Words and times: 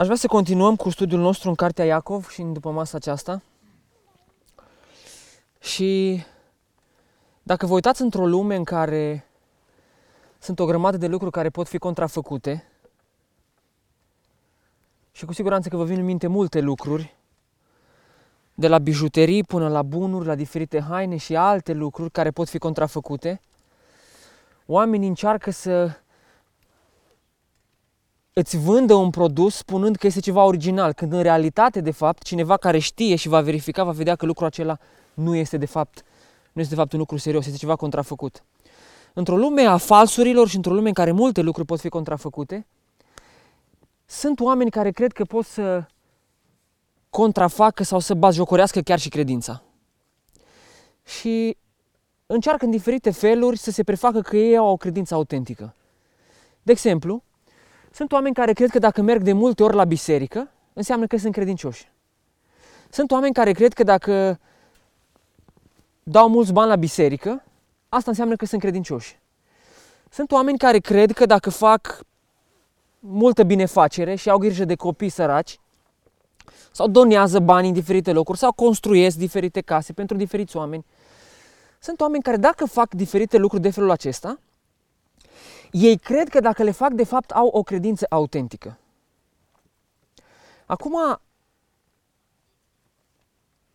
Aș 0.00 0.06
vrea 0.06 0.18
să 0.18 0.26
continuăm 0.26 0.76
cu 0.76 0.90
studiul 0.90 1.20
nostru 1.20 1.48
în 1.48 1.54
Cartea 1.54 1.84
Iacov 1.84 2.28
și 2.28 2.40
în 2.40 2.52
după 2.52 2.70
masa 2.70 2.96
aceasta. 2.96 3.42
Și 5.58 6.22
dacă 7.42 7.66
vă 7.66 7.74
uitați 7.74 8.02
într-o 8.02 8.26
lume 8.26 8.54
în 8.54 8.64
care 8.64 9.26
sunt 10.38 10.58
o 10.58 10.64
grămadă 10.64 10.96
de 10.96 11.06
lucruri 11.06 11.32
care 11.32 11.50
pot 11.50 11.68
fi 11.68 11.78
contrafăcute, 11.78 12.64
și 15.12 15.24
cu 15.24 15.32
siguranță 15.32 15.68
că 15.68 15.76
vă 15.76 15.84
vin 15.84 15.98
în 15.98 16.04
minte 16.04 16.26
multe 16.26 16.60
lucruri, 16.60 17.16
de 18.54 18.68
la 18.68 18.78
bijuterii 18.78 19.44
până 19.44 19.68
la 19.68 19.82
bunuri, 19.82 20.26
la 20.26 20.34
diferite 20.34 20.80
haine 20.80 21.16
și 21.16 21.36
alte 21.36 21.72
lucruri 21.72 22.10
care 22.10 22.30
pot 22.30 22.48
fi 22.48 22.58
contrafăcute, 22.58 23.40
oamenii 24.66 25.08
încearcă 25.08 25.50
să 25.50 25.99
îți 28.32 28.56
vândă 28.56 28.94
un 28.94 29.10
produs 29.10 29.54
spunând 29.54 29.96
că 29.96 30.06
este 30.06 30.20
ceva 30.20 30.44
original, 30.44 30.92
când 30.92 31.12
în 31.12 31.22
realitate, 31.22 31.80
de 31.80 31.90
fapt, 31.90 32.22
cineva 32.22 32.56
care 32.56 32.78
știe 32.78 33.16
și 33.16 33.28
va 33.28 33.40
verifica, 33.40 33.84
va 33.84 33.90
vedea 33.90 34.16
că 34.16 34.26
lucrul 34.26 34.46
acela 34.46 34.78
nu 35.14 35.34
este 35.34 35.56
de 35.56 35.66
fapt, 35.66 36.04
nu 36.52 36.60
este 36.60 36.74
de 36.74 36.80
fapt 36.80 36.92
un 36.92 36.98
lucru 36.98 37.16
serios, 37.16 37.46
este 37.46 37.58
ceva 37.58 37.76
contrafăcut. 37.76 38.44
Într-o 39.12 39.36
lume 39.36 39.62
a 39.62 39.76
falsurilor 39.76 40.48
și 40.48 40.56
într-o 40.56 40.72
lume 40.72 40.88
în 40.88 40.94
care 40.94 41.10
multe 41.10 41.40
lucruri 41.40 41.66
pot 41.66 41.80
fi 41.80 41.88
contrafăcute, 41.88 42.66
sunt 44.06 44.40
oameni 44.40 44.70
care 44.70 44.90
cred 44.90 45.12
că 45.12 45.24
pot 45.24 45.44
să 45.44 45.86
contrafacă 47.10 47.82
sau 47.82 47.98
să 47.98 48.14
bazjocorească 48.14 48.80
chiar 48.80 48.98
și 48.98 49.08
credința. 49.08 49.62
Și 51.04 51.56
încearcă 52.26 52.64
în 52.64 52.70
diferite 52.70 53.10
feluri 53.10 53.58
să 53.58 53.70
se 53.70 53.82
prefacă 53.82 54.20
că 54.20 54.36
ei 54.36 54.56
au 54.56 54.66
o 54.66 54.76
credință 54.76 55.14
autentică. 55.14 55.74
De 56.62 56.72
exemplu, 56.72 57.24
sunt 57.90 58.12
oameni 58.12 58.34
care 58.34 58.52
cred 58.52 58.70
că 58.70 58.78
dacă 58.78 59.02
merg 59.02 59.22
de 59.22 59.32
multe 59.32 59.62
ori 59.62 59.74
la 59.74 59.84
biserică, 59.84 60.50
înseamnă 60.72 61.06
că 61.06 61.16
sunt 61.16 61.32
credincioși. 61.32 61.92
Sunt 62.90 63.10
oameni 63.10 63.34
care 63.34 63.52
cred 63.52 63.72
că 63.72 63.82
dacă 63.82 64.38
dau 66.02 66.28
mulți 66.28 66.52
bani 66.52 66.68
la 66.68 66.76
biserică, 66.76 67.44
asta 67.88 68.10
înseamnă 68.10 68.36
că 68.36 68.44
sunt 68.44 68.60
credincioși. 68.60 69.18
Sunt 70.10 70.32
oameni 70.32 70.58
care 70.58 70.78
cred 70.78 71.12
că 71.12 71.26
dacă 71.26 71.50
fac 71.50 72.00
multă 72.98 73.42
binefacere 73.42 74.14
și 74.14 74.30
au 74.30 74.38
grijă 74.38 74.64
de 74.64 74.74
copii 74.74 75.08
săraci, 75.08 75.58
sau 76.72 76.88
donează 76.88 77.40
bani 77.40 77.66
în 77.66 77.72
diferite 77.72 78.12
locuri, 78.12 78.38
sau 78.38 78.52
construiesc 78.52 79.16
diferite 79.16 79.60
case 79.60 79.92
pentru 79.92 80.16
diferiți 80.16 80.56
oameni. 80.56 80.84
Sunt 81.78 82.00
oameni 82.00 82.22
care 82.22 82.36
dacă 82.36 82.64
fac 82.64 82.94
diferite 82.94 83.36
lucruri 83.36 83.62
de 83.62 83.70
felul 83.70 83.90
acesta, 83.90 84.38
ei 85.70 85.96
cred 85.96 86.28
că 86.28 86.40
dacă 86.40 86.62
le 86.62 86.70
fac, 86.70 86.92
de 86.92 87.04
fapt, 87.04 87.30
au 87.30 87.46
o 87.46 87.62
credință 87.62 88.06
autentică. 88.08 88.78
Acum, 90.66 91.20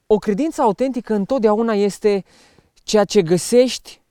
o 0.08 0.18
credință 0.18 0.62
autentică 0.62 1.14
întotdeauna 1.14 1.74
este 1.74 2.26
ceea 2.84 3.04
ce 3.04 3.22
găsești 3.22 4.02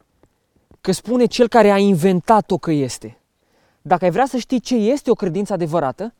că 0.80 0.92
spune 0.92 1.26
cel 1.26 1.48
care 1.48 1.70
a 1.70 1.78
inventat-o 1.78 2.58
că 2.58 2.70
este. 2.70 3.18
Dacă 3.82 4.04
ai 4.04 4.10
vrea 4.10 4.26
să 4.26 4.36
știi 4.36 4.60
ce 4.60 4.74
este 4.74 5.10
o 5.10 5.14
credință 5.14 5.52
adevărată, 5.52 6.14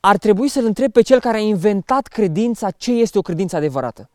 ar 0.00 0.16
trebui 0.16 0.48
să-l 0.48 0.64
întrebi 0.64 0.92
pe 0.92 1.02
cel 1.02 1.20
care 1.20 1.36
a 1.36 1.40
inventat 1.40 2.06
credința 2.06 2.70
ce 2.70 2.92
este 2.92 3.18
o 3.18 3.22
credință 3.22 3.56
adevărată. 3.56 4.10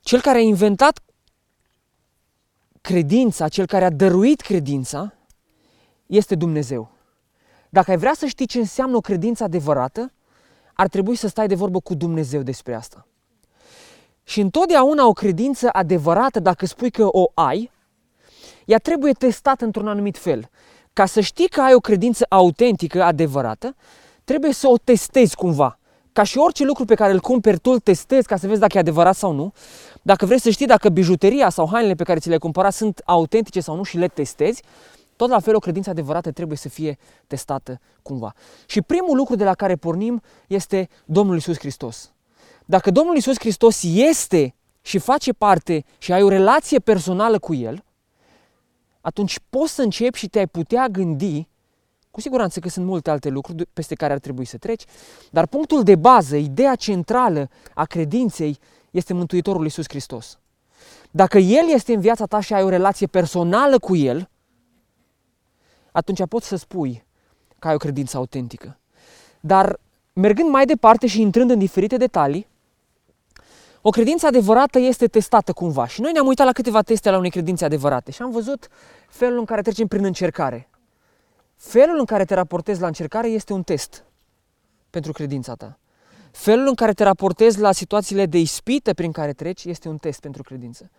Cel 0.00 0.20
care 0.20 0.38
a 0.38 0.40
inventat 0.40 1.00
credința, 2.86 3.48
cel 3.48 3.66
care 3.66 3.84
a 3.84 3.90
dăruit 3.90 4.40
credința, 4.40 5.12
este 6.06 6.34
Dumnezeu. 6.34 6.90
Dacă 7.68 7.90
ai 7.90 7.96
vrea 7.96 8.12
să 8.16 8.26
știi 8.26 8.46
ce 8.46 8.58
înseamnă 8.58 8.96
o 8.96 9.00
credință 9.00 9.44
adevărată, 9.44 10.12
ar 10.74 10.88
trebui 10.88 11.16
să 11.16 11.28
stai 11.28 11.46
de 11.46 11.54
vorbă 11.54 11.80
cu 11.80 11.94
Dumnezeu 11.94 12.42
despre 12.42 12.74
asta. 12.74 13.06
Și 14.22 14.40
întotdeauna 14.40 15.06
o 15.06 15.12
credință 15.12 15.68
adevărată, 15.72 16.40
dacă 16.40 16.66
spui 16.66 16.90
că 16.90 17.06
o 17.10 17.30
ai, 17.34 17.70
ea 18.64 18.78
trebuie 18.78 19.12
testată 19.12 19.64
într-un 19.64 19.88
anumit 19.88 20.18
fel. 20.18 20.50
Ca 20.92 21.06
să 21.06 21.20
știi 21.20 21.48
că 21.48 21.60
ai 21.60 21.74
o 21.74 21.80
credință 21.80 22.26
autentică, 22.28 23.02
adevărată, 23.02 23.76
trebuie 24.24 24.52
să 24.52 24.68
o 24.68 24.76
testezi 24.76 25.36
cumva. 25.36 25.78
Ca 26.16 26.22
și 26.22 26.38
orice 26.38 26.64
lucru 26.64 26.84
pe 26.84 26.94
care 26.94 27.12
îl 27.12 27.20
cumperi, 27.20 27.58
tu 27.58 27.70
îl 27.70 27.78
testezi 27.78 28.26
ca 28.26 28.36
să 28.36 28.46
vezi 28.46 28.60
dacă 28.60 28.76
e 28.76 28.80
adevărat 28.80 29.16
sau 29.16 29.32
nu. 29.32 29.52
Dacă 30.02 30.26
vrei 30.26 30.40
să 30.40 30.50
știi 30.50 30.66
dacă 30.66 30.88
bijuteria 30.88 31.48
sau 31.48 31.68
hainele 31.68 31.94
pe 31.94 32.04
care 32.04 32.18
ți 32.18 32.26
le-ai 32.26 32.38
cumpărat 32.38 32.72
sunt 32.72 33.02
autentice 33.04 33.60
sau 33.60 33.76
nu 33.76 33.82
și 33.82 33.96
le 33.96 34.08
testezi, 34.08 34.62
tot 35.16 35.28
la 35.28 35.40
fel 35.40 35.54
o 35.54 35.58
credință 35.58 35.90
adevărată 35.90 36.30
trebuie 36.30 36.56
să 36.56 36.68
fie 36.68 36.98
testată 37.26 37.80
cumva. 38.02 38.34
Și 38.66 38.82
primul 38.82 39.16
lucru 39.16 39.34
de 39.34 39.44
la 39.44 39.54
care 39.54 39.76
pornim 39.76 40.22
este 40.46 40.88
Domnul 41.04 41.36
Isus 41.36 41.58
Hristos. 41.58 42.12
Dacă 42.64 42.90
Domnul 42.90 43.16
Isus 43.16 43.38
Hristos 43.38 43.82
este 43.82 44.54
și 44.82 44.98
face 44.98 45.32
parte 45.32 45.84
și 45.98 46.12
ai 46.12 46.22
o 46.22 46.28
relație 46.28 46.78
personală 46.78 47.38
cu 47.38 47.54
El, 47.54 47.84
atunci 49.00 49.40
poți 49.50 49.74
să 49.74 49.82
începi 49.82 50.18
și 50.18 50.28
te-ai 50.28 50.46
putea 50.46 50.88
gândi, 50.88 51.48
cu 52.16 52.22
siguranță 52.22 52.60
că 52.60 52.68
sunt 52.68 52.86
multe 52.86 53.10
alte 53.10 53.28
lucruri 53.28 53.66
peste 53.72 53.94
care 53.94 54.12
ar 54.12 54.18
trebui 54.18 54.44
să 54.44 54.56
treci, 54.56 54.84
dar 55.30 55.46
punctul 55.46 55.82
de 55.82 55.94
bază, 55.96 56.36
ideea 56.36 56.74
centrală 56.74 57.48
a 57.74 57.84
credinței 57.84 58.58
este 58.90 59.12
Mântuitorul 59.12 59.62
Iisus 59.62 59.84
Hristos. 59.88 60.38
Dacă 61.10 61.38
El 61.38 61.68
este 61.74 61.94
în 61.94 62.00
viața 62.00 62.26
ta 62.26 62.40
și 62.40 62.54
ai 62.54 62.62
o 62.62 62.68
relație 62.68 63.06
personală 63.06 63.78
cu 63.78 63.96
El, 63.96 64.28
atunci 65.92 66.26
poți 66.28 66.46
să 66.46 66.56
spui 66.56 67.04
că 67.58 67.68
ai 67.68 67.74
o 67.74 67.78
credință 67.78 68.16
autentică. 68.16 68.78
Dar 69.40 69.78
mergând 70.12 70.50
mai 70.50 70.64
departe 70.64 71.06
și 71.06 71.20
intrând 71.20 71.50
în 71.50 71.58
diferite 71.58 71.96
detalii, 71.96 72.46
o 73.80 73.90
credință 73.90 74.26
adevărată 74.26 74.78
este 74.78 75.06
testată 75.06 75.52
cumva. 75.52 75.86
Și 75.86 76.00
noi 76.00 76.12
ne-am 76.12 76.26
uitat 76.26 76.46
la 76.46 76.52
câteva 76.52 76.82
teste 76.82 77.10
la 77.10 77.18
unei 77.18 77.30
credințe 77.30 77.64
adevărate 77.64 78.10
și 78.10 78.22
am 78.22 78.30
văzut 78.30 78.68
felul 79.08 79.38
în 79.38 79.44
care 79.44 79.62
trecem 79.62 79.86
prin 79.86 80.04
încercare. 80.04 80.68
Felul 81.56 81.98
în 81.98 82.04
care 82.04 82.24
te 82.24 82.34
raportezi 82.34 82.80
la 82.80 82.86
încercare 82.86 83.28
este 83.28 83.52
un 83.52 83.62
test 83.62 84.04
pentru 84.90 85.12
credința 85.12 85.54
ta. 85.54 85.78
Felul 86.30 86.66
în 86.66 86.74
care 86.74 86.92
te 86.92 87.02
raportezi 87.02 87.60
la 87.60 87.72
situațiile 87.72 88.26
de 88.26 88.38
ispită 88.38 88.94
prin 88.94 89.12
care 89.12 89.32
treci 89.32 89.64
este 89.64 89.88
un 89.88 89.98
test 89.98 90.20
pentru 90.20 90.42
credință. 90.42 90.90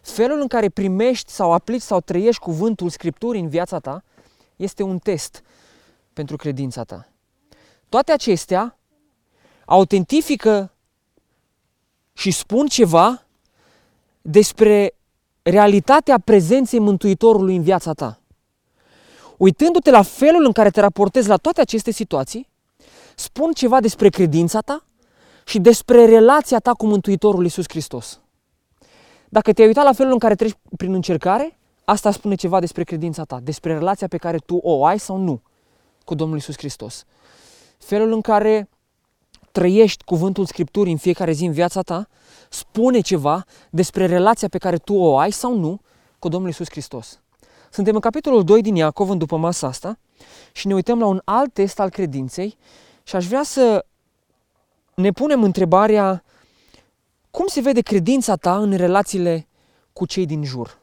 Felul 0.00 0.40
în 0.40 0.46
care 0.46 0.68
primești 0.68 1.30
sau 1.30 1.52
aplici 1.52 1.80
sau 1.82 2.00
trăiești 2.00 2.42
cuvântul 2.42 2.88
Scripturii 2.88 3.40
în 3.40 3.48
viața 3.48 3.78
ta 3.78 4.04
este 4.56 4.82
un 4.82 4.98
test 4.98 5.42
pentru 6.12 6.36
credința 6.36 6.84
ta. 6.84 7.08
Toate 7.88 8.12
acestea 8.12 8.78
autentifică 9.64 10.72
și 12.12 12.30
spun 12.30 12.66
ceva 12.66 13.26
despre 14.22 14.94
realitatea 15.42 16.18
prezenței 16.18 16.78
Mântuitorului 16.78 17.56
în 17.56 17.62
viața 17.62 17.92
ta. 17.92 18.17
Uitându-te 19.38 19.90
la 19.90 20.02
felul 20.02 20.44
în 20.44 20.52
care 20.52 20.70
te 20.70 20.80
raportezi 20.80 21.28
la 21.28 21.36
toate 21.36 21.60
aceste 21.60 21.90
situații, 21.90 22.48
spun 23.16 23.52
ceva 23.52 23.80
despre 23.80 24.08
credința 24.08 24.60
ta 24.60 24.84
și 25.44 25.58
despre 25.58 26.04
relația 26.04 26.58
ta 26.58 26.72
cu 26.72 26.86
Mântuitorul 26.86 27.42
Iisus 27.42 27.64
Hristos. 27.68 28.20
Dacă 29.28 29.52
te-ai 29.52 29.66
uitat 29.66 29.84
la 29.84 29.92
felul 29.92 30.12
în 30.12 30.18
care 30.18 30.34
treci 30.34 30.58
prin 30.76 30.94
încercare, 30.94 31.58
asta 31.84 32.10
spune 32.10 32.34
ceva 32.34 32.60
despre 32.60 32.84
credința 32.84 33.24
ta, 33.24 33.40
despre 33.42 33.72
relația 33.72 34.08
pe 34.08 34.16
care 34.16 34.38
tu 34.38 34.56
o 34.56 34.84
ai 34.84 34.98
sau 34.98 35.16
nu 35.16 35.42
cu 36.04 36.14
Domnul 36.14 36.36
Iisus 36.36 36.56
Hristos. 36.56 37.04
Felul 37.78 38.12
în 38.12 38.20
care 38.20 38.68
trăiești 39.52 40.04
cuvântul 40.04 40.46
Scripturii 40.46 40.92
în 40.92 40.98
fiecare 40.98 41.32
zi 41.32 41.44
în 41.44 41.52
viața 41.52 41.82
ta, 41.82 42.08
spune 42.48 43.00
ceva 43.00 43.44
despre 43.70 44.06
relația 44.06 44.48
pe 44.48 44.58
care 44.58 44.76
tu 44.76 44.94
o 44.94 45.18
ai 45.18 45.30
sau 45.30 45.58
nu 45.58 45.80
cu 46.18 46.28
Domnul 46.28 46.48
Iisus 46.48 46.66
Hristos. 46.70 47.20
Suntem 47.70 47.94
în 47.94 48.00
capitolul 48.00 48.44
2 48.44 48.62
din 48.62 48.74
Iacov, 48.74 49.10
în 49.10 49.18
după 49.18 49.36
masa 49.36 49.66
asta, 49.66 49.98
și 50.52 50.66
ne 50.66 50.74
uităm 50.74 50.98
la 50.98 51.06
un 51.06 51.20
alt 51.24 51.52
test 51.52 51.80
al 51.80 51.90
credinței 51.90 52.56
și 53.02 53.16
aș 53.16 53.26
vrea 53.26 53.42
să 53.42 53.86
ne 54.94 55.10
punem 55.10 55.42
întrebarea 55.42 56.24
cum 57.30 57.46
se 57.46 57.60
vede 57.60 57.80
credința 57.80 58.36
ta 58.36 58.56
în 58.56 58.76
relațiile 58.76 59.48
cu 59.92 60.06
cei 60.06 60.26
din 60.26 60.44
jur. 60.44 60.78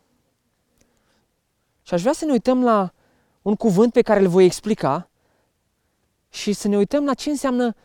Și 1.82 1.94
aș 1.94 2.02
vrea 2.02 2.14
să 2.14 2.26
ne 2.26 2.32
uităm 2.32 2.64
la 2.64 2.94
un 3.42 3.56
cuvânt 3.56 3.94
pe 3.94 4.02
care 4.02 4.20
îl 4.20 4.28
voi 4.28 4.46
explica 4.46 5.10
și 6.30 6.54
să 6.54 6.68
ne 6.68 6.78
uităm 6.78 7.06
la 7.06 7.14
ce 7.14 7.30
înseamnă 7.30 7.76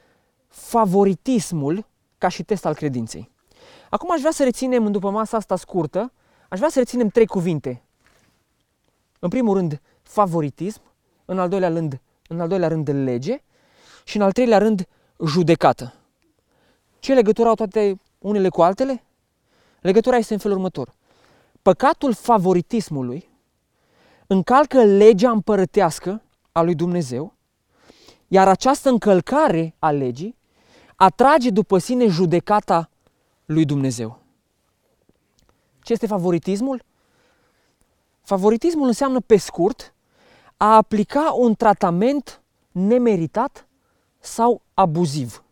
favoritismul 0.49 1.87
ca 2.19 2.29
și 2.29 2.43
test 2.43 2.67
al 2.67 2.75
credinței. 2.75 3.31
Acum 3.91 4.13
aș 4.13 4.19
vrea 4.19 4.33
să 4.33 4.45
reținem, 4.45 4.93
după 4.93 5.11
masa 5.11 5.37
asta 5.37 5.57
scurtă, 5.57 6.13
aș 6.49 6.59
vrea 6.59 6.71
să 6.71 6.79
reținem 6.79 7.09
trei 7.09 7.27
cuvinte. 7.27 7.85
În 9.21 9.29
primul 9.29 9.57
rând, 9.57 9.81
favoritism, 10.03 10.81
în 11.25 11.39
al 11.39 11.49
doilea 11.49 11.69
rând, 11.69 12.01
în 12.29 12.41
al 12.41 12.49
doilea 12.49 12.69
rând 12.69 12.89
lege 12.89 13.43
și 14.05 14.17
în 14.17 14.23
al 14.23 14.33
treilea 14.33 14.59
rând, 14.59 14.89
judecată. 15.27 15.95
Ce 16.99 17.15
legătură 17.15 17.49
au 17.49 17.55
toate 17.55 18.01
unele 18.19 18.49
cu 18.49 18.63
altele? 18.63 19.05
Legătura 19.81 20.17
este 20.17 20.33
în 20.33 20.39
felul 20.39 20.57
următor. 20.57 20.95
Păcatul 21.63 22.15
favoritismului 22.15 23.29
încalcă 24.27 24.85
legea 24.85 25.31
împărătească 25.31 26.23
a 26.53 26.63
lui 26.63 26.75
Dumnezeu 26.75 27.35
Iar 28.33 28.49
această 28.49 28.89
încălcare 28.89 29.75
a 29.79 29.91
legii 29.91 30.37
atrage 30.97 31.51
după 31.51 31.79
sine 31.79 32.07
judecata 32.07 32.91
lui 33.45 33.65
Dumnezeu. 33.65 34.19
Ce 35.83 35.93
este 35.93 36.07
favoritismul? 36.07 36.83
Favoritismul 38.31 38.87
înseamnă, 38.87 39.21
pe 39.21 39.37
scurt, 39.37 39.95
a 40.57 40.77
aplica 40.77 41.33
un 41.37 41.55
tratament 41.55 42.43
nemeritat 42.73 43.67
sau 44.19 44.63
abuziv 44.75 45.43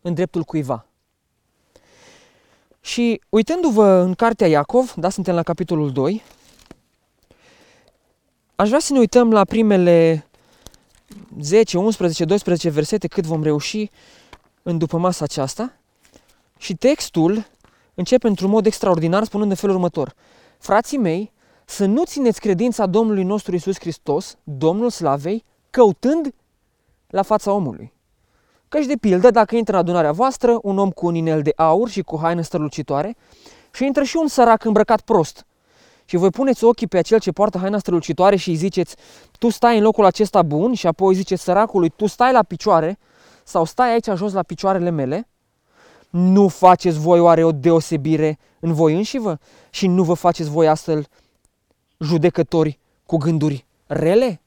în 0.00 0.14
dreptul 0.14 0.42
cuiva. 0.42 0.86
Și 2.80 3.20
uitându-vă 3.28 3.86
în 3.86 4.14
cartea 4.14 4.46
Iacov, 4.46 4.92
da, 4.96 5.08
suntem 5.08 5.34
la 5.34 5.42
capitolul 5.42 5.92
2, 5.92 6.22
aș 8.56 8.68
vrea 8.68 8.80
să 8.80 8.92
ne 8.92 8.98
uităm 8.98 9.32
la 9.32 9.44
primele 9.44 10.26
10, 11.40 11.78
11, 11.78 12.24
12 12.24 12.68
versete 12.70 13.08
cât 13.08 13.24
vom 13.24 13.42
reuși 13.42 13.90
în 14.62 14.78
după 14.78 14.98
masa 14.98 15.24
aceasta. 15.24 15.72
Și 16.58 16.74
textul 16.74 17.46
începe 17.94 18.26
într-un 18.26 18.50
mod 18.50 18.66
extraordinar 18.66 19.24
spunând 19.24 19.50
în 19.50 19.56
felul 19.56 19.74
următor. 19.74 20.14
Frații 20.58 20.98
mei, 20.98 21.32
să 21.70 21.84
nu 21.84 22.04
țineți 22.04 22.40
credința 22.40 22.86
Domnului 22.86 23.22
nostru 23.22 23.54
Isus 23.54 23.78
Hristos, 23.78 24.36
Domnul 24.44 24.90
Slavei, 24.90 25.44
căutând 25.70 26.34
la 27.06 27.22
fața 27.22 27.52
omului. 27.52 27.92
Căci 28.68 28.86
de 28.86 28.96
pildă, 29.00 29.30
dacă 29.30 29.56
intră 29.56 29.74
în 29.74 29.80
adunarea 29.80 30.12
voastră 30.12 30.58
un 30.62 30.78
om 30.78 30.90
cu 30.90 31.06
un 31.06 31.14
inel 31.14 31.42
de 31.42 31.52
aur 31.56 31.88
și 31.88 32.02
cu 32.02 32.18
haină 32.18 32.42
strălucitoare 32.42 33.16
și 33.72 33.84
intră 33.84 34.02
și 34.02 34.16
un 34.16 34.28
sărac 34.28 34.64
îmbrăcat 34.64 35.00
prost 35.00 35.46
și 36.04 36.16
voi 36.16 36.30
puneți 36.30 36.64
ochii 36.64 36.86
pe 36.86 36.98
acel 36.98 37.18
ce 37.18 37.32
poartă 37.32 37.58
haina 37.58 37.78
strălucitoare 37.78 38.36
și 38.36 38.48
îi 38.48 38.56
ziceți, 38.56 38.96
tu 39.38 39.48
stai 39.48 39.76
în 39.76 39.82
locul 39.82 40.04
acesta 40.04 40.42
bun? 40.42 40.74
Și 40.74 40.86
apoi 40.86 41.14
ziceți 41.14 41.42
săracului, 41.42 41.88
tu 41.88 42.06
stai 42.06 42.32
la 42.32 42.42
picioare 42.42 42.98
sau 43.44 43.64
stai 43.64 43.92
aici 43.92 44.08
jos 44.14 44.32
la 44.32 44.42
picioarele 44.42 44.90
mele, 44.90 45.28
nu 46.10 46.48
faceți 46.48 46.98
voi 46.98 47.20
oare 47.20 47.44
o 47.44 47.52
deosebire 47.52 48.38
în 48.60 48.72
voi 48.72 48.94
înșivă? 48.94 49.38
Și 49.70 49.86
nu 49.86 50.02
vă 50.02 50.14
faceți 50.14 50.50
voi 50.50 50.68
astfel 50.68 51.06
judecători 52.00 52.78
cu 53.06 53.16
gânduri 53.16 53.64
rele? 53.86 54.40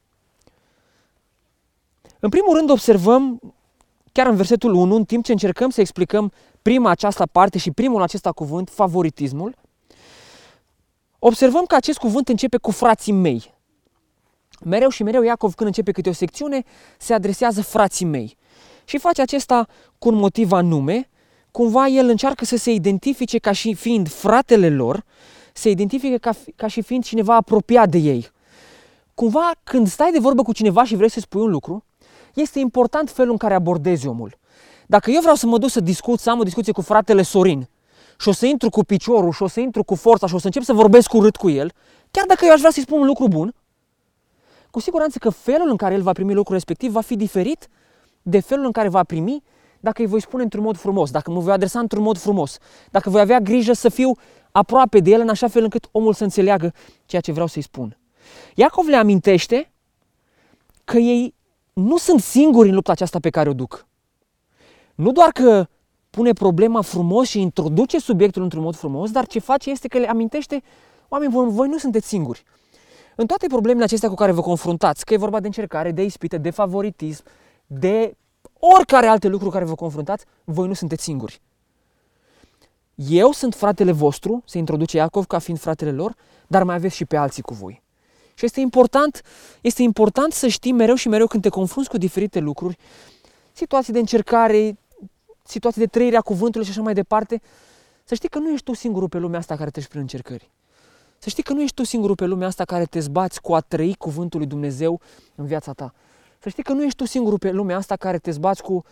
În 2.20 2.30
primul 2.30 2.56
rând 2.56 2.70
observăm, 2.70 3.40
chiar 4.12 4.28
în 4.28 4.36
versetul 4.36 4.74
1, 4.74 4.96
în 4.96 5.06
timp 5.06 5.24
ce 5.24 5.32
încercăm 5.32 5.70
să 5.70 5.82
explicăm 5.82 6.32
prima 6.62 6.90
această 6.90 7.26
parte 7.26 7.58
și 7.58 7.72
primul 7.72 8.02
acesta 8.02 8.32
cuvânt, 8.32 8.70
favoritismul, 8.70 9.56
observăm 11.20 11.64
că 11.66 11.76
acest 11.76 11.98
cuvânt 11.98 12.30
începe 12.30 12.58
cu 12.58 12.72
frații 12.72 13.12
mei. 13.12 13.54
Mereu 14.64 14.90
și 14.90 15.04
mereu 15.04 15.22
Iacov 15.22 15.54
când 15.54 15.68
începe 15.68 15.92
câte 15.92 16.10
o 16.10 16.14
secțiune 16.14 16.64
se 16.98 17.14
adresează 17.14 17.62
frații 17.62 18.06
mei. 18.06 18.38
Și 18.86 18.98
face 18.98 19.22
acesta 19.22 19.68
cu 19.98 20.08
un 20.10 20.16
motiv 20.16 20.52
anume, 20.52 21.10
cumva 21.52 21.88
el 21.88 22.10
încearcă 22.10 22.46
să 22.46 22.58
se 22.58 22.72
identifice 22.72 23.38
ca 23.38 23.52
și 23.52 23.74
fiind 23.74 24.10
fratele 24.10 24.70
lor, 24.70 25.04
se 25.54 25.70
identifică 25.70 26.18
ca, 26.18 26.32
ca 26.56 26.68
și 26.68 26.82
fiind 26.82 27.04
cineva 27.04 27.36
apropiat 27.36 27.90
de 27.90 27.98
ei. 27.98 28.32
Cumva 29.14 29.52
când 29.64 29.88
stai 29.88 30.12
de 30.12 30.20
vorbă 30.20 30.42
cu 30.42 30.54
cineva 30.54 30.84
și 30.84 30.96
vrei 30.96 31.10
să 31.10 31.20
spui 31.20 31.42
un 31.42 31.50
lucru, 31.50 31.84
este 32.34 32.60
important 32.60 33.10
felul 33.10 33.32
în 33.32 33.38
care 33.38 33.54
abordezi 33.54 34.08
omul. 34.08 34.38
Dacă 34.88 35.12
eu 35.12 35.20
vreau 35.20 35.36
să 35.36 35.46
mă 35.46 35.58
duc 35.58 35.70
să 35.70 35.80
discut, 35.80 36.20
să 36.20 36.30
am 36.30 36.40
o 36.40 36.44
discuție 36.44 36.74
cu 36.74 36.82
fratele 36.82 37.22
Sorin 37.22 37.68
și 38.20 38.28
o 38.28 38.32
să 38.32 38.46
intru 38.46 38.70
cu 38.70 38.84
piciorul 38.84 39.32
și 39.32 39.44
o 39.44 39.48
să 39.48 39.60
intru 39.60 39.84
cu 39.84 39.96
forța 39.96 40.28
și 40.28 40.36
o 40.36 40.38
să 40.38 40.46
încep 40.46 40.64
să 40.64 40.74
vorbesc 40.74 41.14
urât 41.14 41.36
cu 41.36 41.50
el, 41.50 41.72
chiar 42.12 42.26
dacă 42.26 42.46
eu 42.46 42.52
aș 42.52 42.60
vrea 42.60 42.72
să-i 42.72 42.84
spun 42.84 43.00
un 43.00 43.06
lucru 43.06 43.28
bun, 43.28 43.56
cu 44.72 44.80
siguranță 44.80 45.18
că 45.20 45.30
felul 45.30 45.70
în 45.70 45.76
care 45.76 45.94
el 45.94 46.02
va 46.02 46.12
primi 46.12 46.34
lucrul 46.34 46.54
respectiv 46.54 46.92
va 46.92 47.02
fi 47.02 47.16
diferit 47.16 47.68
de 48.22 48.40
felul 48.40 48.66
în 48.66 48.72
care 48.72 48.90
va 48.90 49.04
primi 49.04 49.44
dacă 49.83 50.01
îi 50.01 50.07
voi 50.07 50.21
spune 50.21 50.44
într-un 50.44 50.63
mod 50.63 50.77
frumos, 50.77 51.12
dacă 51.12 51.31
mă 51.31 51.39
voi 51.39 51.53
adresa 51.53 51.80
într-un 51.80 52.03
mod 52.03 52.18
frumos, 52.18 52.57
dacă 52.91 53.09
voi 53.09 53.21
avea 53.21 53.39
grijă 53.39 53.74
să 53.74 53.89
fiu 53.89 54.12
aproape 54.51 55.00
de 55.00 55.09
el 55.09 55.21
în 55.21 55.30
așa 55.30 55.47
fel 55.47 55.63
încât 55.63 55.88
omul 55.91 56.13
să 56.13 56.24
înțeleagă 56.24 56.74
ceea 57.06 57.21
ce 57.21 57.31
vreau 57.31 57.47
să-i 57.47 57.62
spun. 57.62 57.97
Iacov 58.56 58.88
le 58.88 58.95
amintește 58.95 59.71
că 60.83 60.97
ei 60.97 61.35
nu 61.74 61.97
sunt 61.97 62.21
singuri 62.21 62.69
în 62.69 62.75
lupta 62.75 62.91
aceasta 62.91 63.19
pe 63.19 63.30
care 63.30 63.50
o 63.50 63.53
duc. 63.53 63.88
Nu 64.95 65.12
doar 65.12 65.30
că 65.30 65.68
pune 66.09 66.33
problema 66.33 66.81
frumos 66.81 67.27
și 67.27 67.41
introduce 67.41 68.00
subiectul 68.00 68.44
într-un 68.44 68.63
mod 68.63 68.75
frumos, 68.75 69.12
dar 69.12 69.25
ce 69.25 69.39
face 69.39 69.69
este 69.69 69.88
că 69.88 69.97
le 69.97 70.09
amintește, 70.09 70.63
oameni 71.07 71.31
buni, 71.31 71.51
voi 71.51 71.68
nu 71.68 71.77
sunteți 71.77 72.07
singuri. 72.07 72.44
În 73.15 73.25
toate 73.25 73.47
problemele 73.47 73.83
acestea 73.83 74.09
cu 74.09 74.15
care 74.15 74.31
vă 74.31 74.41
confruntați, 74.41 75.06
că 75.06 75.13
e 75.13 75.18
vorba 75.18 75.39
de 75.39 75.45
încercare, 75.45 75.91
de 75.91 76.03
ispite, 76.03 76.38
de 76.38 76.50
favoritism, 76.50 77.24
de 77.65 78.15
oricare 78.71 79.07
alte 79.07 79.27
lucruri 79.27 79.54
care 79.54 79.65
vă 79.65 79.75
confruntați, 79.75 80.25
voi 80.44 80.68
nu 80.68 80.74
sunteți 80.74 81.04
singuri. 81.04 81.42
Eu 82.95 83.31
sunt 83.31 83.56
fratele 83.56 83.92
vostru, 83.92 84.44
se 84.45 84.57
introduce 84.57 84.98
Iacov 84.98 85.25
ca 85.25 85.39
fiind 85.39 85.60
fratele 85.60 85.92
lor, 85.92 86.15
dar 86.48 86.63
mai 86.63 86.75
aveți 86.75 86.95
și 86.95 87.06
pe 87.06 87.18
alții 87.18 87.42
cu 87.42 87.54
voi. 87.54 87.81
Și 88.33 88.45
este 88.45 88.60
important, 88.60 89.21
este 89.62 89.81
important 89.81 90.33
să 90.33 90.48
știi 90.48 90.71
mereu 90.71 90.95
și 90.95 91.07
mereu 91.07 91.27
când 91.27 91.44
te 91.44 91.50
confrunți 91.50 91.89
cu 91.89 91.98
diferite 91.98 92.39
lucruri, 92.39 92.77
situații 93.51 93.94
de 93.94 94.00
încercare, 94.00 94.77
situații 95.44 95.81
de 95.81 95.88
trăire 95.88 96.16
a 96.16 96.21
cuvântului 96.21 96.66
și 96.66 96.71
așa 96.71 96.81
mai 96.81 96.94
departe, 96.94 97.42
să 98.04 98.16
știi 98.16 98.30
că 98.30 98.39
nu 98.39 98.51
ești 98.51 98.66
tu 98.66 98.74
singurul 98.74 99.09
pe 99.09 99.18
lumea 99.18 99.39
asta 99.39 99.56
care 99.56 99.69
treci 99.69 99.88
prin 99.88 100.01
încercări. 100.01 100.51
Să 101.18 101.30
știi 101.30 101.44
că 101.44 101.54
nu 101.54 101.62
ești 101.62 101.75
tu 101.75 101.83
singurul 101.83 102.16
pe 102.16 102.25
lumea 102.25 102.48
asta 102.48 102.66
care 102.66 102.86
te 102.86 103.00
zbați 103.00 103.42
cu 103.42 103.54
a 103.54 103.59
trăi 103.59 103.95
cuvântul 103.95 104.39
lui 104.39 104.48
Dumnezeu 104.48 105.01
în 105.36 105.45
viața 105.45 105.74
ta. 105.74 105.94
Să 106.44 106.50
știi 106.50 106.63
că 106.63 106.74
nu 106.74 106.84
ești 106.84 106.98
tu 106.98 107.06
singurul 107.06 107.40
pe 107.40 107.51
lumea 107.51 107.78
asta 107.78 107.95
care 107.95 108.18
te 108.18 108.31
zbați 108.31 108.62
cu 108.62 108.84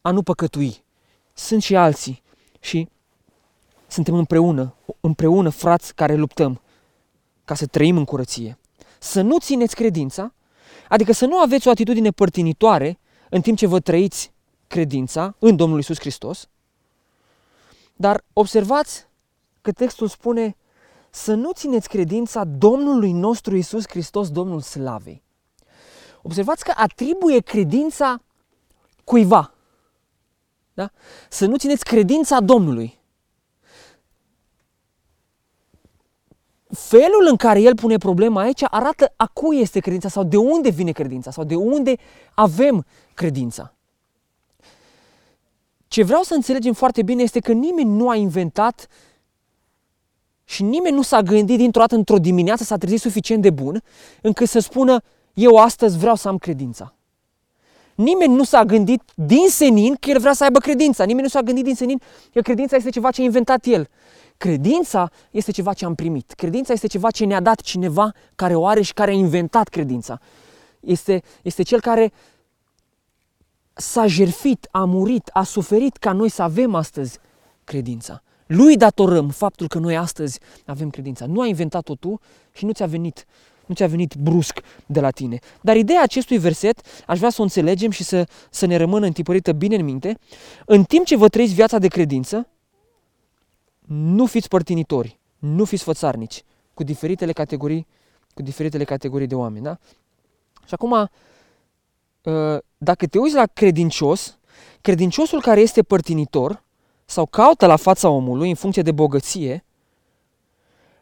a 0.00 0.10
nu 0.10 0.22
păcătui. 0.22 0.84
Sunt 1.32 1.62
și 1.62 1.76
alții 1.76 2.22
și 2.60 2.88
suntem 3.86 4.14
împreună, 4.14 4.74
împreună 5.00 5.48
frați 5.48 5.94
care 5.94 6.14
luptăm 6.14 6.60
ca 7.44 7.54
să 7.54 7.66
trăim 7.66 7.96
în 7.96 8.04
curăție. 8.04 8.58
Să 8.98 9.20
nu 9.20 9.38
țineți 9.38 9.74
credința, 9.74 10.34
adică 10.88 11.12
să 11.12 11.26
nu 11.26 11.38
aveți 11.38 11.68
o 11.68 11.70
atitudine 11.70 12.10
părtinitoare 12.10 12.98
în 13.30 13.40
timp 13.40 13.56
ce 13.56 13.66
vă 13.66 13.80
trăiți 13.80 14.32
credința 14.66 15.34
în 15.38 15.56
Domnul 15.56 15.78
Isus 15.78 15.98
Hristos, 15.98 16.48
dar 17.96 18.24
observați 18.32 19.06
că 19.60 19.72
textul 19.72 20.08
spune 20.08 20.56
să 21.10 21.34
nu 21.34 21.52
țineți 21.52 21.88
credința 21.88 22.44
Domnului 22.44 23.12
nostru 23.12 23.56
Isus 23.56 23.88
Hristos, 23.88 24.30
Domnul 24.30 24.60
Slavei. 24.60 25.26
Observați 26.28 26.64
că 26.64 26.72
atribuie 26.76 27.40
credința 27.40 28.22
cuiva. 29.04 29.54
Da? 30.74 30.90
Să 31.28 31.46
nu 31.46 31.56
țineți 31.56 31.84
credința 31.84 32.40
Domnului. 32.40 32.96
felul 36.70 37.26
în 37.30 37.36
care 37.36 37.60
el 37.60 37.74
pune 37.74 37.96
problema 37.96 38.40
aici 38.40 38.62
arată 38.70 39.12
a 39.16 39.26
cui 39.26 39.60
este 39.60 39.80
credința 39.80 40.08
sau 40.08 40.24
de 40.24 40.36
unde 40.36 40.70
vine 40.70 40.92
credința 40.92 41.30
sau 41.30 41.44
de 41.44 41.54
unde 41.54 41.96
avem 42.34 42.86
credința. 43.14 43.74
Ce 45.88 46.02
vreau 46.02 46.22
să 46.22 46.34
înțelegem 46.34 46.72
foarte 46.72 47.02
bine 47.02 47.22
este 47.22 47.40
că 47.40 47.52
nimeni 47.52 47.90
nu 47.90 48.08
a 48.08 48.14
inventat 48.14 48.88
și 50.44 50.62
nimeni 50.62 50.94
nu 50.94 51.02
s-a 51.02 51.22
gândit 51.22 51.58
dintr-o 51.58 51.80
dată 51.80 51.94
într-o 51.94 52.18
dimineață, 52.18 52.64
s-a 52.64 52.76
trezit 52.76 53.00
suficient 53.00 53.42
de 53.42 53.50
bun 53.50 53.82
încât 54.22 54.48
să 54.48 54.58
spună 54.58 55.02
eu 55.38 55.56
astăzi 55.56 55.98
vreau 55.98 56.14
să 56.14 56.28
am 56.28 56.38
credința. 56.38 56.94
Nimeni 57.94 58.34
nu 58.34 58.44
s-a 58.44 58.64
gândit 58.64 59.02
din 59.14 59.48
senin 59.48 59.94
că 59.94 60.10
el 60.10 60.18
vrea 60.20 60.32
să 60.32 60.44
aibă 60.44 60.58
credința. 60.58 61.04
Nimeni 61.04 61.22
nu 61.22 61.28
s-a 61.28 61.40
gândit 61.40 61.64
din 61.64 61.74
senin 61.74 62.00
că 62.32 62.40
credința 62.40 62.76
este 62.76 62.90
ceva 62.90 63.10
ce 63.10 63.20
a 63.20 63.24
inventat 63.24 63.64
el. 63.64 63.88
Credința 64.36 65.10
este 65.30 65.50
ceva 65.50 65.72
ce 65.72 65.84
am 65.84 65.94
primit. 65.94 66.32
Credința 66.32 66.72
este 66.72 66.86
ceva 66.86 67.10
ce 67.10 67.24
ne-a 67.24 67.40
dat 67.40 67.60
cineva 67.60 68.12
care 68.34 68.54
o 68.54 68.66
are 68.66 68.82
și 68.82 68.92
care 68.92 69.10
a 69.10 69.14
inventat 69.14 69.68
credința. 69.68 70.20
Este, 70.80 71.22
este 71.42 71.62
cel 71.62 71.80
care 71.80 72.12
s-a 73.72 74.06
jerfit, 74.06 74.68
a 74.70 74.84
murit, 74.84 75.30
a 75.32 75.42
suferit 75.42 75.96
ca 75.96 76.12
noi 76.12 76.28
să 76.28 76.42
avem 76.42 76.74
astăzi 76.74 77.18
credința. 77.64 78.22
Lui 78.46 78.76
datorăm 78.76 79.28
faptul 79.28 79.68
că 79.68 79.78
noi 79.78 79.96
astăzi 79.96 80.40
avem 80.66 80.90
credința. 80.90 81.26
Nu 81.26 81.40
ai 81.40 81.48
inventat-o 81.48 81.94
tu 81.94 82.20
și 82.52 82.64
nu 82.64 82.72
ți-a 82.72 82.86
venit 82.86 83.26
nu 83.68 83.74
ți-a 83.74 83.86
venit 83.86 84.14
brusc 84.14 84.60
de 84.86 85.00
la 85.00 85.10
tine. 85.10 85.38
Dar 85.60 85.76
ideea 85.76 86.02
acestui 86.02 86.38
verset, 86.38 86.80
aș 87.06 87.18
vrea 87.18 87.30
să 87.30 87.40
o 87.40 87.42
înțelegem 87.42 87.90
și 87.90 88.04
să, 88.04 88.28
să 88.50 88.66
ne 88.66 88.76
rămână 88.76 89.06
întipărită 89.06 89.52
bine 89.52 89.76
în 89.76 89.84
minte. 89.84 90.18
În 90.66 90.84
timp 90.84 91.06
ce 91.06 91.16
vă 91.16 91.28
trăiți 91.28 91.54
viața 91.54 91.78
de 91.78 91.88
credință, 91.88 92.48
nu 93.86 94.26
fiți 94.26 94.48
părtinitori, 94.48 95.18
nu 95.38 95.64
fiți 95.64 95.82
fățarnici 95.82 96.44
cu 96.74 96.82
diferitele 96.82 97.32
categorii, 97.32 97.86
cu 98.34 98.42
diferitele 98.42 98.84
categorii 98.84 99.26
de 99.26 99.34
oameni. 99.34 99.64
Da? 99.64 99.78
Și 100.66 100.74
acum, 100.74 101.08
ă, 102.26 102.62
dacă 102.78 103.06
te 103.06 103.18
uiți 103.18 103.34
la 103.34 103.46
credincios, 103.46 104.38
credinciosul 104.80 105.40
care 105.40 105.60
este 105.60 105.82
părtinitor 105.82 106.62
sau 107.04 107.26
caută 107.26 107.66
la 107.66 107.76
fața 107.76 108.08
omului 108.08 108.48
în 108.48 108.54
funcție 108.54 108.82
de 108.82 108.92
bogăție, 108.92 109.64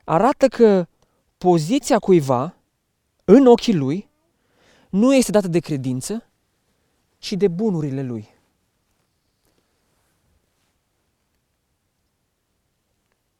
arată 0.04 0.48
că 0.48 0.86
poziția 1.38 1.98
cuiva 1.98 2.55
în 3.28 3.46
ochii 3.46 3.74
lui 3.74 4.10
nu 4.90 5.14
este 5.14 5.30
dată 5.30 5.48
de 5.48 5.58
credință, 5.58 6.24
ci 7.18 7.32
de 7.32 7.48
bunurile 7.48 8.02
lui. 8.02 8.28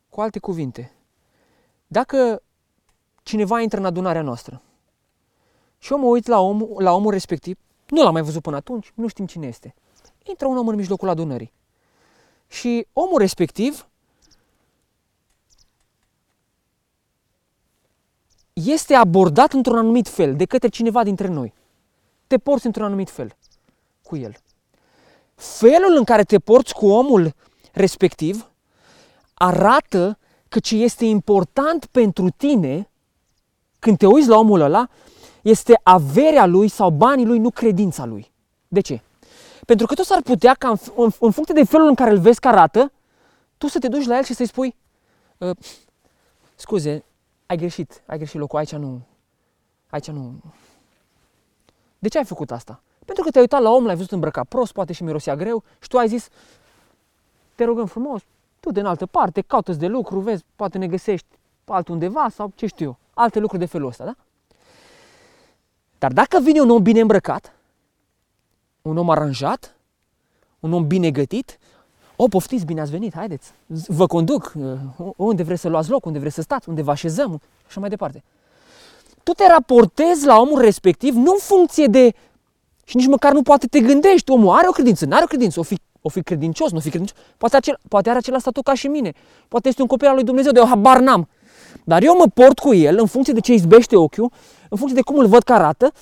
Cu 0.08 0.20
alte 0.20 0.38
cuvinte, 0.38 0.92
dacă 1.86 2.42
cineva 3.22 3.60
intră 3.60 3.78
în 3.78 3.84
adunarea 3.84 4.22
noastră 4.22 4.62
și 5.78 5.92
eu 5.92 5.98
mă 5.98 6.06
uit 6.06 6.26
la 6.26 6.40
omul, 6.40 6.82
la 6.82 6.92
omul 6.92 7.10
respectiv, 7.10 7.58
nu 7.86 8.02
l-am 8.02 8.12
mai 8.12 8.22
văzut 8.22 8.42
până 8.42 8.56
atunci, 8.56 8.92
nu 8.94 9.06
știm 9.06 9.26
cine 9.26 9.46
este. 9.46 9.74
Intră 10.22 10.46
un 10.46 10.56
om 10.56 10.68
în 10.68 10.74
mijlocul 10.74 11.08
adunării. 11.08 11.52
Și 12.48 12.86
omul 12.92 13.18
respectiv 13.18 13.88
este 18.64 18.94
abordat 18.94 19.52
într-un 19.52 19.78
anumit 19.78 20.08
fel 20.08 20.36
de 20.36 20.44
către 20.44 20.68
cineva 20.68 21.02
dintre 21.02 21.28
noi. 21.28 21.52
Te 22.26 22.38
porți 22.38 22.66
într-un 22.66 22.84
anumit 22.84 23.10
fel 23.10 23.36
cu 24.02 24.16
el. 24.16 24.36
Felul 25.34 25.96
în 25.96 26.04
care 26.04 26.22
te 26.22 26.38
porți 26.38 26.74
cu 26.74 26.86
omul 26.86 27.34
respectiv 27.72 28.50
arată 29.34 30.18
că 30.48 30.58
ce 30.58 30.76
este 30.76 31.04
important 31.04 31.86
pentru 31.86 32.30
tine 32.30 32.90
când 33.78 33.98
te 33.98 34.06
uiți 34.06 34.28
la 34.28 34.38
omul 34.38 34.60
ăla 34.60 34.88
este 35.42 35.80
averea 35.82 36.46
lui 36.46 36.68
sau 36.68 36.90
banii 36.90 37.26
lui, 37.26 37.38
nu 37.38 37.50
credința 37.50 38.04
lui. 38.04 38.32
De 38.68 38.80
ce? 38.80 39.00
Pentru 39.66 39.86
că 39.86 39.94
tu 39.94 40.02
s-ar 40.02 40.22
putea 40.22 40.54
ca 40.54 40.68
în, 40.68 40.76
în, 40.96 41.10
în 41.20 41.30
funcție 41.30 41.54
de 41.54 41.64
felul 41.64 41.88
în 41.88 41.94
care 41.94 42.10
îl 42.10 42.18
vezi 42.18 42.40
că 42.40 42.48
arată, 42.48 42.92
tu 43.58 43.66
să 43.66 43.78
te 43.78 43.88
duci 43.88 44.06
la 44.06 44.16
el 44.16 44.24
și 44.24 44.34
să-i 44.34 44.46
spui 44.46 44.74
uh, 45.38 45.56
scuze, 46.54 47.04
ai 47.46 47.56
greșit, 47.56 48.02
ai 48.06 48.16
greșit 48.16 48.40
locul, 48.40 48.58
aici 48.58 48.72
nu, 48.72 49.00
aici 49.90 50.10
nu. 50.10 50.34
De 51.98 52.08
ce 52.08 52.18
ai 52.18 52.24
făcut 52.24 52.50
asta? 52.50 52.82
Pentru 53.04 53.24
că 53.24 53.30
te-ai 53.30 53.42
uitat 53.42 53.60
la 53.60 53.70
om, 53.70 53.84
l-ai 53.84 53.94
văzut 53.94 54.12
îmbrăcat 54.12 54.46
prost, 54.46 54.72
poate 54.72 54.92
și 54.92 55.02
mirosea 55.02 55.36
greu 55.36 55.64
și 55.80 55.88
tu 55.88 55.98
ai 55.98 56.08
zis, 56.08 56.28
te 57.54 57.64
rugăm 57.64 57.86
frumos, 57.86 58.22
tu 58.60 58.70
de 58.70 58.80
în 58.80 58.86
altă 58.86 59.06
parte, 59.06 59.40
caută 59.40 59.72
de 59.72 59.86
lucru, 59.86 60.20
vezi, 60.20 60.44
poate 60.56 60.78
ne 60.78 60.86
găsești 60.86 61.26
altundeva 61.64 62.28
sau 62.28 62.52
ce 62.54 62.66
știu 62.66 62.86
eu, 62.86 62.98
alte 63.14 63.38
lucruri 63.38 63.62
de 63.62 63.68
felul 63.68 63.88
ăsta, 63.88 64.04
da? 64.04 64.16
Dar 65.98 66.12
dacă 66.12 66.40
vine 66.40 66.60
un 66.60 66.70
om 66.70 66.82
bine 66.82 67.00
îmbrăcat, 67.00 67.52
un 68.82 68.96
om 68.96 69.10
aranjat, 69.10 69.76
un 70.60 70.72
om 70.72 70.86
bine 70.86 71.10
gătit, 71.10 71.58
o, 72.16 72.28
poftiți, 72.28 72.64
bine 72.64 72.80
ați 72.80 72.90
venit, 72.90 73.14
haideți, 73.14 73.52
vă 73.86 74.06
conduc, 74.06 74.52
uh, 74.56 75.08
unde 75.16 75.42
vreți 75.42 75.60
să 75.60 75.68
luați 75.68 75.90
loc, 75.90 76.04
unde 76.04 76.18
vreți 76.18 76.34
să 76.34 76.42
stați, 76.42 76.68
unde 76.68 76.82
vă 76.82 76.90
așezăm 76.90 77.40
și 77.40 77.64
așa 77.66 77.80
mai 77.80 77.88
departe. 77.88 78.22
Tu 79.22 79.32
te 79.32 79.46
raportezi 79.46 80.26
la 80.26 80.38
omul 80.40 80.60
respectiv 80.60 81.14
nu 81.14 81.30
în 81.32 81.38
funcție 81.38 81.86
de, 81.86 82.14
și 82.84 82.96
nici 82.96 83.06
măcar 83.06 83.32
nu 83.32 83.42
poate 83.42 83.66
te 83.66 83.80
gândești, 83.80 84.30
omul 84.30 84.56
are 84.56 84.68
o 84.68 84.72
credință, 84.72 85.06
nu 85.06 85.14
are 85.14 85.24
o 85.24 85.26
credință, 85.26 85.60
o 85.60 85.62
fi, 85.62 85.78
o 86.00 86.08
fi 86.08 86.22
credincios, 86.22 86.70
nu 86.70 86.76
o 86.76 86.80
fi 86.80 86.88
credincios, 86.88 87.18
poate, 87.36 87.56
acel, 87.56 87.78
poate 87.88 88.08
are 88.08 88.18
același 88.18 88.42
statut 88.42 88.64
ca 88.64 88.74
și 88.74 88.86
mine, 88.86 89.12
poate 89.48 89.68
este 89.68 89.82
un 89.82 89.88
copil 89.88 90.08
al 90.08 90.14
lui 90.14 90.24
Dumnezeu, 90.24 90.52
de 90.52 90.58
eu 90.58 90.66
habar 90.66 91.00
n-am. 91.00 91.28
Dar 91.84 92.02
eu 92.02 92.16
mă 92.16 92.26
port 92.34 92.58
cu 92.58 92.74
el 92.74 92.98
în 92.98 93.06
funcție 93.06 93.32
de 93.32 93.40
ce 93.40 93.52
izbește 93.52 93.96
ochiul, 93.96 94.30
în 94.68 94.78
funcție 94.78 95.02
de 95.02 95.10
cum 95.10 95.18
îl 95.18 95.26
văd 95.26 95.42
că 95.42 95.52
arată 95.52 95.92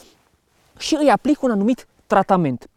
și 0.78 0.96
îi 1.00 1.10
aplic 1.10 1.42
un 1.42 1.50
anumit 1.50 1.86
tratament. 2.06 2.68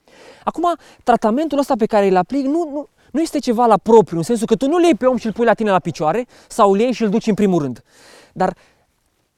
Acum, 0.43 0.75
tratamentul 1.03 1.57
ăsta 1.57 1.73
pe 1.77 1.85
care 1.85 2.07
îl 2.07 2.15
aplic 2.15 2.45
nu, 2.45 2.69
nu, 2.71 2.87
nu 3.11 3.21
este 3.21 3.39
ceva 3.39 3.65
la 3.65 3.77
propriu, 3.77 4.17
în 4.17 4.23
sensul 4.23 4.47
că 4.47 4.55
tu 4.55 4.67
nu 4.67 4.77
le 4.77 4.85
iei 4.85 4.95
pe 4.95 5.05
om 5.05 5.17
și 5.17 5.25
îl 5.25 5.33
pui 5.33 5.45
la 5.45 5.53
tine 5.53 5.71
la 5.71 5.79
picioare 5.79 6.27
sau 6.47 6.71
îl 6.71 6.79
iei 6.79 6.91
și 6.91 7.03
îl 7.03 7.09
duci 7.09 7.27
în 7.27 7.33
primul 7.33 7.61
rând. 7.61 7.83
Dar 8.33 8.57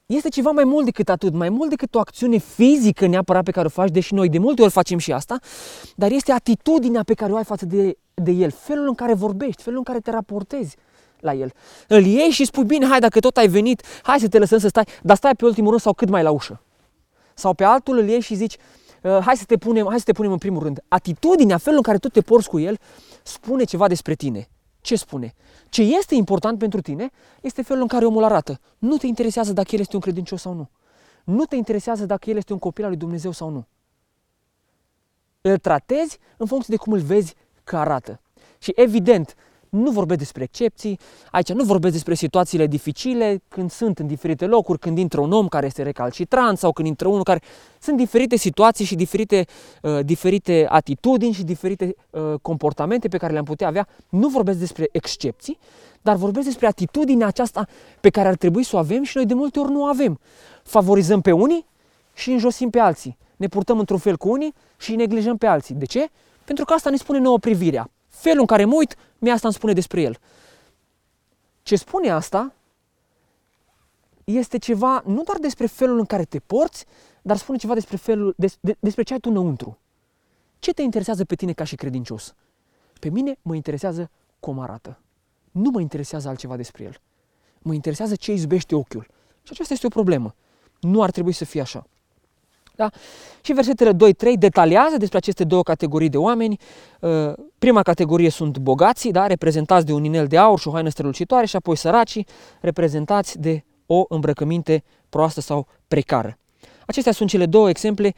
este 0.06 0.30
ceva 0.30 0.52
mai 0.52 0.64
mult 0.64 0.86
decât 0.86 1.10
atât, 1.10 1.34
mai 1.34 1.50
mult 1.50 1.70
decât 1.70 1.96
o 1.96 2.00
acțiune 2.00 2.38
fizică 2.38 3.08
neapărat 3.08 3.44
pe 3.44 3.52
care 3.52 3.66
o 3.66 3.70
faci, 3.70 3.90
deși 3.90 4.14
noi 4.14 4.30
de 4.30 4.38
multe 4.38 4.62
ori 4.62 4.72
facem 4.72 4.98
și 4.98 5.12
asta, 5.12 5.40
dar 5.96 6.12
este 6.12 6.32
atitudinea 6.32 7.04
pe 7.04 7.14
care 7.14 7.32
o 7.32 7.36
ai 7.36 7.44
față 7.44 7.66
de, 7.66 7.98
de 8.14 8.32
el, 8.32 8.52
felul 8.52 8.88
în 8.88 8.94
care 8.94 9.14
vorbești, 9.14 9.62
felul 9.62 9.78
în 9.78 9.84
care 9.84 10.00
te 10.00 10.12
raportezi 10.12 10.76
la 11.20 11.34
el. 11.34 11.52
Îl 11.88 12.06
iei 12.06 12.30
și 12.30 12.46
spui, 12.46 12.64
bine, 12.64 12.86
hai, 12.86 13.00
dacă 13.00 13.20
tot 13.20 13.38
ai 13.38 13.48
venit, 13.48 13.84
hai 14.02 14.20
să 14.20 14.28
te 14.28 14.40
lăsăm 14.40 14.58
să 14.58 14.68
stai, 14.68 14.88
dar 15.02 15.16
stai 15.16 15.36
pe 15.36 15.46
ultimul 15.46 15.70
rând 15.70 15.82
sau 15.82 15.94
cât 15.94 16.10
mai 16.10 16.24
la 16.24 16.32
ușă. 16.32 16.62
Sau 17.34 17.54
pe 17.54 17.64
altul 17.64 17.98
îl 17.98 18.08
iei 18.08 18.20
și 18.20 18.36
zici, 18.36 18.54
uh, 18.54 18.79
hai 19.02 19.38
să 19.38 19.44
te 19.46 19.58
punem, 19.58 19.88
hai 19.88 19.98
să 19.98 20.06
te 20.06 20.12
punem 20.12 20.32
în 20.32 20.38
primul 20.38 20.64
rând. 20.64 20.84
Atitudinea, 20.88 21.58
felul 21.58 21.78
în 21.78 21.84
care 21.84 21.98
tu 21.98 22.10
te 22.10 22.22
porți 22.22 22.50
cu 22.50 22.60
el, 22.60 22.80
spune 23.24 23.64
ceva 23.64 23.88
despre 23.88 24.14
tine. 24.14 24.50
Ce 24.82 24.96
spune? 24.96 25.34
Ce 25.70 25.82
este 25.82 26.16
important 26.16 26.60
pentru 26.60 26.82
tine 26.82 27.10
este 27.42 27.62
felul 27.62 27.82
în 27.82 27.88
care 27.88 28.06
omul 28.06 28.24
arată. 28.24 28.60
Nu 28.78 28.98
te 28.98 29.08
interesează 29.08 29.54
dacă 29.54 29.70
el 29.72 29.80
este 29.80 29.96
un 29.96 30.02
credincios 30.02 30.42
sau 30.42 30.54
nu. 30.54 30.70
Nu 31.24 31.46
te 31.46 31.56
interesează 31.56 32.06
dacă 32.06 32.30
el 32.30 32.38
este 32.38 32.54
un 32.54 32.60
copil 32.60 32.84
al 32.84 32.90
lui 32.90 33.00
Dumnezeu 33.00 33.32
sau 33.32 33.50
nu. 33.50 33.68
Îl 35.42 35.58
tratezi 35.58 36.18
în 36.38 36.46
funcție 36.46 36.76
de 36.76 36.84
cum 36.84 36.94
îl 36.94 37.00
vezi 37.00 37.36
că 37.64 37.78
arată. 37.78 38.22
Și 38.58 38.72
evident, 38.76 39.36
nu 39.70 39.92
vorbesc 39.92 40.20
despre 40.20 40.44
excepții, 40.44 41.00
aici 41.32 41.52
nu 41.52 41.64
vorbesc 41.64 41.94
despre 41.94 42.14
situațiile 42.14 42.68
dificile, 42.68 43.42
când 43.48 43.72
sunt 43.72 44.00
în 44.00 44.08
diferite 44.08 44.46
locuri, 44.46 44.80
când 44.80 44.98
intră 44.98 45.22
un 45.22 45.32
om 45.32 45.48
care 45.48 45.66
este 45.66 45.84
recalcitrant 45.84 46.58
sau 46.58 46.72
când 46.72 46.88
intră 46.88 47.08
unul 47.08 47.24
care... 47.24 47.42
Sunt 47.82 47.98
diferite 47.98 48.36
situații 48.36 48.86
și 48.86 48.96
diferite, 48.96 49.46
uh, 49.82 50.00
diferite 50.06 50.66
atitudini 50.70 51.34
și 51.34 51.44
diferite 51.44 51.96
uh, 52.10 52.34
comportamente 52.42 53.08
pe 53.08 53.18
care 53.18 53.34
le-am 53.34 53.44
putea 53.44 53.68
avea. 53.68 53.88
Nu 54.10 54.28
vorbesc 54.28 54.60
despre 54.60 54.90
excepții, 54.92 55.58
dar 56.02 56.16
vorbesc 56.16 56.46
despre 56.46 56.68
atitudinea 56.68 57.28
aceasta 57.28 57.68
pe 58.00 58.10
care 58.10 58.28
ar 58.28 58.36
trebui 58.36 58.64
să 58.64 58.76
o 58.76 58.80
avem 58.80 59.04
și 59.04 59.18
noi 59.18 59.26
de 59.26 59.34
multe 59.34 59.60
ori 59.60 59.72
nu 59.72 59.82
o 59.82 59.86
avem. 59.86 60.20
Favorizăm 60.64 61.22
pe 61.22 61.32
unii 61.32 61.66
și 62.14 62.32
înjosim 62.32 62.70
pe 62.70 62.80
alții. 62.80 63.18
Ne 63.36 63.48
purtăm 63.48 63.80
într-un 63.80 63.98
fel 63.98 64.18
cu 64.18 64.30
unii 64.30 64.54
și 64.78 64.96
neglijăm 64.96 65.38
pe 65.38 65.48
alții. 65.48 65.76
De 65.76 65.86
ce? 65.86 66.10
Pentru 66.46 66.66
că 66.66 66.74
asta 66.74 66.90
ne 66.90 66.96
spune 66.96 67.20
nouă 67.20 67.40
privirea. 67.40 67.90
Felul 68.20 68.40
în 68.40 68.46
care 68.46 68.66
mă 68.66 68.76
uit, 68.76 68.96
mi 69.18 69.32
asta 69.32 69.48
îmi 69.48 69.56
spune 69.56 69.74
despre 69.74 70.02
el. 70.02 70.18
Ce 71.64 71.76
spune 71.76 72.10
asta 72.10 72.54
este 74.24 74.58
ceva 74.58 75.04
nu 75.06 75.24
doar 75.24 75.38
despre 75.38 75.66
felul 75.66 76.00
în 76.00 76.06
care 76.06 76.24
te 76.24 76.40
porți, 76.40 76.86
dar 77.22 77.38
spune 77.38 77.58
ceva 77.58 77.74
despre, 77.74 77.98
felul, 77.98 78.34
des, 78.38 78.58
de, 78.60 78.76
despre 78.80 79.04
ce 79.04 79.14
ai 79.14 79.20
tu 79.20 79.30
înăuntru. 79.30 79.78
Ce 80.60 80.74
te 80.74 80.82
interesează 80.82 81.26
pe 81.26 81.36
tine 81.36 81.54
ca 81.54 81.64
și 81.64 81.76
credincios? 81.76 82.36
Pe 83.00 83.10
mine 83.10 83.38
mă 83.42 83.56
interesează 83.56 84.10
cum 84.40 84.60
arată. 84.60 85.00
Nu 85.52 85.70
mă 85.70 85.82
interesează 85.82 86.28
altceva 86.28 86.56
despre 86.56 86.84
el. 86.84 87.02
Mă 87.60 87.74
interesează 87.74 88.16
ce 88.16 88.32
izbește 88.32 88.76
ochiul. 88.76 89.08
Și 89.44 89.50
aceasta 89.52 89.74
este 89.74 89.86
o 89.86 89.90
problemă. 89.90 90.36
Nu 90.80 91.02
ar 91.02 91.12
trebui 91.12 91.32
să 91.32 91.46
fie 91.46 91.62
așa. 91.62 91.88
Da? 92.80 92.90
Și 93.42 93.54
versetele 93.54 93.92
2-3 93.94 93.96
detaliază 94.34 94.98
despre 94.98 95.18
aceste 95.18 95.44
două 95.44 95.64
categorii 95.64 96.10
de 96.10 96.18
oameni. 96.18 96.60
Uh, 97.00 97.34
prima 97.58 97.82
categorie 97.82 98.30
sunt 98.30 98.58
bogații, 98.58 99.12
da? 99.12 99.28
reprezentați 99.28 99.86
de 99.86 99.94
un 99.94 100.04
inel 100.04 100.28
de 100.28 100.38
aur 100.38 100.60
și 100.60 100.68
o 100.68 100.72
haină 100.72 100.90
strălucitoare 100.90 101.46
și 101.46 101.56
apoi 101.56 101.76
săracii, 101.76 102.28
reprezentați 102.62 103.40
de 103.40 103.64
o 103.86 104.06
îmbrăcăminte 104.08 104.84
proastă 105.10 105.42
sau 105.42 105.68
precară. 105.88 106.38
Acestea 106.86 107.12
sunt 107.12 107.30
cele 107.30 107.46
două 107.46 107.70
exemple 107.70 108.14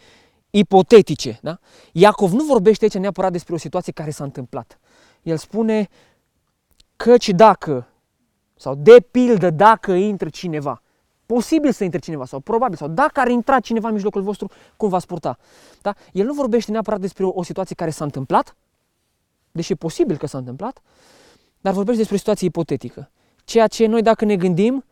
ipotetice. 0.49 1.39
Da? 1.41 1.57
Iacov 1.91 2.31
nu 2.31 2.43
vorbește 2.43 2.83
aici 2.83 2.93
neapărat 2.93 3.31
despre 3.31 3.53
o 3.53 3.57
situație 3.57 3.91
care 3.91 4.09
s-a 4.09 4.23
întâmplat. 4.23 4.79
El 5.21 5.37
spune 5.37 5.87
căci 6.95 7.29
dacă, 7.29 7.87
sau 8.55 8.75
de 8.75 9.05
pildă 9.11 9.49
dacă 9.49 9.91
intră 9.91 10.29
cineva, 10.29 10.81
posibil 11.33 11.71
să 11.71 11.83
intre 11.83 11.99
cineva 11.99 12.25
sau 12.25 12.39
probabil, 12.39 12.77
sau 12.77 12.87
dacă 12.87 13.19
ar 13.19 13.27
intra 13.27 13.59
cineva 13.59 13.87
în 13.87 13.93
mijlocul 13.93 14.21
vostru, 14.21 14.49
cum 14.77 14.89
v-ați 14.89 15.05
purta. 15.05 15.37
Da? 15.81 15.93
El 16.11 16.25
nu 16.25 16.33
vorbește 16.33 16.71
neapărat 16.71 16.99
despre 16.99 17.23
o, 17.25 17.31
o 17.33 17.43
situație 17.43 17.75
care 17.75 17.89
s-a 17.89 18.03
întâmplat, 18.03 18.55
deși 19.51 19.71
e 19.71 19.75
posibil 19.75 20.17
că 20.17 20.27
s-a 20.27 20.37
întâmplat, 20.37 20.81
dar 21.61 21.73
vorbește 21.73 21.99
despre 21.99 22.15
o 22.15 22.17
situație 22.17 22.47
ipotetică. 22.47 23.11
Ceea 23.43 23.67
ce 23.67 23.85
noi 23.85 24.01
dacă 24.01 24.25
ne 24.25 24.35
gândim, 24.35 24.85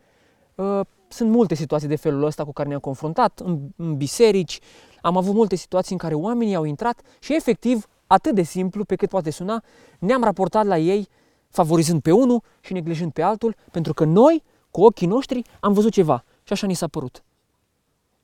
uh, 0.54 0.80
sunt 1.08 1.30
multe 1.30 1.54
situații 1.54 1.88
de 1.88 1.96
felul 1.96 2.24
ăsta 2.24 2.44
cu 2.44 2.52
care 2.52 2.68
ne-am 2.68 2.80
confruntat, 2.80 3.40
în, 3.44 3.58
în 3.76 3.96
biserici, 3.96 4.58
am 5.00 5.16
avut 5.16 5.34
multe 5.34 5.56
situații 5.56 5.92
în 5.92 5.98
care 5.98 6.14
oamenii 6.14 6.54
au 6.54 6.64
intrat 6.64 7.00
și 7.18 7.34
efectiv, 7.34 7.88
atât 8.06 8.34
de 8.34 8.42
simplu 8.42 8.84
pe 8.84 8.96
cât 8.96 9.08
poate 9.08 9.30
suna, 9.30 9.62
ne-am 9.98 10.22
raportat 10.22 10.66
la 10.66 10.78
ei 10.78 11.08
favorizând 11.48 12.02
pe 12.02 12.12
unul 12.12 12.42
și 12.60 12.72
neglijând 12.72 13.12
pe 13.12 13.22
altul, 13.22 13.56
pentru 13.70 13.94
că 13.94 14.04
noi, 14.04 14.42
cu 14.70 14.82
ochii 14.82 15.06
noștri, 15.06 15.42
am 15.60 15.72
văzut 15.72 15.92
ceva. 15.92 16.24
Și 16.50 16.56
așa 16.56 16.66
ni 16.66 16.74
s-a 16.74 16.88
părut. 16.88 17.22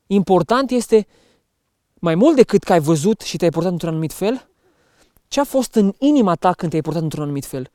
Important 0.07 0.71
este, 0.71 1.07
mai 1.93 2.15
mult 2.15 2.35
decât 2.35 2.63
că 2.63 2.73
ai 2.73 2.79
văzut 2.79 3.21
și 3.21 3.37
te-ai 3.37 3.49
purtat 3.49 3.71
într-un 3.71 3.89
anumit 3.89 4.13
fel, 4.13 4.49
ce 5.27 5.39
a 5.39 5.43
fost 5.43 5.75
în 5.75 5.93
inima 5.97 6.35
ta 6.35 6.53
când 6.53 6.69
te-ai 6.71 6.81
purtat 6.81 7.03
într-un 7.03 7.23
anumit 7.23 7.45
fel? 7.45 7.71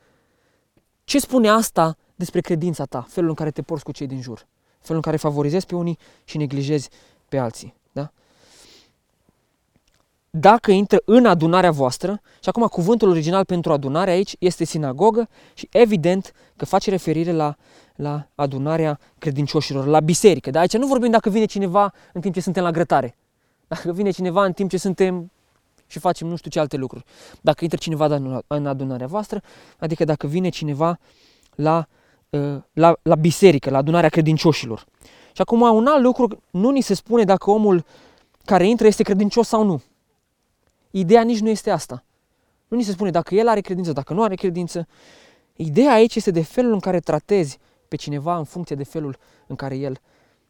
Ce 1.04 1.18
spune 1.18 1.48
asta 1.48 1.96
despre 2.14 2.40
credința 2.40 2.84
ta, 2.84 3.06
felul 3.08 3.28
în 3.28 3.34
care 3.34 3.50
te 3.50 3.62
porți 3.62 3.84
cu 3.84 3.92
cei 3.92 4.06
din 4.06 4.20
jur, 4.20 4.46
felul 4.78 4.96
în 4.96 5.02
care 5.02 5.16
favorizezi 5.16 5.66
pe 5.66 5.74
unii 5.74 5.98
și 6.24 6.36
neglijezi 6.36 6.88
pe 7.28 7.38
alții? 7.38 7.74
Da? 7.92 8.12
Dacă 10.30 10.70
intră 10.70 11.02
în 11.04 11.26
adunarea 11.26 11.70
voastră, 11.70 12.20
și 12.40 12.48
acum 12.48 12.66
cuvântul 12.66 13.08
original 13.08 13.44
pentru 13.44 13.72
adunare 13.72 14.10
aici 14.10 14.36
este 14.38 14.64
sinagogă 14.64 15.28
și 15.54 15.68
evident 15.70 16.32
că 16.56 16.64
face 16.64 16.90
referire 16.90 17.32
la 17.32 17.56
la 17.96 18.28
adunarea 18.34 18.98
credincioșilor, 19.18 19.86
la 19.86 20.00
biserică. 20.00 20.50
Dar 20.50 20.60
aici 20.60 20.76
nu 20.76 20.86
vorbim 20.86 21.10
dacă 21.10 21.30
vine 21.30 21.44
cineva 21.44 21.92
în 22.12 22.20
timp 22.20 22.34
ce 22.34 22.40
suntem 22.40 22.62
la 22.62 22.70
grătare. 22.70 23.16
Dacă 23.68 23.92
vine 23.92 24.10
cineva 24.10 24.44
în 24.44 24.52
timp 24.52 24.70
ce 24.70 24.76
suntem 24.76 25.30
și 25.86 25.98
facem 25.98 26.28
nu 26.28 26.36
știu 26.36 26.50
ce 26.50 26.60
alte 26.60 26.76
lucruri. 26.76 27.04
Dacă 27.40 27.64
intră 27.64 27.78
cineva 27.78 28.04
în 28.46 28.66
adunarea 28.66 29.06
voastră, 29.06 29.42
adică 29.78 30.04
dacă 30.04 30.26
vine 30.26 30.48
cineva 30.48 30.98
la, 31.54 31.86
uh, 32.30 32.56
la, 32.72 32.98
la 33.02 33.14
biserică, 33.14 33.70
la 33.70 33.78
adunarea 33.78 34.08
credincioșilor. 34.08 34.86
Și 35.32 35.40
acum 35.40 35.60
un 35.60 35.86
alt 35.86 36.02
lucru, 36.02 36.42
nu 36.50 36.70
ni 36.70 36.80
se 36.80 36.94
spune 36.94 37.24
dacă 37.24 37.50
omul 37.50 37.84
care 38.44 38.68
intră 38.68 38.86
este 38.86 39.02
credincios 39.02 39.48
sau 39.48 39.64
nu. 39.64 39.82
Ideea 40.90 41.22
nici 41.22 41.40
nu 41.40 41.48
este 41.48 41.70
asta. 41.70 42.04
Nu 42.68 42.76
ni 42.76 42.82
se 42.82 42.92
spune 42.92 43.10
dacă 43.10 43.34
el 43.34 43.48
are 43.48 43.60
credință, 43.60 43.92
dacă 43.92 44.12
nu 44.12 44.22
are 44.22 44.34
credință. 44.34 44.86
Ideea 45.56 45.92
aici 45.92 46.14
este 46.14 46.30
de 46.30 46.42
felul 46.42 46.72
în 46.72 46.80
care 46.80 47.00
tratezi 47.00 47.58
pe 47.92 47.98
cineva 47.98 48.36
în 48.36 48.44
funcție 48.44 48.76
de 48.76 48.84
felul 48.84 49.18
în 49.46 49.56
care 49.56 49.76
el 49.76 50.00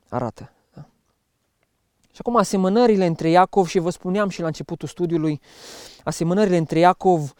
arată. 0.08 0.52
Da? 0.74 0.86
Și 2.12 2.18
acum 2.18 2.36
asemănările 2.36 3.06
între 3.06 3.28
Iacov 3.28 3.66
și 3.66 3.78
vă 3.78 3.90
spuneam 3.90 4.28
și 4.28 4.40
la 4.40 4.46
începutul 4.46 4.88
studiului, 4.88 5.40
asemănările 6.04 6.56
între 6.56 6.78
Iacov 6.78 7.34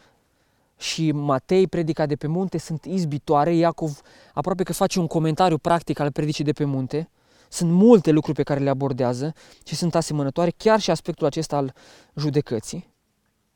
și 0.77 1.11
Matei, 1.11 1.67
predica 1.67 2.05
de 2.05 2.15
pe 2.15 2.27
munte, 2.27 2.57
sunt 2.57 2.85
izbitoare. 2.85 3.55
Iacov 3.55 4.01
aproape 4.33 4.63
că 4.63 4.73
face 4.73 4.99
un 4.99 5.07
comentariu 5.07 5.57
practic 5.57 5.99
al 5.99 6.11
predicii 6.11 6.43
de 6.43 6.51
pe 6.51 6.63
munte. 6.63 7.09
Sunt 7.49 7.71
multe 7.71 8.11
lucruri 8.11 8.35
pe 8.37 8.43
care 8.43 8.59
le 8.59 8.69
abordează 8.69 9.33
și 9.65 9.75
sunt 9.75 9.95
asemănătoare, 9.95 10.53
chiar 10.57 10.79
și 10.79 10.91
aspectul 10.91 11.25
acesta 11.25 11.55
al 11.57 11.73
judecății. 12.15 12.93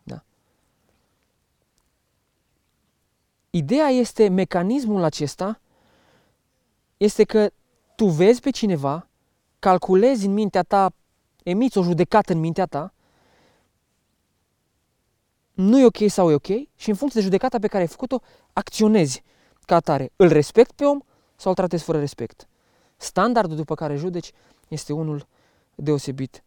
Da. 0.03 0.23
Ideea 3.49 3.87
este, 3.87 4.27
mecanismul 4.27 5.03
acesta 5.03 5.59
este 6.97 7.23
că 7.23 7.51
tu 7.95 8.05
vezi 8.05 8.39
pe 8.39 8.49
cineva, 8.49 9.07
calculezi 9.59 10.25
în 10.25 10.33
mintea 10.33 10.63
ta, 10.63 10.93
emiți 11.43 11.77
o 11.77 11.83
judecată 11.83 12.33
în 12.33 12.39
mintea 12.39 12.65
ta, 12.65 12.93
nu 15.53 15.79
e 15.79 15.85
ok 15.85 15.97
sau 16.07 16.31
e 16.31 16.33
ok 16.33 16.47
și 16.75 16.89
în 16.89 16.95
funcție 16.95 17.19
de 17.19 17.25
judecata 17.25 17.59
pe 17.59 17.67
care 17.67 17.81
ai 17.81 17.89
făcut-o, 17.89 18.21
acționezi 18.53 19.23
ca 19.65 19.75
atare. 19.75 20.11
Îl 20.15 20.27
respect 20.27 20.71
pe 20.71 20.85
om 20.85 20.99
sau 21.35 21.49
îl 21.49 21.55
tratezi 21.55 21.83
fără 21.83 21.99
respect. 21.99 22.47
Standardul 22.97 23.55
după 23.55 23.75
care 23.75 23.95
judeci 23.95 24.31
este 24.67 24.93
unul 24.93 25.27
deosebit 25.75 26.43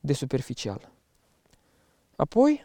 de 0.00 0.12
superficial. 0.12 0.90
Apoi, 2.16 2.64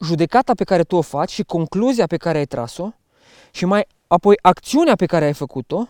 judecata 0.00 0.54
pe 0.54 0.64
care 0.64 0.84
tu 0.84 0.96
o 0.96 1.00
faci 1.00 1.30
și 1.30 1.42
concluzia 1.42 2.06
pe 2.06 2.16
care 2.16 2.38
ai 2.38 2.46
tras-o 2.46 2.90
și 3.56 3.64
mai 3.64 3.86
apoi 4.06 4.38
acțiunea 4.42 4.96
pe 4.96 5.06
care 5.06 5.24
ai 5.24 5.32
făcut-o 5.32 5.88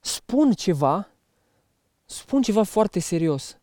spun 0.00 0.52
ceva, 0.52 1.08
spun 2.04 2.42
ceva 2.42 2.62
foarte 2.62 2.98
serios 2.98 3.58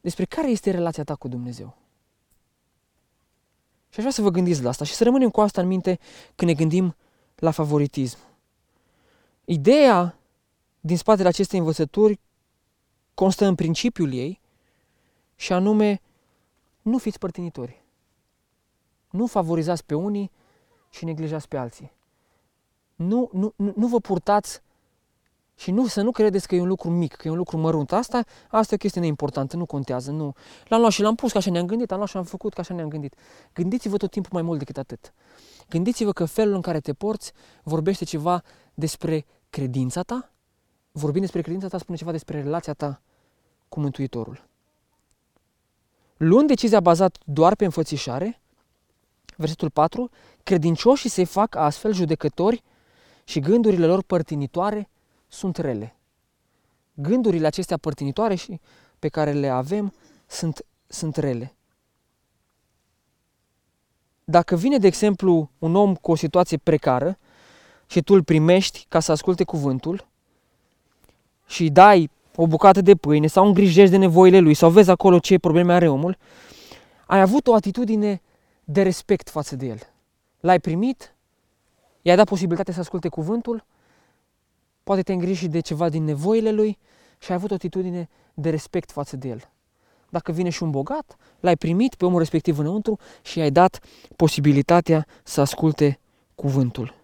despre 0.00 0.24
care 0.24 0.50
este 0.50 0.70
relația 0.70 1.04
ta 1.04 1.14
cu 1.14 1.28
Dumnezeu. 1.28 1.76
Și 3.88 3.94
aș 3.94 3.98
vrea 3.98 4.10
să 4.10 4.22
vă 4.22 4.30
gândiți 4.30 4.62
la 4.62 4.68
asta 4.68 4.84
și 4.84 4.94
să 4.94 5.04
rămânem 5.04 5.30
cu 5.30 5.40
asta 5.40 5.60
în 5.60 5.66
minte 5.66 5.98
când 6.34 6.50
ne 6.50 6.56
gândim 6.56 6.96
la 7.34 7.50
favoritism. 7.50 8.18
Ideea 9.44 10.18
din 10.80 10.96
spatele 10.96 11.28
acestei 11.28 11.58
învățături 11.58 12.20
constă 13.14 13.44
în 13.46 13.54
principiul 13.54 14.12
ei 14.12 14.40
și 15.36 15.52
anume 15.52 16.00
nu 16.82 16.98
fiți 16.98 17.18
părtinitori. 17.18 17.83
Nu 19.14 19.26
favorizați 19.26 19.84
pe 19.84 19.94
unii 19.94 20.30
și 20.90 21.04
neglijați 21.04 21.48
pe 21.48 21.56
alții. 21.56 21.92
Nu, 22.94 23.30
nu, 23.32 23.52
nu, 23.56 23.72
nu 23.76 23.86
vă 23.86 24.00
purtați 24.00 24.62
și 25.54 25.70
nu, 25.70 25.86
să 25.86 26.02
nu 26.02 26.10
credeți 26.10 26.48
că 26.48 26.54
e 26.54 26.60
un 26.60 26.68
lucru 26.68 26.90
mic, 26.90 27.14
că 27.14 27.28
e 27.28 27.30
un 27.30 27.36
lucru 27.36 27.56
mărunt. 27.56 27.92
Asta, 27.92 28.24
asta 28.50 28.72
e 28.72 28.74
o 28.74 28.76
chestie 28.76 29.00
neimportantă, 29.00 29.56
nu 29.56 29.66
contează. 29.66 30.10
Nu. 30.10 30.34
L-am 30.68 30.80
luat 30.80 30.92
și 30.92 31.02
l-am 31.02 31.14
pus, 31.14 31.32
că 31.32 31.38
așa 31.38 31.50
ne-am 31.50 31.66
gândit, 31.66 31.90
am 31.90 31.96
luat 31.96 32.08
și 32.08 32.16
am 32.16 32.24
făcut, 32.24 32.54
că 32.54 32.60
așa 32.60 32.74
ne-am 32.74 32.88
gândit. 32.88 33.14
Gândiți-vă 33.52 33.96
tot 33.96 34.10
timpul 34.10 34.30
mai 34.32 34.42
mult 34.42 34.58
decât 34.58 34.76
atât. 34.76 35.14
Gândiți-vă 35.68 36.12
că 36.12 36.24
felul 36.24 36.54
în 36.54 36.60
care 36.60 36.80
te 36.80 36.92
porți 36.92 37.32
vorbește 37.62 38.04
ceva 38.04 38.42
despre 38.74 39.26
credința 39.50 40.02
ta, 40.02 40.32
vorbind 40.92 41.20
despre 41.22 41.42
credința 41.42 41.68
ta, 41.68 41.78
spune 41.78 41.98
ceva 41.98 42.10
despre 42.10 42.42
relația 42.42 42.72
ta 42.72 43.00
cu 43.68 43.80
Mântuitorul. 43.80 44.46
Luând 46.16 46.48
decizia 46.48 46.80
bazat 46.80 47.18
doar 47.24 47.54
pe 47.54 47.64
înfățișare, 47.64 48.40
versetul 49.36 49.70
4, 49.70 50.10
credincioșii 50.42 51.10
se 51.10 51.24
fac 51.24 51.54
astfel 51.54 51.92
judecători 51.92 52.62
și 53.24 53.40
gândurile 53.40 53.86
lor 53.86 54.02
părtinitoare 54.02 54.88
sunt 55.28 55.56
rele. 55.56 55.96
Gândurile 56.94 57.46
acestea 57.46 57.76
părtinitoare 57.76 58.34
și 58.34 58.60
pe 58.98 59.08
care 59.08 59.32
le 59.32 59.48
avem 59.48 59.92
sunt, 60.26 60.64
sunt 60.86 61.16
rele. 61.16 61.54
Dacă 64.24 64.56
vine, 64.56 64.78
de 64.78 64.86
exemplu, 64.86 65.50
un 65.58 65.74
om 65.74 65.94
cu 65.94 66.10
o 66.10 66.14
situație 66.14 66.56
precară 66.56 67.18
și 67.86 68.02
tu 68.02 68.14
îl 68.14 68.22
primești 68.22 68.86
ca 68.88 69.00
să 69.00 69.12
asculte 69.12 69.44
cuvântul 69.44 70.06
și 71.46 71.62
îi 71.62 71.70
dai 71.70 72.10
o 72.36 72.46
bucată 72.46 72.80
de 72.80 72.94
pâine 72.94 73.26
sau 73.26 73.46
îngrijești 73.46 73.90
de 73.90 73.96
nevoile 73.96 74.38
lui 74.38 74.54
sau 74.54 74.70
vezi 74.70 74.90
acolo 74.90 75.18
ce 75.18 75.38
probleme 75.38 75.72
are 75.72 75.88
omul, 75.88 76.16
ai 77.06 77.20
avut 77.20 77.46
o 77.46 77.54
atitudine 77.54 78.22
de 78.64 78.82
respect 78.82 79.30
față 79.30 79.56
de 79.56 79.66
el. 79.66 79.78
L-ai 80.40 80.60
primit, 80.60 81.14
i-ai 82.02 82.16
dat 82.16 82.28
posibilitatea 82.28 82.72
să 82.72 82.80
asculte 82.80 83.08
cuvântul, 83.08 83.64
poate 84.82 85.02
te 85.02 85.12
îngriji 85.12 85.48
de 85.48 85.60
ceva 85.60 85.88
din 85.88 86.04
nevoile 86.04 86.50
lui 86.50 86.78
și 87.18 87.30
ai 87.30 87.36
avut 87.36 87.50
o 87.50 87.54
atitudine 87.54 88.08
de 88.34 88.50
respect 88.50 88.90
față 88.90 89.16
de 89.16 89.28
el. 89.28 89.48
Dacă 90.08 90.32
vine 90.32 90.50
și 90.50 90.62
un 90.62 90.70
bogat, 90.70 91.16
l-ai 91.40 91.56
primit 91.56 91.94
pe 91.94 92.04
omul 92.04 92.18
respectiv 92.18 92.58
înăuntru 92.58 92.98
și 93.22 93.38
i-ai 93.38 93.50
dat 93.50 93.80
posibilitatea 94.16 95.06
să 95.22 95.40
asculte 95.40 95.98
cuvântul. 96.34 96.94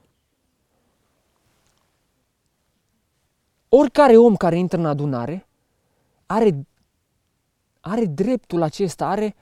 Oricare 3.68 4.16
om 4.16 4.36
care 4.36 4.58
intră 4.58 4.78
în 4.78 4.86
adunare 4.86 5.46
are, 6.26 6.66
are 7.80 8.04
dreptul 8.04 8.62
acesta, 8.62 9.06
are 9.06 9.34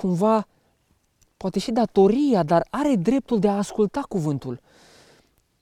cumva, 0.00 0.46
poate 1.36 1.58
și 1.58 1.70
datoria, 1.70 2.42
dar 2.42 2.66
are 2.70 2.94
dreptul 2.94 3.38
de 3.38 3.48
a 3.48 3.56
asculta 3.56 4.00
cuvântul. 4.08 4.60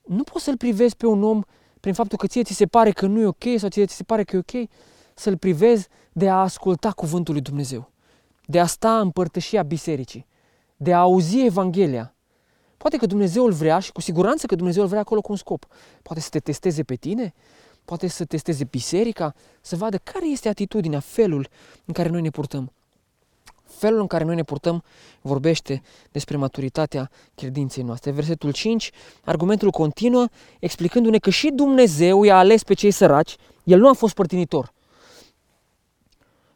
Nu 0.05 0.23
poți 0.23 0.43
să-l 0.43 0.57
privezi 0.57 0.95
pe 0.95 1.05
un 1.05 1.23
om 1.23 1.41
prin 1.79 1.93
faptul 1.93 2.17
că 2.17 2.27
ție 2.27 2.43
ți 2.43 2.53
se 2.53 2.65
pare 2.65 2.91
că 2.91 3.05
nu 3.05 3.19
e 3.19 3.25
ok 3.25 3.43
sau 3.57 3.69
ție 3.69 3.85
ți 3.85 3.95
se 3.95 4.03
pare 4.03 4.23
că 4.23 4.35
e 4.35 4.39
ok, 4.39 4.69
să-l 5.13 5.37
privezi 5.37 5.87
de 6.13 6.29
a 6.29 6.41
asculta 6.41 6.91
cuvântul 6.91 7.33
lui 7.33 7.43
Dumnezeu, 7.43 7.91
de 8.45 8.59
a 8.59 8.65
sta 8.65 8.99
în 8.99 9.09
părtășia 9.09 9.63
bisericii, 9.63 10.25
de 10.77 10.93
a 10.93 10.99
auzi 10.99 11.45
Evanghelia. 11.45 12.15
Poate 12.77 12.97
că 12.97 13.05
Dumnezeu 13.05 13.45
îl 13.45 13.51
vrea 13.51 13.79
și 13.79 13.91
cu 13.91 14.01
siguranță 14.01 14.45
că 14.45 14.55
Dumnezeu 14.55 14.81
îl 14.81 14.87
vrea 14.87 14.99
acolo 14.99 15.21
cu 15.21 15.31
un 15.31 15.37
scop. 15.37 15.65
Poate 16.01 16.21
să 16.21 16.29
te 16.29 16.39
testeze 16.39 16.83
pe 16.83 16.95
tine, 16.95 17.33
poate 17.85 18.07
să 18.07 18.25
testeze 18.25 18.63
biserica, 18.63 19.33
să 19.61 19.75
vadă 19.75 19.97
care 19.97 20.27
este 20.27 20.49
atitudinea, 20.49 20.99
felul 20.99 21.47
în 21.85 21.93
care 21.93 22.09
noi 22.09 22.21
ne 22.21 22.29
purtăm. 22.29 22.71
Felul 23.67 23.99
în 23.99 24.07
care 24.07 24.23
noi 24.23 24.35
ne 24.35 24.43
purtăm 24.43 24.83
vorbește 25.21 25.81
despre 26.11 26.37
maturitatea 26.37 27.09
credinței 27.35 27.83
noastre. 27.83 28.11
Versetul 28.11 28.51
5, 28.51 28.91
argumentul 29.23 29.69
continuă 29.69 30.27
explicându-ne 30.59 31.17
că 31.17 31.29
și 31.29 31.49
Dumnezeu 31.49 32.23
i-a 32.23 32.37
ales 32.37 32.63
pe 32.63 32.73
cei 32.73 32.91
săraci, 32.91 33.35
el 33.63 33.79
nu 33.79 33.89
a 33.89 33.93
fost 33.93 34.13
părtinitor. 34.13 34.73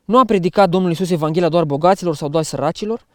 Nu 0.06 0.18
a 0.18 0.26
predicat 0.26 0.70
Domnul 0.70 0.92
Isus 0.92 1.10
Evanghelia 1.10 1.50
doar 1.50 1.64
bogaților 1.64 2.16
sau 2.16 2.30
doar 2.30 2.44
săracilor 2.44 3.06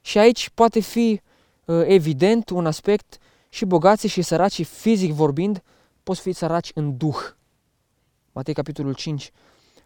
și 0.00 0.18
aici 0.18 0.50
poate 0.54 0.80
fi 0.80 1.20
uh, 1.64 1.82
evident 1.86 2.50
un 2.50 2.66
aspect 2.66 3.18
și 3.48 3.64
bogații 3.64 4.08
și 4.08 4.22
săracii 4.22 4.64
fizic 4.64 5.12
vorbind 5.12 5.62
pot 6.02 6.18
fi 6.18 6.32
săraci 6.32 6.70
în 6.74 6.96
duh. 6.96 7.16
Matei 8.32 8.54
capitolul 8.54 8.94
5 8.94 9.30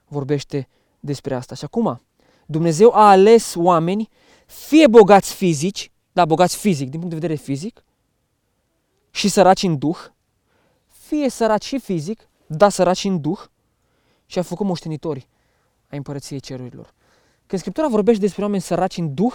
vorbește 0.06 0.68
despre 1.00 1.34
asta. 1.34 1.54
Și 1.54 1.64
acum, 1.64 2.02
Dumnezeu 2.50 2.92
a 2.94 3.08
ales 3.08 3.54
oameni, 3.54 4.08
fie 4.46 4.86
bogați 4.86 5.34
fizici, 5.34 5.90
da, 6.12 6.24
bogați 6.24 6.56
fizic, 6.56 6.90
din 6.90 7.00
punct 7.00 7.14
de 7.14 7.20
vedere 7.20 7.40
fizic, 7.40 7.84
și 9.10 9.28
săraci 9.28 9.62
în 9.62 9.78
duh, 9.78 9.98
fie 10.86 11.28
săraci 11.28 11.64
și 11.64 11.78
fizic, 11.78 12.28
da, 12.46 12.68
săraci 12.68 13.04
în 13.04 13.20
duh, 13.20 13.38
și 14.26 14.38
a 14.38 14.42
făcut 14.42 14.66
moștenitori 14.66 15.28
ai 15.90 15.96
împărăției 15.96 16.40
cerurilor. 16.40 16.94
Când 17.46 17.60
Scriptura 17.60 17.88
vorbește 17.88 18.20
despre 18.20 18.42
oameni 18.42 18.62
săraci 18.62 18.96
în 18.96 19.14
duh, 19.14 19.34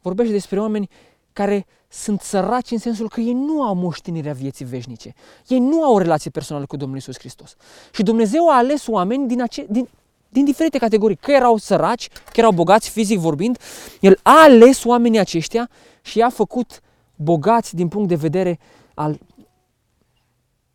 vorbește 0.00 0.32
despre 0.32 0.60
oameni 0.60 0.88
care 1.32 1.66
sunt 1.88 2.20
săraci 2.20 2.70
în 2.70 2.78
sensul 2.78 3.08
că 3.08 3.20
ei 3.20 3.32
nu 3.32 3.62
au 3.62 3.74
moștenirea 3.74 4.32
vieții 4.32 4.64
veșnice. 4.64 5.14
Ei 5.46 5.58
nu 5.58 5.82
au 5.84 5.94
o 5.94 5.98
relație 5.98 6.30
personală 6.30 6.66
cu 6.66 6.76
Domnul 6.76 6.98
Isus 6.98 7.18
Hristos. 7.18 7.56
Și 7.92 8.02
Dumnezeu 8.02 8.48
a 8.48 8.56
ales 8.56 8.86
oameni 8.86 9.28
din, 9.28 9.42
ace- 9.42 9.66
din, 9.68 9.88
din 10.32 10.44
diferite 10.44 10.78
categorii, 10.78 11.16
că 11.16 11.32
erau 11.32 11.56
săraci, 11.56 12.08
că 12.08 12.40
erau 12.40 12.52
bogați 12.52 12.90
fizic 12.90 13.18
vorbind, 13.18 13.58
El 14.00 14.18
a 14.22 14.42
ales 14.42 14.84
oamenii 14.84 15.18
aceștia 15.18 15.70
și 16.02 16.18
i-a 16.18 16.28
făcut 16.28 16.80
bogați 17.14 17.74
din 17.74 17.88
punct 17.88 18.08
de 18.08 18.14
vedere 18.14 18.58
al, 18.94 19.18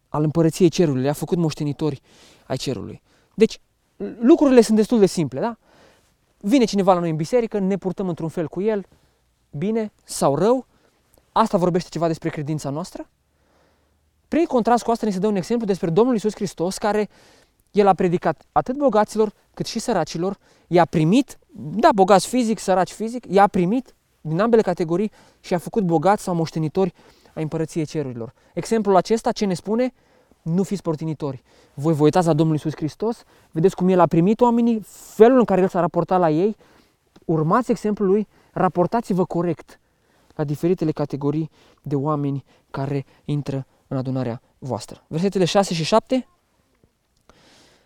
al 0.09 0.23
împărăției 0.23 0.69
cerului, 0.69 1.03
i-a 1.03 1.13
făcut 1.13 1.37
moștenitori 1.37 2.01
ai 2.47 2.57
cerului. 2.57 3.01
Deci, 3.33 3.59
lucrurile 4.19 4.61
sunt 4.61 4.77
destul 4.77 4.99
de 4.99 5.05
simple, 5.05 5.39
da? 5.39 5.57
Vine 6.37 6.63
cineva 6.63 6.93
la 6.93 6.99
noi 6.99 7.09
în 7.09 7.15
biserică, 7.15 7.59
ne 7.59 7.77
purtăm 7.77 8.07
într-un 8.07 8.29
fel 8.29 8.47
cu 8.47 8.61
el, 8.61 8.85
bine 9.49 9.91
sau 10.03 10.35
rău, 10.35 10.65
asta 11.31 11.57
vorbește 11.57 11.89
ceva 11.89 12.07
despre 12.07 12.29
credința 12.29 12.69
noastră. 12.69 13.09
Prin 14.27 14.45
contrast 14.45 14.83
cu 14.83 14.91
asta 14.91 15.05
ne 15.05 15.11
se 15.11 15.19
dă 15.19 15.27
un 15.27 15.35
exemplu 15.35 15.65
despre 15.65 15.89
Domnul 15.89 16.15
Isus 16.15 16.33
Hristos 16.33 16.77
care 16.77 17.09
el 17.75 17.87
a 17.87 17.93
predicat 17.93 18.45
atât 18.51 18.77
bogaților 18.77 19.33
cât 19.53 19.65
și 19.65 19.79
săracilor, 19.79 20.37
i-a 20.67 20.85
primit, 20.85 21.37
da, 21.53 21.89
bogați 21.95 22.27
fizic, 22.27 22.59
săraci 22.59 22.91
fizic, 22.91 23.25
i-a 23.29 23.47
primit 23.47 23.95
din 24.21 24.39
ambele 24.39 24.61
categorii 24.61 25.11
și 25.39 25.53
a 25.53 25.57
făcut 25.57 25.83
bogați 25.83 26.23
sau 26.23 26.35
moștenitori 26.35 26.93
a 27.33 27.41
împărăției 27.41 27.85
cerurilor. 27.85 28.33
Exemplul 28.53 28.95
acesta 28.95 29.31
ce 29.31 29.45
ne 29.45 29.53
spune? 29.53 29.93
Nu 30.41 30.63
fiți 30.63 30.81
părtinitori. 30.81 31.43
Voi 31.73 31.93
vă 31.93 32.03
uitați 32.03 32.27
la 32.27 32.33
Domnul 32.33 32.55
Isus 32.55 32.75
Hristos, 32.75 33.23
vedeți 33.51 33.75
cum 33.75 33.87
El 33.87 33.99
a 33.99 34.05
primit 34.05 34.41
oamenii, 34.41 34.85
felul 35.15 35.39
în 35.39 35.45
care 35.45 35.61
El 35.61 35.67
s-a 35.67 35.79
raportat 35.79 36.19
la 36.19 36.29
ei, 36.29 36.55
urmați 37.25 37.71
exemplul 37.71 38.07
Lui, 38.07 38.27
raportați-vă 38.51 39.25
corect 39.25 39.79
la 40.35 40.43
diferitele 40.43 40.91
categorii 40.91 41.49
de 41.81 41.95
oameni 41.95 42.43
care 42.71 43.05
intră 43.25 43.65
în 43.87 43.97
adunarea 43.97 44.41
voastră. 44.57 45.03
Versetele 45.07 45.45
6 45.45 45.73
și 45.73 45.83
7 45.83 46.27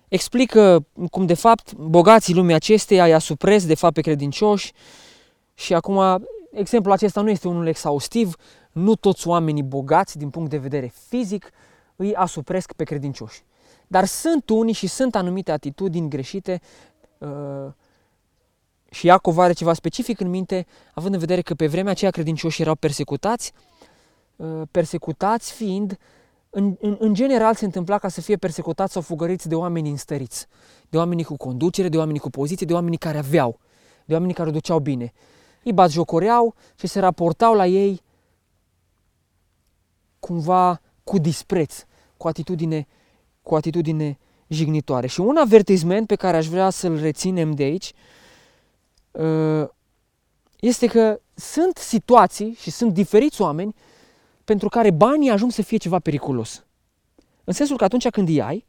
explică 0.09 0.85
cum 1.11 1.25
de 1.25 1.33
fapt 1.33 1.73
bogații 1.73 2.33
lumii 2.33 2.55
acesteia 2.55 3.07
i-a 3.07 3.19
supres 3.19 3.65
de 3.65 3.75
fapt 3.75 3.93
pe 3.93 4.01
credincioși 4.01 4.71
și 5.53 5.73
acum 5.73 6.23
exemplul 6.51 6.93
acesta 6.93 7.21
nu 7.21 7.29
este 7.29 7.47
unul 7.47 7.67
exhaustiv, 7.67 8.35
nu 8.71 8.95
toți 8.95 9.27
oamenii 9.27 9.63
bogați 9.63 10.17
din 10.17 10.29
punct 10.29 10.49
de 10.49 10.57
vedere 10.57 10.93
fizic 11.07 11.51
îi 11.95 12.15
asupresc 12.15 12.73
pe 12.73 12.83
credincioși. 12.83 13.43
Dar 13.87 14.05
sunt 14.05 14.49
unii 14.49 14.73
și 14.73 14.87
sunt 14.87 15.15
anumite 15.15 15.51
atitudini 15.51 16.09
greșite 16.09 16.61
uh, 17.17 17.29
și 18.91 19.05
Iacov 19.05 19.37
are 19.37 19.53
ceva 19.53 19.73
specific 19.73 20.19
în 20.19 20.29
minte, 20.29 20.65
având 20.93 21.13
în 21.13 21.19
vedere 21.19 21.41
că 21.41 21.53
pe 21.53 21.67
vremea 21.67 21.91
aceea 21.91 22.11
credincioșii 22.11 22.63
erau 22.63 22.75
persecutați, 22.75 23.53
uh, 24.35 24.61
persecutați 24.71 25.53
fiind, 25.53 25.97
în, 26.49 26.75
în, 26.79 26.97
în 26.99 27.13
general 27.13 27.55
se 27.55 27.65
întâmpla 27.65 27.97
ca 27.97 28.07
să 28.07 28.21
fie 28.21 28.37
persecutați 28.37 28.93
sau 28.93 29.01
fugăriți 29.01 29.47
de 29.47 29.55
oameni 29.55 29.89
înstăriți, 29.89 30.47
de 30.89 30.97
oameni 30.97 31.23
cu 31.23 31.37
conducere, 31.37 31.89
de 31.89 31.97
oameni 31.97 32.19
cu 32.19 32.29
poziție, 32.29 32.65
de 32.65 32.73
oameni 32.73 32.97
care 32.97 33.17
aveau, 33.17 33.59
de 34.05 34.13
oameni 34.13 34.33
care 34.33 34.49
o 34.49 34.51
duceau 34.51 34.79
bine. 34.79 35.13
Îi 35.63 35.73
batjocoreau 35.73 36.55
și 36.75 36.87
se 36.87 36.99
raportau 36.99 37.53
la 37.53 37.67
ei 37.67 38.01
cumva 40.19 40.81
cu 41.03 41.17
dispreț, 41.17 41.83
cu 42.17 42.27
atitudine, 42.27 42.87
cu 43.41 43.55
atitudine 43.55 44.19
jignitoare. 44.47 45.07
Și 45.07 45.19
un 45.19 45.37
avertisment 45.37 46.07
pe 46.07 46.15
care 46.15 46.37
aș 46.37 46.47
vrea 46.47 46.69
să-l 46.69 46.99
reținem 46.99 47.51
de 47.51 47.63
aici 47.63 47.93
uh, 49.11 49.67
este 50.59 50.87
că 50.87 51.19
sunt 51.33 51.77
situații 51.77 52.53
și 52.59 52.71
sunt 52.71 52.93
diferiți 52.93 53.41
oameni 53.41 53.75
pentru 54.49 54.69
care 54.69 54.91
banii 54.91 55.29
ajung 55.29 55.51
să 55.51 55.61
fie 55.61 55.77
ceva 55.77 55.99
periculos. 55.99 56.65
În 57.43 57.53
sensul 57.53 57.77
că 57.77 57.83
atunci 57.83 58.09
când 58.09 58.27
îi 58.27 58.41
ai, 58.41 58.65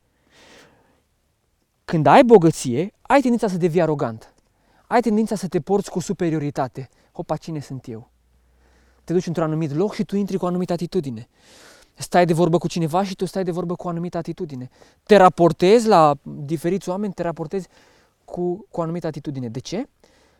când 1.85 2.07
ai 2.07 2.25
bogăție, 2.25 2.93
ai 3.03 3.21
tendința 3.21 3.49
să 3.49 3.57
devii 3.57 3.81
arogant. 3.81 4.35
Ai 4.87 5.01
tendința 5.01 5.35
să 5.35 5.49
te 5.49 5.61
porți 5.61 5.91
cu 5.91 6.01
superioritate. 6.01 6.89
Hopa, 7.13 7.37
cine 7.37 7.61
sunt 7.61 7.89
eu? 7.89 8.11
Te 9.05 9.13
duci 9.13 9.27
într-un 9.27 9.45
anumit 9.45 9.75
loc 9.75 9.95
și 9.95 10.05
tu 10.05 10.17
intri 10.17 10.37
cu 10.37 10.45
o 10.45 10.49
anumită 10.49 10.73
atitudine. 10.73 11.29
Stai 11.95 12.27
de 12.27 12.33
vorbă 12.33 12.59
cu 12.59 12.69
cineva 12.69 13.05
și 13.05 13.15
tu 13.15 13.25
stai 13.25 13.45
de 13.45 13.51
vorbă 13.51 13.75
cu 13.75 13.87
o 13.87 13.91
anumită 13.91 14.17
atitudine. 14.17 14.71
Te 15.03 15.17
raportezi 15.17 15.89
la 15.89 16.17
diferiți 16.23 16.89
oameni, 16.89 17.13
te 17.13 17.23
raportezi 17.23 17.69
cu, 18.25 18.67
cu 18.71 18.81
o 18.81 18.83
anumită 18.83 19.07
atitudine. 19.07 19.49
De 19.49 19.59
ce? 19.61 19.89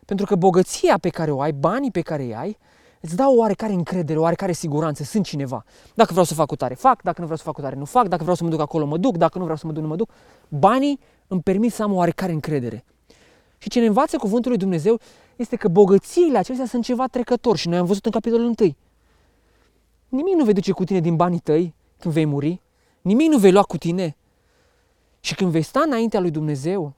Pentru 0.05 0.25
că 0.25 0.35
bogăția 0.35 0.97
pe 0.97 1.09
care 1.09 1.31
o 1.31 1.41
ai, 1.41 1.51
banii 1.51 1.91
pe 1.91 2.01
care 2.01 2.23
îi 2.23 2.35
ai, 2.35 2.57
îți 3.01 3.15
dau 3.15 3.33
o 3.33 3.37
oarecare 3.37 3.73
încredere, 3.73 4.19
o 4.19 4.21
oarecare 4.21 4.51
siguranță, 4.51 5.03
sunt 5.03 5.25
cineva. 5.25 5.63
Dacă 5.93 6.09
vreau 6.09 6.25
să 6.25 6.33
fac 6.33 6.47
cu 6.47 6.55
tare, 6.55 6.73
fac, 6.73 7.01
dacă 7.01 7.15
nu 7.19 7.23
vreau 7.23 7.37
să 7.37 7.43
fac 7.43 7.53
cu 7.53 7.61
tare, 7.61 7.75
nu 7.75 7.85
fac, 7.85 8.07
dacă 8.07 8.21
vreau 8.21 8.35
să 8.35 8.43
mă 8.43 8.49
duc 8.49 8.59
acolo, 8.59 8.85
mă 8.85 8.97
duc, 8.97 9.17
dacă 9.17 9.37
nu 9.37 9.43
vreau 9.43 9.57
să 9.57 9.67
mă 9.67 9.73
duc, 9.73 9.81
nu 9.81 9.87
mă 9.87 9.95
duc. 9.95 10.09
Banii 10.47 10.99
îmi 11.27 11.41
permit 11.41 11.73
să 11.73 11.83
am 11.83 11.91
o 11.91 11.95
oarecare 11.95 12.31
încredere. 12.31 12.85
Și 13.57 13.69
ce 13.69 13.79
ne 13.79 13.85
învață 13.85 14.17
cuvântul 14.17 14.49
lui 14.51 14.59
Dumnezeu 14.59 14.99
este 15.35 15.55
că 15.55 15.67
bogățiile 15.67 16.37
acestea 16.37 16.65
sunt 16.65 16.83
ceva 16.83 17.07
trecător 17.07 17.57
și 17.57 17.67
noi 17.67 17.77
am 17.77 17.85
văzut 17.85 18.05
în 18.05 18.11
capitolul 18.11 18.53
1. 18.59 18.75
Nimic 20.09 20.35
nu 20.35 20.43
vei 20.43 20.53
duce 20.53 20.71
cu 20.71 20.83
tine 20.83 20.99
din 20.99 21.15
banii 21.15 21.39
tăi 21.39 21.73
când 21.99 22.13
vei 22.13 22.25
muri, 22.25 22.61
nimic 23.01 23.29
nu 23.29 23.37
vei 23.37 23.51
lua 23.51 23.61
cu 23.61 23.77
tine. 23.77 24.15
Și 25.19 25.35
când 25.35 25.51
vei 25.51 25.61
sta 25.61 25.83
înaintea 25.85 26.19
lui 26.19 26.31
Dumnezeu, 26.31 26.93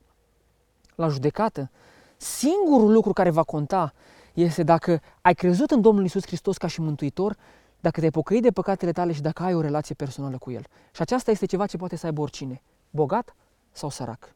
la 0.95 1.07
judecată, 1.07 1.71
singurul 2.17 2.91
lucru 2.91 3.13
care 3.13 3.29
va 3.29 3.43
conta 3.43 3.93
este 4.33 4.63
dacă 4.63 5.01
ai 5.21 5.33
crezut 5.33 5.71
în 5.71 5.81
Domnul 5.81 6.05
Isus 6.05 6.25
Hristos 6.25 6.57
ca 6.57 6.67
și 6.67 6.81
mântuitor, 6.81 7.37
dacă 7.79 7.99
te-ai 7.99 8.11
pocăit 8.11 8.41
de 8.41 8.51
păcatele 8.51 8.91
tale 8.91 9.11
și 9.11 9.21
dacă 9.21 9.43
ai 9.43 9.53
o 9.53 9.61
relație 9.61 9.95
personală 9.95 10.37
cu 10.37 10.51
El. 10.51 10.61
Și 10.95 11.01
aceasta 11.01 11.31
este 11.31 11.45
ceva 11.45 11.65
ce 11.65 11.77
poate 11.77 11.95
să 11.95 12.05
aibă 12.05 12.21
oricine, 12.21 12.61
bogat 12.89 13.35
sau 13.71 13.89
sărac. 13.89 14.35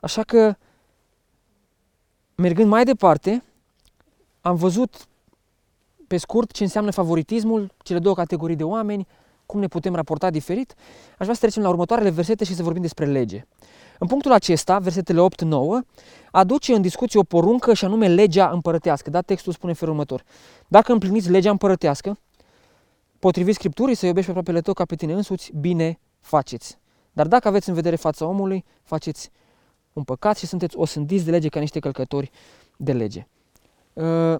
Așa 0.00 0.22
că, 0.22 0.54
mergând 2.34 2.68
mai 2.68 2.84
departe, 2.84 3.42
am 4.40 4.56
văzut 4.56 5.06
pe 6.06 6.16
scurt 6.16 6.50
ce 6.50 6.62
înseamnă 6.62 6.90
favoritismul, 6.90 7.74
cele 7.82 7.98
două 7.98 8.14
categorii 8.14 8.56
de 8.56 8.64
oameni, 8.64 9.06
cum 9.46 9.60
ne 9.60 9.68
putem 9.68 9.94
raporta 9.94 10.30
diferit. 10.30 10.74
Aș 11.10 11.18
vrea 11.18 11.34
să 11.34 11.40
trecem 11.40 11.62
la 11.62 11.68
următoarele 11.68 12.10
versete 12.10 12.44
și 12.44 12.54
să 12.54 12.62
vorbim 12.62 12.82
despre 12.82 13.06
lege. 13.06 13.46
În 13.98 14.06
punctul 14.06 14.32
acesta, 14.32 14.78
versetele 14.78 15.20
8-9, 15.20 15.86
aduce 16.30 16.74
în 16.74 16.82
discuție 16.82 17.20
o 17.20 17.22
poruncă 17.22 17.74
și 17.74 17.84
anume 17.84 18.08
legea 18.08 18.50
împărătească. 18.50 19.10
Da, 19.10 19.20
textul 19.20 19.52
spune 19.52 19.72
felul 19.72 19.92
următor. 19.92 20.24
Dacă 20.68 20.92
împliniți 20.92 21.30
legea 21.30 21.50
împărătească, 21.50 22.18
potrivit 23.18 23.54
Scripturii, 23.54 23.94
să 23.94 24.06
iubești 24.06 24.32
pe 24.32 24.38
aproapele 24.38 24.60
tău 24.64 24.74
ca 24.74 24.84
pe 24.84 24.94
tine 24.94 25.12
însuți, 25.12 25.52
bine 25.60 25.98
faceți. 26.20 26.78
Dar 27.12 27.26
dacă 27.26 27.48
aveți 27.48 27.68
în 27.68 27.74
vedere 27.74 27.96
fața 27.96 28.26
omului, 28.26 28.64
faceți 28.82 29.30
un 29.92 30.02
păcat 30.02 30.38
și 30.38 30.46
sunteți 30.46 30.76
osândiți 30.76 31.24
de 31.24 31.30
lege 31.30 31.48
ca 31.48 31.60
niște 31.60 31.78
călcători 31.78 32.30
de 32.76 32.92
lege. 32.92 33.26
Uh, 33.92 34.36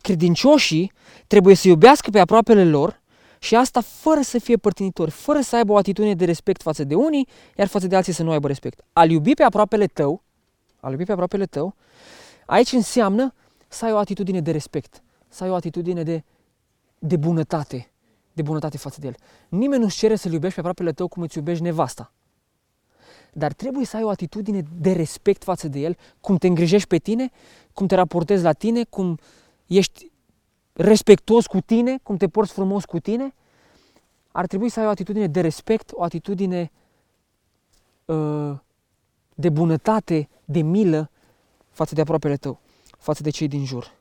credincioșii 0.00 0.92
trebuie 1.26 1.54
să 1.54 1.68
iubească 1.68 2.10
pe 2.10 2.18
aproapele 2.18 2.64
lor 2.64 3.00
și 3.38 3.56
asta 3.56 3.80
fără 3.80 4.20
să 4.20 4.38
fie 4.38 4.56
părtinitori, 4.56 5.10
fără 5.10 5.40
să 5.40 5.56
aibă 5.56 5.72
o 5.72 5.76
atitudine 5.76 6.14
de 6.14 6.24
respect 6.24 6.62
față 6.62 6.84
de 6.84 6.94
unii, 6.94 7.28
iar 7.56 7.66
față 7.66 7.86
de 7.86 7.96
alții 7.96 8.12
să 8.12 8.22
nu 8.22 8.30
aibă 8.30 8.46
respect. 8.46 8.84
Al 8.92 9.10
iubi 9.10 9.34
pe 9.34 9.42
aproapele 9.42 9.86
tău, 9.86 10.22
al 10.80 10.90
iubi 10.90 11.04
pe 11.04 11.12
aproapele 11.12 11.46
tău, 11.46 11.74
aici 12.46 12.72
înseamnă 12.72 13.34
să 13.68 13.84
ai 13.84 13.92
o 13.92 13.96
atitudine 13.96 14.40
de 14.40 14.50
respect, 14.50 15.02
să 15.28 15.44
ai 15.44 15.50
o 15.50 15.54
atitudine 15.54 16.02
de, 16.02 16.24
de 16.98 17.16
bunătate, 17.16 17.90
de 18.32 18.42
bunătate 18.42 18.78
față 18.78 19.00
de 19.00 19.06
el. 19.06 19.14
Nimeni 19.48 19.82
nu-și 19.82 19.98
cere 19.98 20.16
să-l 20.16 20.32
iubești 20.32 20.54
pe 20.54 20.60
aproapele 20.60 20.92
tău 20.92 21.08
cum 21.08 21.22
îți 21.22 21.36
iubești 21.36 21.62
nevasta. 21.62 22.12
Dar 23.32 23.52
trebuie 23.52 23.84
să 23.84 23.96
ai 23.96 24.02
o 24.02 24.08
atitudine 24.08 24.64
de 24.80 24.92
respect 24.92 25.44
față 25.44 25.68
de 25.68 25.78
el, 25.78 25.96
cum 26.20 26.36
te 26.36 26.46
îngrijești 26.46 26.88
pe 26.88 26.98
tine, 26.98 27.30
cum 27.72 27.86
te 27.86 27.94
raportezi 27.94 28.42
la 28.42 28.52
tine, 28.52 28.84
cum 28.84 29.18
ești 29.66 30.10
respectuos 30.78 31.46
cu 31.46 31.60
tine, 31.60 31.98
cum 32.02 32.16
te 32.16 32.28
porți 32.28 32.52
frumos 32.52 32.84
cu 32.84 32.98
tine, 32.98 33.34
ar 34.32 34.46
trebui 34.46 34.68
să 34.68 34.80
ai 34.80 34.86
o 34.86 34.88
atitudine 34.88 35.26
de 35.26 35.40
respect, 35.40 35.90
o 35.92 36.02
atitudine 36.02 36.70
uh, 38.04 38.58
de 39.34 39.48
bunătate, 39.48 40.28
de 40.44 40.60
milă 40.60 41.10
față 41.70 41.94
de 41.94 42.00
aproapele 42.00 42.36
tău, 42.36 42.60
față 42.98 43.22
de 43.22 43.30
cei 43.30 43.48
din 43.48 43.64
jur. 43.64 43.96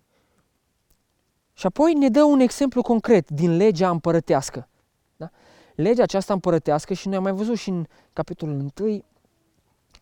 Și 1.54 1.66
apoi 1.66 1.94
ne 1.94 2.10
dă 2.10 2.24
un 2.24 2.40
exemplu 2.40 2.82
concret 2.82 3.30
din 3.30 3.56
legea 3.56 3.90
împărătească. 3.90 4.68
Da? 5.16 5.30
Legea 5.76 6.04
aceasta 6.04 6.34
împărătească 6.34 6.94
și 6.94 7.08
noi 7.08 7.18
am 7.18 7.24
mai 7.24 7.32
văzut 7.32 7.58
și 7.58 7.70
în 7.70 7.86
capitolul 8.14 8.72
1, 8.80 9.04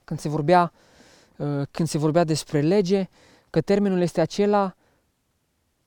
când 0.03 0.19
se 0.19 0.29
vorbea, 0.29 0.71
uh, 1.37 1.61
când 1.71 1.87
se 1.87 1.97
vorbea 1.97 2.23
despre 2.23 2.61
lege, 2.61 3.09
că 3.49 3.61
termenul 3.61 4.01
este 4.01 4.21
acela 4.21 4.75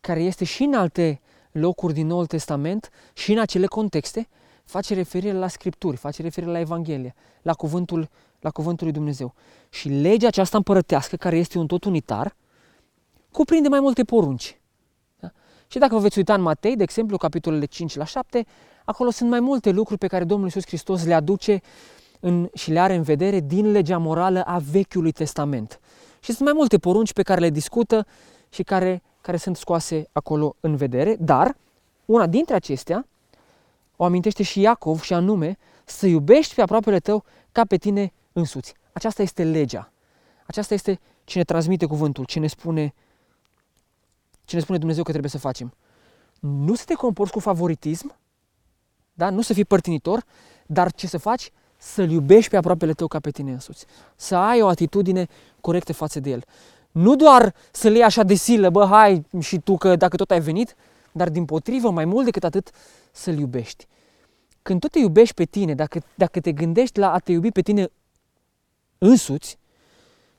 care 0.09 0.23
este 0.23 0.45
și 0.45 0.63
în 0.63 0.75
alte 0.75 1.21
locuri 1.53 1.93
din 1.93 2.07
Noul 2.07 2.27
Testament 2.27 2.91
și 3.13 3.33
în 3.33 3.39
acele 3.39 3.67
contexte, 3.67 4.29
face 4.65 4.95
referire 4.95 5.33
la 5.33 5.49
Scripturi, 5.49 5.97
face 5.97 6.23
referire 6.23 6.53
la 6.53 6.59
Evanghelie, 6.59 7.15
la 7.43 7.53
cuvântul, 7.53 8.09
la 8.41 8.51
cuvântul 8.51 8.87
lui 8.87 8.95
Dumnezeu. 8.95 9.35
Și 9.69 9.89
legea 9.89 10.27
aceasta 10.27 10.57
împărătească, 10.57 11.17
care 11.17 11.37
este 11.37 11.59
un 11.59 11.67
tot 11.67 11.85
unitar, 11.85 12.37
cuprinde 13.31 13.69
mai 13.69 13.81
multe 13.81 14.05
porunci. 14.05 14.61
Da? 15.21 15.31
Și 15.67 15.79
dacă 15.79 15.95
vă 15.95 16.01
veți 16.01 16.19
uita 16.19 16.35
în 16.35 16.43
Matei, 16.43 16.77
de 16.77 16.83
exemplu, 16.83 17.17
capitolele 17.17 17.65
5 17.65 17.97
la 17.97 18.05
7, 18.05 18.47
acolo 18.85 19.11
sunt 19.11 19.31
mai 19.31 19.41
multe 19.41 19.71
lucruri 19.71 19.99
pe 19.99 20.07
care 20.07 20.25
Domnul 20.25 20.47
Iisus 20.47 20.67
Hristos 20.67 21.05
le 21.05 21.15
aduce 21.15 21.61
în, 22.21 22.49
și 22.55 22.71
le 22.71 22.81
are 22.81 22.95
în 22.95 23.03
vedere 23.03 23.41
din 23.41 23.71
legea 23.71 23.99
morală 23.99 24.43
a 24.43 24.59
Vechiului 24.59 25.13
Testament. 25.13 25.81
Și 26.21 26.33
sunt 26.33 26.45
mai 26.45 26.53
multe 26.57 26.79
porunci 26.79 27.13
pe 27.13 27.23
care 27.23 27.41
le 27.41 27.51
discută 27.51 28.07
și 28.49 28.63
care 28.63 29.03
care 29.29 29.41
sunt 29.41 29.57
scoase 29.57 30.09
acolo 30.13 30.57
în 30.61 30.77
vedere, 30.77 31.17
dar 31.21 31.57
una 32.05 32.27
dintre 32.27 32.55
acestea 32.55 33.07
o 33.97 34.05
amintește 34.05 34.43
și 34.43 34.61
Iacov 34.61 35.01
și 35.01 35.13
anume 35.13 35.59
să 35.85 36.07
iubești 36.07 36.55
pe 36.55 36.63
aproapele 36.63 36.99
tău 36.99 37.19
ca 37.19 37.29
ca 37.53 37.65
pe 37.65 37.77
tine 37.77 38.13
însuți. 38.33 38.75
Aceasta 38.93 39.23
este 39.23 39.45
legea. 39.45 39.93
Aceasta 40.47 40.75
este 40.75 41.01
cine 41.25 41.45
transmite 41.45 41.87
cuvântul, 41.87 42.25
cine 42.25 42.47
spune, 42.47 42.95
cine 44.45 44.61
spune 44.61 44.79
Dumnezeu 44.79 45.03
că 45.03 45.11
trebuie 45.11 45.31
să 45.31 45.39
facem. 45.39 45.75
Nu 46.41 46.75
să 46.75 46.85
te 46.87 46.95
comporți 46.95 47.33
cu 47.33 47.41
favoritism, 47.41 48.17
da? 49.13 49.31
nu 49.31 49.41
să 49.41 49.53
fii 49.53 49.65
părtinitor, 49.65 50.25
dar 50.67 50.93
ce 50.93 51.07
să 51.07 51.19
faci? 51.19 51.53
Să-L 51.77 52.11
iubești 52.11 52.51
pe 52.51 52.57
aproapele 52.57 52.93
tău 52.93 53.07
ca 53.07 53.21
pe 53.21 53.31
tine 53.31 53.53
însuți. 53.53 53.87
Să 54.17 54.37
ai 54.37 54.63
o 54.63 54.67
atitudine 54.67 55.27
corectă 55.61 55.93
față 55.93 56.21
de 56.21 56.31
El. 56.31 56.45
Nu 56.99 57.17
doar 57.17 57.55
să 57.71 57.89
le 57.89 57.95
iei 57.95 58.05
așa 58.05 58.23
de 58.23 58.35
silă, 58.35 58.71
bă, 58.71 58.87
hai 58.87 59.27
și 59.41 59.59
tu 59.59 59.77
că 59.77 59.97
dacă 59.97 60.17
tot 60.17 60.31
ai 60.31 60.41
venit, 60.41 60.75
dar 61.13 61.29
din 61.29 61.45
potrivă, 61.45 61.91
mai 61.91 62.05
mult 62.05 62.25
decât 62.25 62.45
atât, 62.45 62.71
să-L 63.13 63.39
iubești. 63.39 63.87
Când 64.63 64.81
tu 64.81 64.87
te 64.87 64.99
iubești 64.99 65.35
pe 65.35 65.45
tine, 65.45 65.75
dacă, 65.75 66.03
dacă 66.15 66.41
te 66.41 66.53
gândești 66.53 66.99
la 66.99 67.13
a 67.13 67.19
te 67.19 67.33
iubi 67.33 67.51
pe 67.51 67.61
tine 67.61 67.89
însuți, 68.99 69.59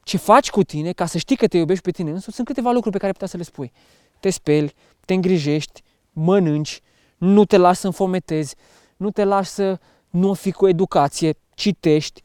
ce 0.03 0.17
faci 0.17 0.49
cu 0.49 0.63
tine 0.63 0.91
ca 0.91 1.05
să 1.05 1.17
știi 1.17 1.35
că 1.35 1.47
te 1.47 1.57
iubești 1.57 1.83
pe 1.83 1.91
tine 1.91 2.11
însuți, 2.11 2.35
sunt 2.35 2.47
câteva 2.47 2.71
lucruri 2.71 2.93
pe 2.93 2.99
care 2.99 3.11
putea 3.11 3.27
să 3.27 3.37
le 3.37 3.43
spui. 3.43 3.71
Te 4.19 4.29
speli, 4.29 4.73
te 5.05 5.13
îngrijești, 5.13 5.83
mănânci, 6.11 6.81
nu 7.17 7.45
te 7.45 7.57
lași 7.57 7.79
să 7.79 7.85
înfometezi, 7.85 8.55
nu 8.97 9.11
te 9.11 9.23
lași 9.23 9.49
să 9.49 9.79
nu 10.09 10.33
fii 10.33 10.51
cu 10.51 10.67
educație, 10.67 11.37
citești. 11.53 12.21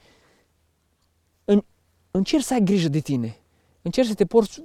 În, 1.45 1.65
încerci 2.11 2.45
să 2.45 2.53
ai 2.53 2.61
grijă 2.61 2.89
de 2.89 3.01
tine. 3.01 3.39
Încerci 3.85 4.09
să 4.09 4.15
te 4.15 4.27
porți 4.27 4.63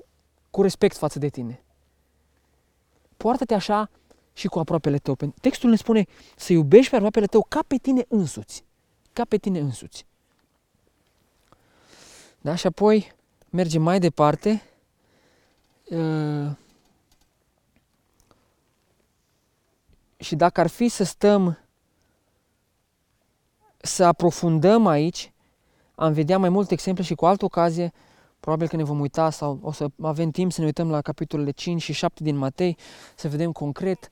cu 0.50 0.62
respect 0.62 0.98
față 0.98 1.20
de 1.20 1.30
tine. 1.30 1.64
Poartă-te 3.18 3.54
așa 3.54 3.90
și 4.34 4.48
cu 4.48 4.60
aproapele 4.60 4.98
tău. 4.98 5.18
Textul 5.42 5.70
ne 5.70 5.76
spune 5.76 6.06
să 6.36 6.54
iubești 6.54 6.90
pe 6.90 6.96
aproapele 6.96 7.26
tău 7.26 7.46
ca 7.50 7.64
pe 7.68 7.76
tine 7.76 8.06
însuți. 8.08 8.64
Ca 9.14 9.26
pe 9.26 9.38
tine 9.38 9.60
însuți. 9.60 10.06
Da? 12.42 12.56
Și 12.56 12.68
apoi 12.68 13.14
mergem 13.50 13.82
mai 13.82 14.00
departe. 14.00 14.64
Uh, 15.84 16.52
și 20.18 20.36
dacă 20.36 20.60
ar 20.60 20.68
fi 20.68 20.88
să 20.88 21.04
stăm 21.04 21.60
să 23.78 24.06
aprofundăm 24.06 24.88
aici, 24.88 25.32
am 25.96 26.14
vedea 26.14 26.38
mai 26.38 26.50
multe 26.50 26.74
exemple 26.74 27.04
și 27.04 27.16
cu 27.16 27.26
altă 27.26 27.46
ocazie, 27.46 27.94
probabil 28.40 28.68
că 28.68 28.76
ne 28.76 28.84
vom 28.84 29.00
uita 29.00 29.30
sau 29.30 29.60
o 29.62 29.72
să 29.72 29.88
avem 30.02 30.30
timp 30.30 30.52
să 30.52 30.60
ne 30.60 30.66
uităm 30.66 30.90
la 30.90 31.02
capitolele 31.02 31.52
5 31.52 31.82
și 31.82 31.94
7 31.94 32.24
din 32.24 32.38
Matei, 32.38 32.78
să 33.16 33.28
vedem 33.28 33.52
concret 33.52 34.10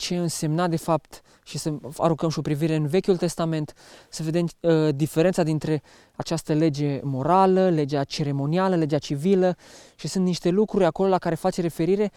ce 0.00 0.16
însemna 0.16 0.68
de 0.68 0.76
fapt 0.76 1.22
și 1.44 1.58
să 1.58 1.74
aruncăm 1.96 2.28
și 2.28 2.38
o 2.38 2.42
privire 2.42 2.74
în 2.74 2.86
Vechiul 2.86 3.16
Testament, 3.16 3.74
să 4.08 4.22
vedem 4.22 4.46
uh, 4.60 4.94
diferența 4.94 5.42
dintre 5.42 5.82
această 6.16 6.52
lege 6.52 7.00
morală, 7.02 7.68
legea 7.68 8.04
ceremonială, 8.04 8.76
legea 8.76 8.98
civilă 8.98 9.56
și 9.94 10.08
sunt 10.08 10.24
niște 10.24 10.48
lucruri 10.48 10.84
acolo 10.84 11.08
la 11.08 11.18
care 11.18 11.34
face 11.34 11.60
referire, 11.60 12.10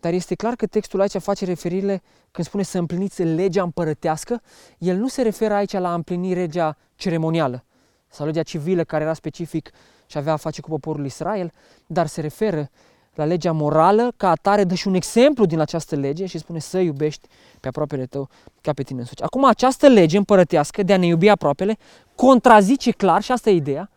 dar 0.00 0.12
este 0.12 0.34
clar 0.34 0.54
că 0.54 0.66
textul 0.66 1.00
aici 1.00 1.16
face 1.16 1.44
referire 1.44 2.02
când 2.30 2.46
spune 2.46 2.62
să 2.62 2.78
împliniți 2.78 3.22
legea 3.22 3.62
împărătească, 3.62 4.42
el 4.78 4.96
nu 4.96 5.08
se 5.08 5.22
referă 5.22 5.54
aici 5.54 5.72
la 5.72 5.90
a 5.90 5.94
împlini 5.94 6.34
legea 6.34 6.76
ceremonială 6.94 7.64
sau 8.08 8.26
legea 8.26 8.42
civilă 8.42 8.84
care 8.84 9.02
era 9.02 9.14
specific 9.14 9.70
și 10.12 10.18
avea 10.18 10.32
a 10.32 10.36
face 10.36 10.60
cu 10.60 10.68
poporul 10.68 11.04
Israel, 11.04 11.52
dar 11.86 12.06
se 12.06 12.20
referă 12.20 12.70
la 13.14 13.24
legea 13.24 13.52
morală, 13.52 14.12
ca 14.16 14.30
atare 14.30 14.64
dă 14.64 14.74
și 14.74 14.88
un 14.88 14.94
exemplu 14.94 15.44
din 15.44 15.58
această 15.58 15.96
lege 15.96 16.26
și 16.26 16.38
spune 16.38 16.58
să 16.58 16.78
iubești 16.78 17.28
pe 17.60 17.68
aproapele 17.68 18.06
tău 18.06 18.28
ca 18.60 18.72
pe 18.72 18.82
tine 18.82 19.00
însuți. 19.00 19.22
Acum, 19.22 19.44
această 19.44 19.88
lege 19.88 20.16
împărătească 20.16 20.82
de 20.82 20.92
a 20.92 20.96
ne 20.96 21.06
iubi 21.06 21.28
aproapele 21.28 21.76
contrazice 22.14 22.90
clar, 22.90 23.22
și 23.22 23.32
asta 23.32 23.50
e 23.50 23.54
ideea, 23.54 23.90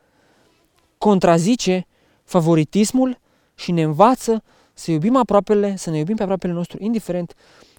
contrazice 0.98 1.88
favoritismul 2.24 3.20
și 3.56 3.72
ne 3.72 3.82
învață 3.82 4.44
să 4.74 4.92
iubim 4.92 5.16
aproapele, 5.16 5.76
să 5.76 5.90
ne 5.90 5.98
iubim 5.98 6.16
pe 6.16 6.22
aproapele 6.22 6.54
nostru, 6.54 6.78
indiferent 6.80 7.34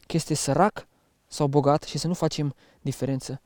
că 0.07 0.16
este 0.16 0.35
sărac 0.35 0.87
sau 1.27 1.46
bogat 1.46 1.83
și 1.83 1.99
să 1.99 2.07
nu 2.07 2.14
facem 2.14 2.55
diferență 2.81 3.40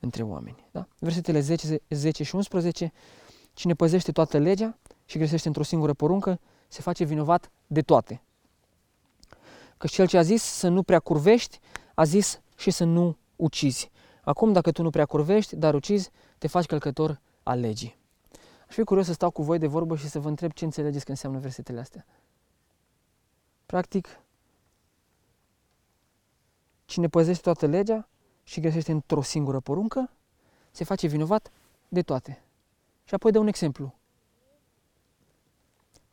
între 0.00 0.22
oameni. 0.22 0.64
Da? 0.70 0.86
Versetele 0.98 1.40
10, 1.40 1.80
10 1.88 2.24
și 2.24 2.34
11, 2.34 2.92
cine 3.56 3.74
păzește 3.74 4.12
toată 4.12 4.38
legea 4.38 4.78
și 5.04 5.18
gresește 5.18 5.48
într-o 5.48 5.62
singură 5.62 5.94
poruncă, 5.94 6.40
se 6.68 6.82
face 6.82 7.04
vinovat 7.04 7.50
de 7.66 7.82
toate. 7.82 8.22
Că 9.76 9.86
cel 9.86 10.06
ce 10.06 10.18
a 10.18 10.22
zis 10.22 10.42
să 10.42 10.68
nu 10.68 10.82
prea 10.82 11.00
curvești, 11.00 11.60
a 11.94 12.04
zis 12.04 12.40
și 12.56 12.70
să 12.70 12.84
nu 12.84 13.16
ucizi. 13.36 13.90
Acum, 14.24 14.52
dacă 14.52 14.70
tu 14.70 14.82
nu 14.82 14.90
prea 14.90 15.06
curvești, 15.06 15.56
dar 15.56 15.74
ucizi, 15.74 16.10
te 16.38 16.46
faci 16.46 16.66
călcător 16.66 17.20
al 17.42 17.60
legii. 17.60 17.96
Aș 18.68 18.74
fi 18.74 18.84
curios 18.84 19.06
să 19.06 19.12
stau 19.12 19.30
cu 19.30 19.42
voi 19.42 19.58
de 19.58 19.66
vorbă 19.66 19.96
și 19.96 20.08
să 20.08 20.18
vă 20.18 20.28
întreb 20.28 20.52
ce 20.52 20.64
înțelegeți 20.64 21.04
că 21.04 21.10
înseamnă 21.10 21.38
versetele 21.38 21.80
astea. 21.80 22.06
Practic, 23.66 24.20
cine 26.84 27.08
păzește 27.08 27.42
toată 27.42 27.66
legea 27.66 28.08
și 28.42 28.60
găsește 28.60 28.92
într-o 28.92 29.22
singură 29.22 29.60
poruncă, 29.60 30.10
se 30.70 30.84
face 30.84 31.06
vinovat 31.06 31.50
de 31.88 32.02
toate. 32.02 32.40
Și 33.06 33.14
apoi 33.14 33.30
dă 33.30 33.38
un 33.38 33.46
exemplu. 33.46 33.98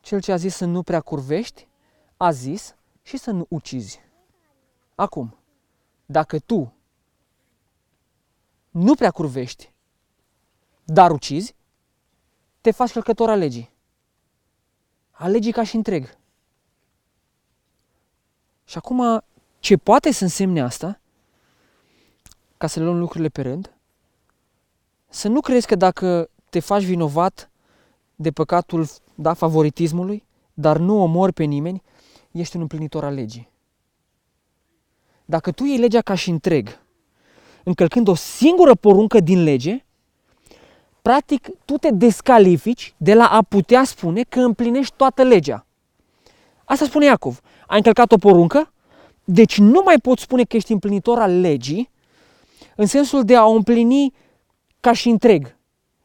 Cel 0.00 0.20
ce 0.20 0.32
a 0.32 0.36
zis 0.36 0.54
să 0.54 0.64
nu 0.64 0.82
prea 0.82 1.00
curvești, 1.00 1.68
a 2.16 2.30
zis 2.30 2.74
și 3.02 3.16
să 3.16 3.30
nu 3.30 3.46
ucizi. 3.48 4.00
Acum, 4.94 5.36
dacă 6.06 6.38
tu 6.38 6.74
nu 8.70 8.94
prea 8.94 9.10
curvești, 9.10 9.72
dar 10.84 11.10
ucizi, 11.10 11.54
te 12.60 12.70
faci 12.70 12.92
călcător 12.92 13.28
a 13.28 13.34
legii. 13.34 13.72
A 15.10 15.28
legii 15.28 15.52
ca 15.52 15.64
și 15.64 15.76
întreg. 15.76 16.18
Și 18.64 18.78
acum, 18.78 19.24
ce 19.58 19.76
poate 19.76 20.12
să 20.12 20.24
însemne 20.24 20.60
asta, 20.60 21.00
ca 22.56 22.66
să 22.66 22.78
le 22.78 22.84
luăm 22.84 22.98
lucrurile 22.98 23.28
pe 23.28 23.42
rând, 23.42 23.74
să 25.08 25.28
nu 25.28 25.40
crezi 25.40 25.66
că 25.66 25.74
dacă 25.74 26.28
te 26.54 26.60
faci 26.60 26.82
vinovat 26.82 27.50
de 28.14 28.30
păcatul 28.30 28.86
da, 29.14 29.32
favoritismului, 29.32 30.24
dar 30.52 30.76
nu 30.76 31.02
omori 31.02 31.32
pe 31.32 31.44
nimeni, 31.44 31.82
ești 32.30 32.56
un 32.56 32.62
împlinitor 32.62 33.04
al 33.04 33.14
legii. 33.14 33.48
Dacă 35.24 35.50
tu 35.50 35.64
iei 35.64 35.78
legea 35.78 36.00
ca 36.00 36.14
și 36.14 36.30
întreg, 36.30 36.80
încălcând 37.64 38.08
o 38.08 38.14
singură 38.14 38.74
poruncă 38.74 39.20
din 39.20 39.42
lege, 39.42 39.84
practic 41.02 41.48
tu 41.64 41.76
te 41.76 41.90
descalifici 41.90 42.94
de 42.96 43.14
la 43.14 43.26
a 43.26 43.42
putea 43.42 43.84
spune 43.84 44.22
că 44.22 44.40
împlinești 44.40 44.94
toată 44.96 45.22
legea. 45.22 45.66
Asta 46.64 46.84
spune 46.84 47.04
Iacov. 47.04 47.40
Ai 47.66 47.76
încălcat 47.76 48.12
o 48.12 48.16
poruncă, 48.16 48.72
deci 49.24 49.58
nu 49.58 49.82
mai 49.84 49.96
poți 49.98 50.22
spune 50.22 50.44
că 50.44 50.56
ești 50.56 50.72
împlinitor 50.72 51.18
al 51.18 51.40
legii, 51.40 51.90
în 52.76 52.86
sensul 52.86 53.24
de 53.24 53.36
a 53.36 53.44
o 53.44 53.52
împlini 53.52 54.14
ca 54.80 54.92
și 54.92 55.08
întreg. 55.08 55.53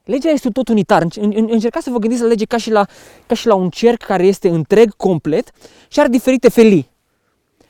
Legea 0.10 0.30
este 0.30 0.50
tot 0.50 0.68
unitar. 0.68 1.06
Încercați 1.32 1.86
să 1.86 1.92
vă 1.92 1.98
gândiți 1.98 2.22
la 2.22 2.28
lege 2.28 2.46
ca 2.46 2.58
și 2.58 2.72
la, 2.72 2.86
ca 3.28 3.36
și 3.36 3.48
la 3.48 3.56
un 3.56 3.70
cerc 3.70 4.02
care 4.02 4.26
este 4.26 4.50
întreg, 4.50 4.96
complet 4.96 5.52
și 5.88 6.00
are 6.00 6.10
diferite 6.10 6.50
felii. 6.50 6.90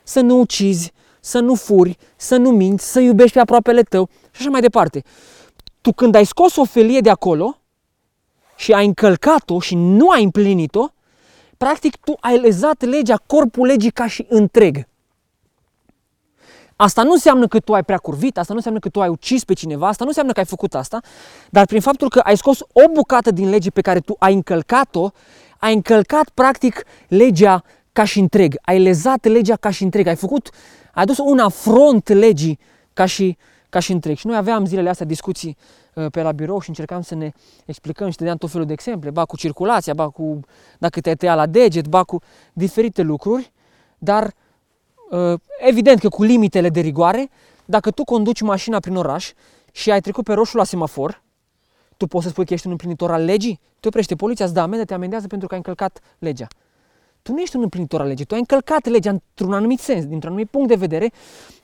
Să 0.02 0.20
nu 0.20 0.38
ucizi, 0.38 0.92
să 1.20 1.38
nu 1.38 1.54
furi, 1.54 1.96
să 2.16 2.36
nu 2.36 2.50
minți, 2.50 2.92
să 2.92 3.00
iubești 3.00 3.32
pe 3.32 3.40
aproapele 3.40 3.82
tău 3.82 4.08
și 4.30 4.40
așa 4.40 4.50
mai 4.50 4.60
departe. 4.60 5.02
Tu 5.80 5.92
când 5.92 6.14
ai 6.14 6.24
scos 6.24 6.56
o 6.56 6.64
felie 6.64 7.00
de 7.00 7.10
acolo 7.10 7.58
și 8.56 8.72
ai 8.72 8.86
încălcat-o 8.86 9.60
și 9.60 9.74
nu 9.74 10.08
ai 10.08 10.22
împlinit-o, 10.22 10.88
practic 11.56 11.96
tu 11.96 12.16
ai 12.20 12.38
lezat 12.38 12.82
legea, 12.82 13.22
corpul 13.26 13.66
legii 13.66 13.90
ca 13.90 14.06
și 14.06 14.26
întreg. 14.28 14.88
Asta 16.82 17.02
nu 17.02 17.12
înseamnă 17.12 17.46
că 17.46 17.58
tu 17.60 17.72
ai 17.72 17.84
prea 17.84 17.96
curvit, 17.96 18.38
asta 18.38 18.50
nu 18.50 18.56
înseamnă 18.56 18.80
că 18.80 18.88
tu 18.88 19.00
ai 19.00 19.08
ucis 19.08 19.44
pe 19.44 19.52
cineva, 19.52 19.88
asta 19.88 20.02
nu 20.02 20.08
înseamnă 20.08 20.32
că 20.32 20.38
ai 20.38 20.44
făcut 20.44 20.74
asta, 20.74 21.00
dar 21.50 21.66
prin 21.66 21.80
faptul 21.80 22.08
că 22.08 22.18
ai 22.18 22.36
scos 22.36 22.60
o 22.60 22.88
bucată 22.92 23.30
din 23.30 23.48
lege 23.48 23.70
pe 23.70 23.80
care 23.80 24.00
tu 24.00 24.16
ai 24.18 24.34
încălcat-o, 24.34 25.10
ai 25.58 25.74
încălcat 25.74 26.28
practic 26.28 26.84
legea 27.08 27.62
ca 27.92 28.04
și 28.04 28.18
întreg, 28.18 28.54
ai 28.62 28.78
lezat 28.78 29.24
legea 29.24 29.56
ca 29.56 29.70
și 29.70 29.82
întreg, 29.82 30.06
ai 30.06 30.16
făcut, 30.16 30.50
ai 30.94 31.02
adus 31.02 31.18
un 31.18 31.38
afront 31.38 32.08
legii 32.08 32.58
ca 32.92 33.04
și, 33.04 33.36
ca 33.68 33.78
și 33.78 33.92
întreg. 33.92 34.16
Și 34.16 34.26
noi 34.26 34.36
aveam 34.36 34.64
zilele 34.64 34.88
astea 34.88 35.06
discuții 35.06 35.56
uh, 35.94 36.06
pe 36.10 36.22
la 36.22 36.32
birou 36.32 36.60
și 36.60 36.68
încercam 36.68 37.02
să 37.02 37.14
ne 37.14 37.32
explicăm 37.64 38.10
și 38.10 38.16
te 38.16 38.34
tot 38.34 38.50
felul 38.50 38.66
de 38.66 38.72
exemple, 38.72 39.10
ba 39.10 39.24
cu 39.24 39.36
circulația, 39.36 39.94
ba 39.94 40.08
cu 40.08 40.40
dacă 40.78 41.00
te-ai 41.00 41.14
tăiat 41.14 41.36
la 41.36 41.46
deget, 41.46 41.86
ba 41.86 42.04
cu 42.04 42.22
diferite 42.52 43.02
lucruri, 43.02 43.52
dar 43.98 44.24
Uh, 44.24 44.49
evident 45.58 46.00
că 46.00 46.08
cu 46.08 46.22
limitele 46.22 46.68
de 46.68 46.80
rigoare, 46.80 47.30
dacă 47.64 47.90
tu 47.90 48.04
conduci 48.04 48.40
mașina 48.40 48.80
prin 48.80 48.96
oraș 48.96 49.32
și 49.72 49.90
ai 49.90 50.00
trecut 50.00 50.24
pe 50.24 50.32
roșu 50.32 50.56
la 50.56 50.64
semafor, 50.64 51.22
tu 51.96 52.06
poți 52.06 52.24
să 52.24 52.30
spui 52.30 52.46
că 52.46 52.52
ești 52.52 52.66
un 52.66 52.72
împlinitor 52.72 53.12
al 53.12 53.24
legii? 53.24 53.60
Te 53.80 53.88
oprește 53.88 54.16
poliția, 54.16 54.44
îți 54.44 54.54
dă 54.54 54.60
amendă, 54.60 54.84
te 54.84 54.94
amendează 54.94 55.26
pentru 55.26 55.48
că 55.48 55.54
ai 55.54 55.60
încălcat 55.64 56.00
legea. 56.18 56.46
Tu 57.22 57.32
nu 57.32 57.40
ești 57.40 57.56
un 57.56 57.62
împlinitor 57.62 58.00
al 58.00 58.06
legii, 58.06 58.24
tu 58.24 58.34
ai 58.34 58.40
încălcat 58.40 58.86
legea 58.86 59.10
într-un 59.10 59.52
anumit 59.52 59.80
sens, 59.80 60.04
dintr-un 60.04 60.30
anumit 60.30 60.50
punct 60.50 60.68
de 60.68 60.74
vedere. 60.74 61.12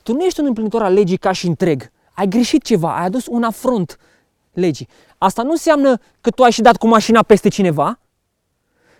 Tu 0.03 0.13
nu 0.13 0.23
ești 0.23 0.39
un 0.39 0.45
împlinitor 0.45 0.83
al 0.83 0.93
legii 0.93 1.17
ca 1.17 1.31
și 1.31 1.47
întreg. 1.47 1.91
Ai 2.13 2.27
greșit 2.27 2.63
ceva, 2.63 2.97
ai 2.97 3.05
adus 3.05 3.25
un 3.25 3.43
afront 3.43 3.97
legii. 4.53 4.87
Asta 5.17 5.43
nu 5.43 5.51
înseamnă 5.51 5.99
că 6.21 6.29
tu 6.29 6.43
ai 6.43 6.51
și 6.51 6.61
dat 6.61 6.77
cu 6.77 6.87
mașina 6.87 7.23
peste 7.23 7.49
cineva, 7.49 7.99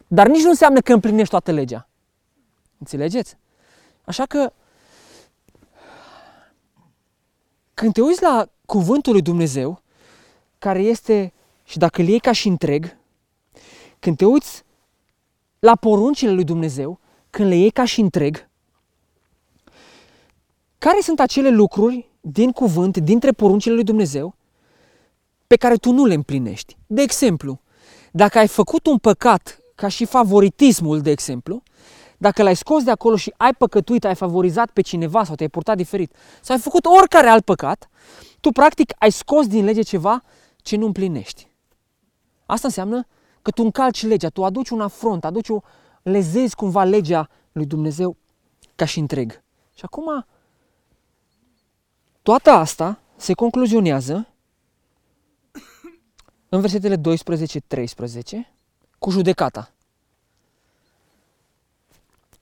dar 0.07 0.27
nici 0.27 0.43
nu 0.43 0.49
înseamnă 0.49 0.79
că 0.79 0.93
împlinești 0.93 1.29
toată 1.29 1.51
legea. 1.51 1.89
Înțelegeți? 2.77 3.37
Așa 4.07 4.25
că 4.25 4.53
când 7.73 7.93
te 7.93 8.01
uiți 8.01 8.21
la 8.21 8.49
cuvântul 8.65 9.13
lui 9.13 9.21
Dumnezeu, 9.21 9.81
care 10.57 10.81
este, 10.81 11.33
și 11.63 11.77
dacă 11.77 12.01
îl 12.01 12.07
iei 12.07 12.19
ca 12.19 12.31
și 12.31 12.47
întreg, 12.47 12.97
când 13.99 14.17
te 14.17 14.25
uiți 14.25 14.63
la 15.59 15.75
poruncile 15.75 16.31
lui 16.31 16.43
Dumnezeu, 16.43 16.99
când 17.29 17.49
le 17.49 17.55
iei 17.55 17.69
ca 17.69 17.85
și 17.85 17.99
întreg, 17.99 18.49
care 20.77 20.99
sunt 21.01 21.19
acele 21.19 21.49
lucruri 21.49 22.09
din 22.21 22.51
cuvânt, 22.51 22.97
dintre 22.97 23.31
poruncile 23.31 23.73
lui 23.73 23.83
Dumnezeu, 23.83 24.35
pe 25.47 25.55
care 25.55 25.75
tu 25.75 25.91
nu 25.91 26.05
le 26.05 26.13
împlinești? 26.13 26.77
De 26.87 27.01
exemplu, 27.01 27.61
dacă 28.11 28.37
ai 28.37 28.47
făcut 28.47 28.85
un 28.85 28.97
păcat 28.97 29.59
ca 29.75 29.87
și 29.87 30.05
favoritismul, 30.05 31.01
de 31.01 31.11
exemplu, 31.11 31.63
dacă 32.17 32.43
l-ai 32.43 32.55
scos 32.55 32.83
de 32.83 32.91
acolo 32.91 33.15
și 33.15 33.33
ai 33.37 33.53
păcătuit, 33.53 34.05
ai 34.05 34.15
favorizat 34.15 34.69
pe 34.69 34.81
cineva 34.81 35.23
sau 35.23 35.35
te-ai 35.35 35.49
purtat 35.49 35.77
diferit, 35.77 36.15
sau 36.41 36.55
ai 36.55 36.61
făcut 36.61 36.85
oricare 36.85 37.27
alt 37.27 37.45
păcat, 37.45 37.89
tu 38.39 38.51
practic 38.51 38.93
ai 38.97 39.11
scos 39.11 39.47
din 39.47 39.63
lege 39.65 39.81
ceva 39.81 40.23
ce 40.57 40.75
nu 40.75 40.85
împlinești. 40.85 41.51
Asta 42.45 42.67
înseamnă 42.67 43.07
că 43.41 43.51
tu 43.51 43.63
încalci 43.63 44.03
legea, 44.03 44.29
tu 44.29 44.43
aduci 44.43 44.69
un 44.69 44.81
afront, 44.81 45.25
aduci 45.25 45.49
o, 45.49 45.59
lezezi 46.01 46.55
cumva 46.55 46.83
legea 46.83 47.29
lui 47.51 47.65
Dumnezeu 47.65 48.17
ca 48.75 48.85
și 48.85 48.99
întreg. 48.99 49.43
Și 49.73 49.81
acum, 49.85 50.25
toată 52.21 52.49
asta 52.49 52.99
se 53.15 53.33
concluzionează 53.33 54.27
în 56.49 56.61
versetele 56.61 56.97
12-13 56.97 57.01
cu 58.99 59.09
judecata. 59.09 59.71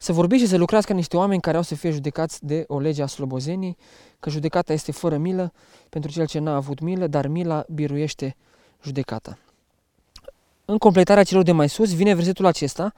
Să 0.05 0.13
vorbiți 0.13 0.43
și 0.43 0.49
să 0.49 0.57
lucrați 0.57 0.87
ca 0.87 0.93
niște 0.93 1.17
oameni 1.17 1.41
care 1.41 1.57
au 1.57 1.63
să 1.63 1.75
fie 1.75 1.91
judecați 1.91 2.45
de 2.45 2.63
o 2.67 2.79
lege 2.79 3.01
a 3.01 3.05
slobozenii, 3.05 3.77
că 4.19 4.29
judecata 4.29 4.73
este 4.73 4.91
fără 4.91 5.17
milă 5.17 5.53
pentru 5.89 6.11
cel 6.11 6.27
ce 6.27 6.39
n-a 6.39 6.55
avut 6.55 6.79
milă, 6.79 7.07
dar 7.07 7.27
mila 7.27 7.65
biruiește 7.73 8.35
judecata. 8.83 9.37
În 10.65 10.77
completarea 10.77 11.23
celor 11.23 11.43
de 11.43 11.51
mai 11.51 11.69
sus 11.69 11.95
vine 11.95 12.13
versetul 12.13 12.45
acesta, 12.45 12.93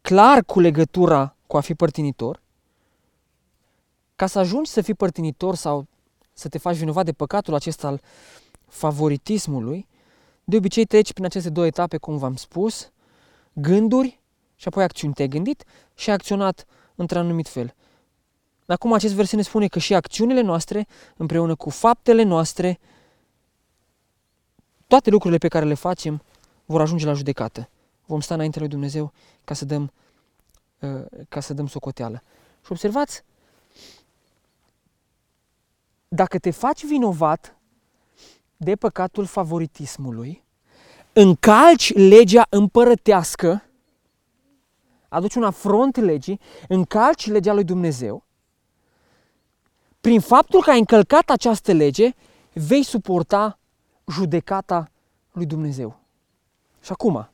clar 0.00 0.44
cu 0.44 0.60
legătura 0.60 1.34
cu 1.46 1.56
a 1.56 1.60
fi 1.60 1.74
părtinitor. 1.74 2.40
Ca 4.16 4.26
să 4.26 4.38
ajungi 4.38 4.70
să 4.70 4.80
fii 4.80 4.94
părtinitor 4.94 5.54
sau 5.54 5.86
să 6.32 6.48
te 6.48 6.58
faci 6.58 6.76
vinovat 6.76 7.04
de 7.04 7.12
păcatul 7.12 7.54
acesta 7.54 7.86
al 7.86 8.00
favoritismului, 8.66 9.86
de 10.44 10.56
obicei 10.56 10.84
treci 10.84 11.12
prin 11.12 11.24
aceste 11.24 11.50
două 11.50 11.66
etape, 11.66 11.96
cum 11.96 12.16
v-am 12.16 12.36
spus, 12.36 12.90
gânduri 13.52 14.20
și 14.58 14.68
apoi 14.68 14.84
acțiuni. 14.84 15.14
Te-ai 15.14 15.28
gândit 15.28 15.64
și 15.94 16.08
ai 16.08 16.14
acționat 16.14 16.66
într-un 16.94 17.20
anumit 17.20 17.48
fel. 17.48 17.74
Acum 18.66 18.92
acest 18.92 19.14
verset 19.14 19.36
ne 19.36 19.42
spune 19.42 19.68
că 19.68 19.78
și 19.78 19.94
acțiunile 19.94 20.40
noastre, 20.40 20.86
împreună 21.16 21.54
cu 21.54 21.70
faptele 21.70 22.22
noastre, 22.22 22.78
toate 24.86 25.10
lucrurile 25.10 25.38
pe 25.38 25.48
care 25.48 25.64
le 25.64 25.74
facem 25.74 26.22
vor 26.64 26.80
ajunge 26.80 27.06
la 27.06 27.12
judecată. 27.12 27.68
Vom 28.06 28.20
sta 28.20 28.34
înainte 28.34 28.58
lui 28.58 28.68
Dumnezeu 28.68 29.12
ca 29.44 29.54
să 29.54 29.64
dăm, 29.64 29.92
uh, 30.78 31.04
ca 31.28 31.40
să 31.40 31.54
dăm 31.54 31.66
socoteală. 31.66 32.22
Și 32.64 32.72
observați, 32.72 33.22
dacă 36.08 36.38
te 36.38 36.50
faci 36.50 36.84
vinovat 36.84 37.56
de 38.56 38.76
păcatul 38.76 39.24
favoritismului, 39.24 40.44
încalci 41.12 41.92
legea 41.94 42.46
împărătească, 42.48 43.67
aduci 45.08 45.34
un 45.34 45.42
afront 45.42 45.96
legii, 45.96 46.40
încalci 46.68 47.26
legea 47.26 47.52
lui 47.52 47.64
Dumnezeu, 47.64 48.24
prin 50.00 50.20
faptul 50.20 50.62
că 50.62 50.70
ai 50.70 50.78
încălcat 50.78 51.30
această 51.30 51.72
lege, 51.72 52.14
vei 52.52 52.82
suporta 52.82 53.58
judecata 54.06 54.90
lui 55.32 55.46
Dumnezeu. 55.46 55.98
Și 56.80 56.92
acum, 56.92 57.28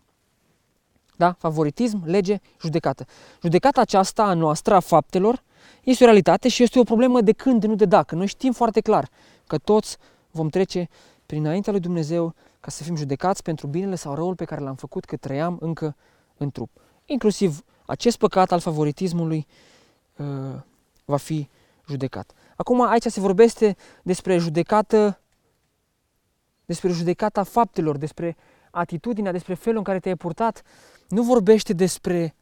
da? 1.17 1.33
Favoritism, 1.39 2.03
lege, 2.05 2.39
judecată. 2.61 3.07
Judecata 3.43 3.81
aceasta 3.81 4.23
a 4.23 4.35
noastră, 4.35 4.75
a 4.75 4.81
faptelor, 4.81 5.43
este 5.83 6.03
o 6.03 6.07
realitate 6.07 6.49
și 6.49 6.63
este 6.63 6.79
o 6.79 6.83
problemă 6.83 7.21
de 7.21 7.33
când, 7.33 7.65
nu 7.65 7.75
de 7.75 7.85
dacă. 7.85 8.15
Noi 8.15 8.27
știm 8.27 8.53
foarte 8.53 8.81
clar 8.81 9.09
că 9.47 9.59
toți 9.59 9.97
vom 10.31 10.49
trece 10.49 10.89
prin 11.27 11.45
înaintea 11.45 11.73
lui 11.73 11.81
Dumnezeu 11.81 12.35
ca 12.61 12.71
să 12.71 12.83
fim 12.83 12.97
judecați 12.97 13.43
pentru 13.43 13.67
binele 13.67 13.95
sau 13.95 14.15
răul 14.15 14.35
pe 14.35 14.45
care 14.45 14.61
l-am 14.61 14.75
făcut 14.75 15.05
că 15.05 15.17
trăiam 15.17 15.57
încă 15.61 15.97
în 16.37 16.51
trup. 16.51 16.71
Inclusiv 17.07 17.65
acest 17.87 18.19
păcat 18.19 18.53
al 18.53 18.61
favoritismului 18.61 19.47
uh, 20.17 20.27
va 21.05 21.17
fi 21.17 21.49
judecat. 21.89 22.33
Acum 22.57 22.81
aici 22.81 23.03
se 23.03 23.21
vorbește 23.21 23.77
despre 24.03 24.39
judecată, 24.39 25.21
despre 26.65 26.89
judecata 26.89 27.43
faptelor, 27.43 27.97
despre 27.97 28.37
atitudinea, 28.71 29.33
despre 29.33 29.55
felul 29.55 29.79
în 29.79 29.85
care 29.85 29.99
te-ai 29.99 30.17
purtat. 30.17 30.63
Nu 31.09 31.23
vorbește 31.23 31.73
despre 31.73 32.35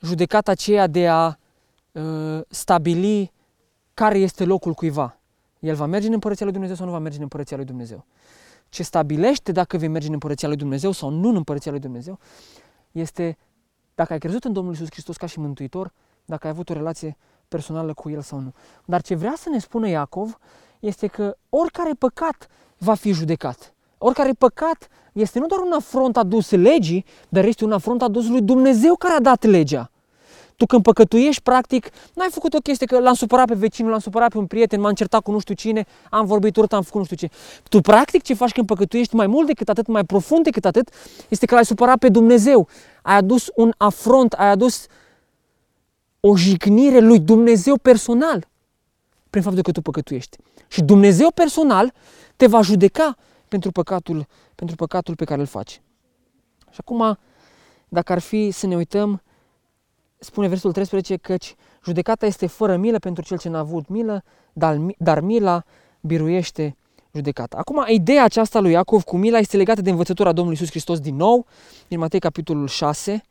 judecata 0.00 0.50
aceea 0.50 0.86
de 0.86 1.08
a 1.08 1.38
uh, 1.92 2.40
stabili 2.48 3.32
care 3.94 4.18
este 4.18 4.44
locul 4.44 4.72
cuiva. 4.72 5.18
El 5.58 5.74
va 5.74 5.86
merge 5.86 6.06
în 6.06 6.12
Împărăția 6.12 6.44
lui 6.44 6.54
Dumnezeu 6.54 6.76
sau 6.76 6.86
nu 6.86 6.92
va 6.92 6.98
merge 6.98 7.16
în 7.16 7.22
Împărăția 7.22 7.56
lui 7.56 7.66
Dumnezeu. 7.66 8.04
Ce 8.68 8.82
stabilește 8.82 9.52
dacă 9.52 9.76
vei 9.76 9.88
merge 9.88 10.06
în 10.06 10.12
Împărăția 10.12 10.48
lui 10.48 10.56
Dumnezeu 10.56 10.90
sau 10.90 11.10
nu 11.10 11.28
în 11.28 11.36
Împărăția 11.36 11.70
lui 11.70 11.80
Dumnezeu 11.80 12.18
este 12.92 13.38
dacă 13.98 14.12
ai 14.12 14.18
crezut 14.18 14.44
în 14.44 14.52
Domnul 14.52 14.72
Isus 14.72 14.90
Hristos 14.90 15.16
ca 15.16 15.26
și 15.26 15.38
Mântuitor, 15.38 15.92
dacă 16.24 16.46
ai 16.46 16.52
avut 16.52 16.70
o 16.70 16.72
relație 16.72 17.16
personală 17.48 17.94
cu 17.94 18.10
El 18.10 18.20
sau 18.20 18.38
nu. 18.38 18.52
Dar 18.84 19.02
ce 19.02 19.14
vrea 19.14 19.34
să 19.36 19.48
ne 19.48 19.58
spună 19.58 19.88
Iacov 19.88 20.38
este 20.80 21.06
că 21.06 21.36
oricare 21.48 21.92
păcat 21.92 22.48
va 22.78 22.94
fi 22.94 23.12
judecat. 23.12 23.74
Oricare 23.98 24.32
păcat 24.32 24.88
este 25.12 25.38
nu 25.38 25.46
doar 25.46 25.60
un 25.60 25.72
afront 25.72 26.16
adus 26.16 26.50
legii, 26.50 27.04
dar 27.28 27.44
este 27.44 27.64
un 27.64 27.72
afront 27.72 28.02
adus 28.02 28.28
lui 28.28 28.42
Dumnezeu 28.42 28.94
care 28.94 29.14
a 29.14 29.20
dat 29.20 29.44
legea. 29.44 29.90
Tu 30.58 30.66
când 30.66 30.82
păcătuiești, 30.82 31.42
practic, 31.42 31.90
n-ai 32.14 32.28
făcut 32.30 32.54
o 32.54 32.58
chestie 32.58 32.86
că 32.86 32.98
l-am 32.98 33.14
supărat 33.14 33.46
pe 33.46 33.54
vecinul, 33.54 33.90
l-am 33.90 34.00
supărat 34.00 34.30
pe 34.30 34.38
un 34.38 34.46
prieten, 34.46 34.80
m-am 34.80 34.92
certat 34.92 35.22
cu 35.22 35.30
nu 35.30 35.38
știu 35.38 35.54
cine, 35.54 35.86
am 36.10 36.26
vorbit 36.26 36.56
urât, 36.56 36.72
am 36.72 36.82
făcut 36.82 37.00
nu 37.00 37.04
știu 37.04 37.16
ce. 37.16 37.34
Tu 37.68 37.80
practic 37.80 38.22
ce 38.22 38.34
faci 38.34 38.52
când 38.52 38.66
păcătuiești 38.66 39.14
mai 39.14 39.26
mult 39.26 39.46
decât 39.46 39.68
atât, 39.68 39.86
mai 39.86 40.04
profund 40.04 40.44
decât 40.44 40.64
atât, 40.64 40.90
este 41.28 41.46
că 41.46 41.54
l-ai 41.54 41.64
supărat 41.64 41.98
pe 41.98 42.08
Dumnezeu. 42.08 42.68
Ai 43.02 43.16
adus 43.16 43.50
un 43.54 43.72
afront, 43.76 44.32
ai 44.32 44.48
adus 44.48 44.86
o 46.20 46.36
jignire 46.36 46.98
lui 46.98 47.18
Dumnezeu 47.20 47.76
personal 47.76 48.48
prin 49.30 49.42
faptul 49.42 49.62
că 49.62 49.72
tu 49.72 49.80
păcătuiești. 49.80 50.36
Și 50.68 50.82
Dumnezeu 50.82 51.30
personal 51.30 51.92
te 52.36 52.46
va 52.46 52.62
judeca 52.62 53.16
pentru 53.48 53.70
păcatul, 53.72 54.26
pentru 54.54 54.76
păcatul 54.76 55.16
pe 55.16 55.24
care 55.24 55.40
îl 55.40 55.46
faci. 55.46 55.80
Și 56.70 56.78
acum, 56.80 57.18
dacă 57.88 58.12
ar 58.12 58.18
fi 58.18 58.50
să 58.50 58.66
ne 58.66 58.76
uităm 58.76 59.22
spune 60.18 60.48
versul 60.48 60.72
13 60.72 61.16
căci 61.16 61.54
judecata 61.84 62.26
este 62.26 62.46
fără 62.46 62.76
milă 62.76 62.98
pentru 62.98 63.22
cel 63.22 63.38
ce 63.38 63.48
n-a 63.48 63.58
avut 63.58 63.88
milă, 63.88 64.22
dar, 64.52 64.78
dar 64.98 65.20
mila 65.20 65.64
biruiește 66.00 66.76
judecata. 67.14 67.56
Acum, 67.56 67.84
ideea 67.86 68.24
aceasta 68.24 68.60
lui 68.60 68.72
Iacov 68.72 69.02
cu 69.02 69.16
mila 69.16 69.38
este 69.38 69.56
legată 69.56 69.82
de 69.82 69.90
învățătura 69.90 70.32
Domnului 70.32 70.58
Isus 70.60 70.70
Hristos 70.70 71.00
din 71.00 71.16
nou, 71.16 71.46
din 71.88 71.98
Matei 71.98 72.20
capitolul 72.20 72.66
6, 72.66 73.22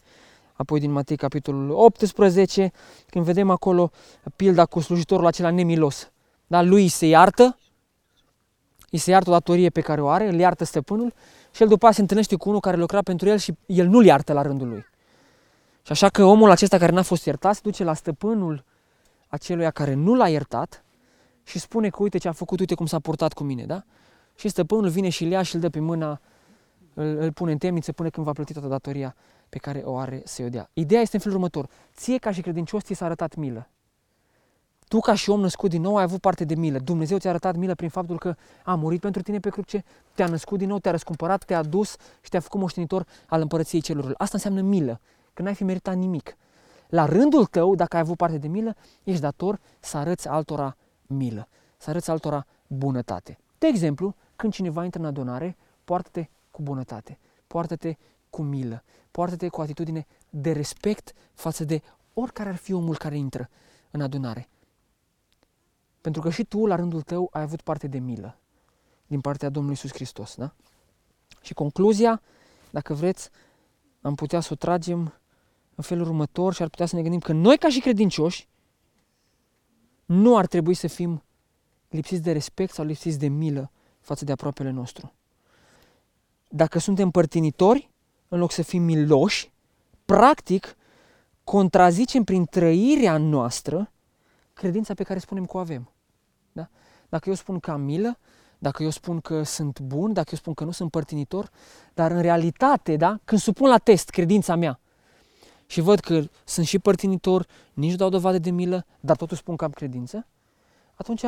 apoi 0.53 0.79
din 0.79 0.91
Matei 0.91 1.15
capitolul 1.15 1.69
18, 1.71 2.71
când 3.09 3.25
vedem 3.25 3.49
acolo 3.49 3.91
pilda 4.35 4.65
cu 4.65 4.79
slujitorul 4.79 5.25
acela 5.25 5.49
nemilos. 5.49 6.11
Da? 6.47 6.61
Lui 6.61 6.87
se 6.87 7.05
iartă, 7.05 7.57
îi 8.91 8.99
se 8.99 9.11
iartă 9.11 9.29
o 9.29 9.33
datorie 9.33 9.69
pe 9.69 9.81
care 9.81 10.01
o 10.01 10.07
are, 10.07 10.27
îl 10.27 10.39
iartă 10.39 10.63
stăpânul 10.63 11.13
și 11.51 11.61
el 11.61 11.67
după 11.67 11.77
aceea 11.77 11.93
se 11.93 12.01
întâlnește 12.01 12.35
cu 12.35 12.49
unul 12.49 12.61
care 12.61 12.77
lucra 12.77 13.01
pentru 13.01 13.29
el 13.29 13.37
și 13.37 13.53
el 13.65 13.87
nu-l 13.87 14.05
iartă 14.05 14.33
la 14.33 14.41
rândul 14.41 14.67
lui. 14.67 14.85
Și 15.87 15.93
așa 15.93 16.09
că 16.09 16.23
omul 16.23 16.49
acesta 16.49 16.77
care 16.77 16.91
n-a 16.91 17.01
fost 17.01 17.25
iertat 17.25 17.55
se 17.55 17.61
duce 17.63 17.83
la 17.83 17.93
stăpânul 17.93 18.63
aceluia 19.27 19.71
care 19.71 19.93
nu 19.93 20.15
l-a 20.15 20.29
iertat 20.29 20.83
și 21.43 21.59
spune 21.59 21.89
că 21.89 21.97
uite 22.01 22.17
ce 22.17 22.27
a 22.27 22.31
făcut, 22.31 22.59
uite 22.59 22.75
cum 22.75 22.85
s-a 22.85 22.99
purtat 22.99 23.33
cu 23.33 23.43
mine, 23.43 23.65
da? 23.65 23.83
Și 24.35 24.47
stăpânul 24.47 24.89
vine 24.89 25.09
și 25.09 25.23
îl 25.23 25.31
ia 25.31 25.41
și 25.41 25.55
îl 25.55 25.61
dă 25.61 25.69
pe 25.69 25.79
mâna, 25.79 26.21
îl, 26.93 27.17
îl 27.17 27.31
pune 27.31 27.51
în 27.51 27.57
temniță 27.57 27.91
până 27.91 28.09
când 28.09 28.25
va 28.25 28.31
plăti 28.31 28.53
toată 28.53 28.67
datoria 28.67 29.15
pe 29.49 29.57
care 29.57 29.79
o 29.79 29.97
are 29.97 30.21
să 30.25 30.43
o 30.43 30.49
dea. 30.49 30.69
Ideea 30.73 31.01
este 31.01 31.15
în 31.15 31.21
felul 31.21 31.37
următor. 31.37 31.69
Ție 31.95 32.17
ca 32.17 32.31
și 32.31 32.41
credincios 32.41 32.83
ți 32.83 32.93
s-a 32.93 33.05
arătat 33.05 33.35
milă. 33.35 33.69
Tu 34.87 34.99
ca 34.99 35.15
și 35.15 35.29
om 35.29 35.39
născut 35.39 35.69
din 35.69 35.81
nou 35.81 35.97
ai 35.97 36.03
avut 36.03 36.21
parte 36.21 36.45
de 36.45 36.55
milă. 36.55 36.79
Dumnezeu 36.79 37.17
ți-a 37.17 37.29
arătat 37.29 37.55
milă 37.55 37.75
prin 37.75 37.89
faptul 37.89 38.17
că 38.17 38.35
a 38.63 38.75
murit 38.75 38.99
pentru 38.99 39.21
tine 39.21 39.39
pe 39.39 39.49
cruce, 39.49 39.83
te-a 40.13 40.27
născut 40.27 40.57
din 40.57 40.67
nou, 40.67 40.79
te-a 40.79 40.91
răscumpărat, 40.91 41.43
te-a 41.43 41.63
dus 41.63 41.95
și 42.21 42.29
te-a 42.29 42.39
făcut 42.39 42.59
moștenitor 42.59 43.05
al 43.27 43.41
împărăției 43.41 43.81
celurilor. 43.81 44.15
Asta 44.17 44.33
înseamnă 44.35 44.61
milă 44.61 44.99
că 45.37 45.43
n-ai 45.43 45.55
fi 45.55 45.63
meritat 45.63 45.95
nimic. 45.95 46.37
La 46.87 47.05
rândul 47.05 47.45
tău, 47.45 47.75
dacă 47.75 47.95
ai 47.95 48.01
avut 48.01 48.17
parte 48.17 48.37
de 48.37 48.47
milă, 48.47 48.75
ești 49.03 49.21
dator 49.21 49.59
să 49.79 49.97
arăți 49.97 50.27
altora 50.27 50.77
milă, 51.07 51.47
să 51.77 51.89
arăți 51.89 52.09
altora 52.09 52.45
bunătate. 52.67 53.37
De 53.57 53.67
exemplu, 53.67 54.15
când 54.35 54.53
cineva 54.53 54.83
intră 54.83 54.99
în 54.99 55.05
adunare, 55.05 55.57
poartă-te 55.83 56.29
cu 56.51 56.61
bunătate, 56.61 57.19
poartă-te 57.47 57.95
cu 58.29 58.41
milă, 58.41 58.83
poartă-te 59.11 59.47
cu 59.47 59.61
atitudine 59.61 60.05
de 60.29 60.51
respect 60.51 61.13
față 61.33 61.63
de 61.63 61.81
oricare 62.13 62.49
ar 62.49 62.55
fi 62.55 62.73
omul 62.73 62.97
care 62.97 63.17
intră 63.17 63.49
în 63.91 64.01
adunare. 64.01 64.49
Pentru 66.01 66.21
că 66.21 66.29
și 66.29 66.43
tu, 66.43 66.65
la 66.65 66.75
rândul 66.75 67.01
tău, 67.01 67.29
ai 67.31 67.41
avut 67.41 67.61
parte 67.61 67.87
de 67.87 67.99
milă 67.99 68.37
din 69.07 69.21
partea 69.21 69.49
Domnului 69.49 69.77
Iisus 69.81 69.97
Hristos. 69.97 70.35
Da? 70.35 70.51
Și 71.41 71.53
concluzia, 71.53 72.21
dacă 72.69 72.93
vreți, 72.93 73.29
am 74.01 74.15
putea 74.15 74.39
să 74.39 74.49
o 74.51 74.55
tragem 74.55 75.13
în 75.77 75.83
felul 75.83 76.05
următor 76.05 76.53
și 76.53 76.61
ar 76.61 76.69
putea 76.69 76.85
să 76.85 76.95
ne 76.95 77.01
gândim 77.01 77.19
că 77.19 77.33
noi, 77.33 77.57
ca 77.57 77.69
și 77.69 77.79
credincioși, 77.79 78.47
nu 80.05 80.37
ar 80.37 80.47
trebui 80.47 80.73
să 80.73 80.87
fim 80.87 81.23
lipsiți 81.89 82.21
de 82.21 82.31
respect 82.31 82.73
sau 82.73 82.85
lipsiți 82.85 83.19
de 83.19 83.27
milă 83.27 83.71
față 83.99 84.25
de 84.25 84.31
aproapele 84.31 84.69
nostru. 84.69 85.13
Dacă 86.49 86.79
suntem 86.79 87.09
părtinitori, 87.09 87.91
în 88.27 88.39
loc 88.39 88.51
să 88.51 88.61
fim 88.61 88.83
miloși, 88.83 89.51
practic 90.05 90.75
contrazicem 91.43 92.23
prin 92.23 92.45
trăirea 92.45 93.17
noastră 93.17 93.91
credința 94.53 94.93
pe 94.93 95.03
care 95.03 95.19
spunem 95.19 95.45
că 95.45 95.57
o 95.57 95.59
avem. 95.59 95.91
Da? 96.51 96.69
Dacă 97.09 97.29
eu 97.29 97.35
spun 97.35 97.59
că 97.59 97.71
am 97.71 97.81
milă, 97.81 98.17
dacă 98.57 98.83
eu 98.83 98.89
spun 98.89 99.19
că 99.19 99.43
sunt 99.43 99.79
bun, 99.79 100.13
dacă 100.13 100.29
eu 100.31 100.37
spun 100.37 100.53
că 100.53 100.63
nu 100.63 100.71
sunt 100.71 100.91
părtinitor, 100.91 101.49
dar 101.93 102.11
în 102.11 102.21
realitate, 102.21 102.95
da, 102.95 103.19
când 103.25 103.41
supun 103.41 103.69
la 103.69 103.77
test 103.77 104.09
credința 104.09 104.55
mea 104.55 104.79
și 105.67 105.81
văd 105.81 105.99
că 105.99 106.23
sunt 106.45 106.65
și 106.65 106.79
părtinitor, 106.79 107.47
nici 107.73 107.91
nu 107.91 107.95
dau 107.95 108.09
dovadă 108.09 108.37
de 108.37 108.49
milă, 108.49 108.85
dar 108.99 109.15
totuși 109.15 109.41
spun 109.41 109.55
că 109.55 109.63
am 109.63 109.71
credință, 109.71 110.27
atunci 110.95 111.23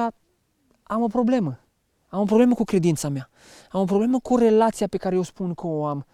am 0.83 1.01
o 1.01 1.07
problemă. 1.07 1.59
Am 2.07 2.19
o 2.19 2.23
problemă 2.23 2.53
cu 2.53 2.63
credința 2.63 3.09
mea. 3.09 3.29
Am 3.71 3.81
o 3.81 3.85
problemă 3.85 4.19
cu 4.19 4.37
relația 4.37 4.87
pe 4.87 4.97
care 4.97 5.15
eu 5.15 5.21
spun 5.21 5.53
că 5.53 5.67
o 5.67 5.85
am 5.85 6.05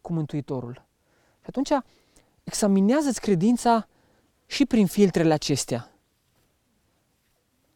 cu 0.00 0.12
Mântuitorul. 0.12 0.84
Și 1.40 1.46
atunci 1.46 1.70
examinează-ți 2.44 3.20
credința 3.20 3.88
și 4.46 4.66
prin 4.66 4.86
filtrele 4.86 5.32
acestea. 5.32 5.90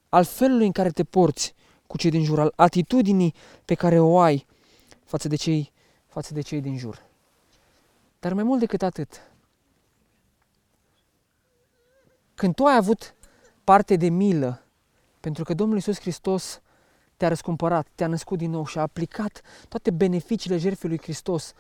Al 0.09 0.25
felului 0.25 0.67
în 0.67 0.73
care 0.73 0.91
te 0.91 1.05
porți 1.05 1.55
cu 1.87 1.97
cei 1.97 2.11
din 2.11 2.25
jur, 2.25 2.41
al 2.41 2.53
atitudinii 2.57 3.35
pe 3.65 3.75
care 3.75 3.99
o 3.99 4.19
ai 4.19 4.47
față 5.05 5.29
de 5.29 5.37
cei, 5.37 5.73
față 6.07 6.35
de 6.35 6.41
cei 6.41 6.61
din 6.61 6.79
jur. 6.79 7.03
Dar 8.19 8.33
mai 8.33 8.43
mult 8.43 8.61
decât 8.61 8.83
atât, 8.83 9.21
când 12.41 12.55
tu 12.55 12.65
ai 12.65 12.77
avut 12.77 13.15
parte 13.65 13.97
de 13.97 14.09
milă, 14.09 14.63
pentru 15.21 15.45
că 15.45 15.55
Domnul 15.55 15.77
Iisus 15.77 16.01
Hristos 16.01 16.61
te-a 17.17 17.29
răscumpărat, 17.29 17.87
te-a 17.95 18.07
născut 18.07 18.39
din 18.39 18.51
nou 18.51 18.67
și 18.67 18.79
a 18.79 18.81
aplicat 18.81 19.41
toate 19.69 19.91
beneficiile 19.91 20.57
jertfei 20.57 20.89
lui 20.89 20.99
Hristos 21.03 21.53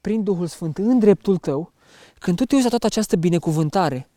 prin 0.00 0.22
Duhul 0.22 0.46
Sfânt 0.46 0.78
în 0.78 0.98
dreptul 0.98 1.36
tău, 1.36 1.72
când 2.18 2.36
tu 2.36 2.44
te 2.44 2.54
uiți 2.54 2.64
la 2.64 2.70
toată 2.70 2.86
această 2.86 3.16
binecuvântare, 3.16 4.08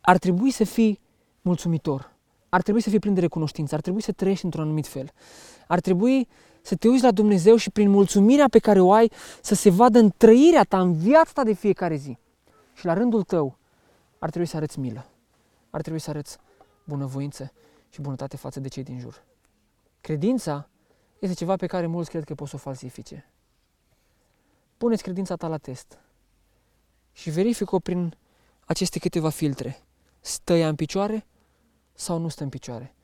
ar 0.00 0.18
trebui 0.18 0.50
să 0.50 0.64
fii 0.64 1.00
mulțumitor, 1.40 2.12
ar 2.48 2.62
trebui 2.62 2.80
să 2.80 2.90
fii 2.90 2.98
plin 2.98 3.14
de 3.14 3.20
recunoștință, 3.20 3.74
ar 3.74 3.80
trebui 3.80 4.02
să 4.02 4.12
trăiești 4.12 4.44
într-un 4.44 4.62
anumit 4.62 4.86
fel. 4.86 5.10
Ar 5.66 5.80
trebui 5.80 6.28
să 6.62 6.74
te 6.74 6.88
uiți 6.88 7.04
la 7.04 7.10
Dumnezeu 7.10 7.56
și 7.56 7.70
prin 7.70 7.90
mulțumirea 7.90 8.48
pe 8.48 8.58
care 8.58 8.80
o 8.80 8.92
ai 8.92 9.12
să 9.42 9.54
se 9.54 9.70
vadă 9.70 9.98
în 9.98 10.10
trăirea 10.16 10.62
ta, 10.62 10.80
în 10.80 10.92
viața 10.94 11.30
ta 11.34 11.44
de 11.44 11.52
fiecare 11.52 11.96
zi. 11.96 12.18
Și 12.74 12.84
la 12.84 12.92
rândul 12.92 13.22
tău 13.22 13.58
ar 14.20 14.30
trebui 14.30 14.48
să 14.48 14.56
arăți 14.56 14.78
milă, 14.78 15.06
ar 15.70 15.80
trebui 15.80 16.00
să 16.00 16.10
arăți 16.10 16.38
bunăvoință 16.84 17.52
și 17.88 18.00
bunătate 18.00 18.36
față 18.36 18.60
de 18.60 18.68
cei 18.68 18.82
din 18.82 18.98
jur. 18.98 19.24
Credința 20.00 20.68
este 21.18 21.34
ceva 21.34 21.56
pe 21.56 21.66
care 21.66 21.86
mulți 21.86 22.10
cred 22.10 22.24
că 22.24 22.34
pot 22.34 22.48
să 22.48 22.56
o 22.56 22.58
falsifice. 22.58 23.30
Puneți 24.76 25.02
credința 25.02 25.36
ta 25.36 25.48
la 25.48 25.58
test 25.58 25.98
și 27.12 27.30
verifică-o 27.30 27.78
prin 27.78 28.16
aceste 28.64 28.98
câteva 28.98 29.28
filtre. 29.28 29.82
Stă 30.20 30.52
ea 30.52 30.68
în 30.68 30.74
picioare 30.74 31.26
sau 31.92 32.18
nu 32.18 32.28
stă 32.28 32.42
în 32.42 32.48
picioare? 32.48 32.94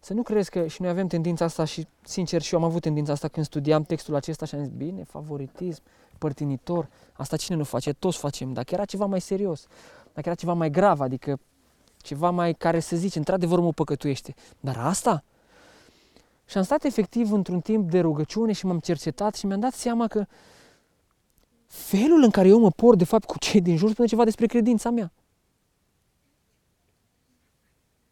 Să 0.00 0.12
nu 0.12 0.22
crezi 0.22 0.50
că 0.50 0.66
și 0.66 0.82
noi 0.82 0.90
avem 0.90 1.06
tendința 1.06 1.44
asta 1.44 1.64
și, 1.64 1.86
sincer, 2.02 2.42
și 2.42 2.54
eu 2.54 2.60
am 2.60 2.66
avut 2.66 2.82
tendința 2.82 3.12
asta 3.12 3.28
când 3.28 3.46
studiam 3.46 3.82
textul 3.82 4.14
acesta 4.14 4.46
și 4.46 4.54
am 4.54 4.60
zis, 4.60 4.70
bine, 4.70 5.04
favoritism, 5.04 5.82
părtinitor, 6.18 6.88
asta 7.12 7.36
cine 7.36 7.56
nu 7.56 7.64
face? 7.64 7.92
Toți 7.92 8.18
facem. 8.18 8.52
Dacă 8.52 8.74
era 8.74 8.84
ceva 8.84 9.06
mai 9.06 9.20
serios, 9.20 9.66
dacă 10.14 10.28
era 10.28 10.34
ceva 10.34 10.52
mai 10.52 10.70
grav, 10.70 11.00
adică 11.00 11.40
ceva 11.96 12.30
mai 12.30 12.54
care 12.54 12.80
să 12.80 12.96
zice, 12.96 13.18
într-adevăr 13.18 13.60
mă 13.60 13.72
păcătuiește. 13.72 14.34
Dar 14.60 14.76
asta? 14.76 15.24
Și 16.46 16.56
am 16.56 16.62
stat 16.62 16.84
efectiv 16.84 17.32
într-un 17.32 17.60
timp 17.60 17.90
de 17.90 18.00
rugăciune 18.00 18.52
și 18.52 18.66
m-am 18.66 18.78
cercetat 18.78 19.34
și 19.34 19.46
mi-am 19.46 19.60
dat 19.60 19.72
seama 19.72 20.06
că 20.06 20.26
felul 21.66 22.22
în 22.22 22.30
care 22.30 22.48
eu 22.48 22.58
mă 22.58 22.70
port 22.70 22.98
de 22.98 23.04
fapt 23.04 23.24
cu 23.24 23.38
cei 23.38 23.60
din 23.60 23.76
jur 23.76 23.90
spune 23.90 24.08
ceva 24.08 24.24
despre 24.24 24.46
credința 24.46 24.90
mea. 24.90 25.12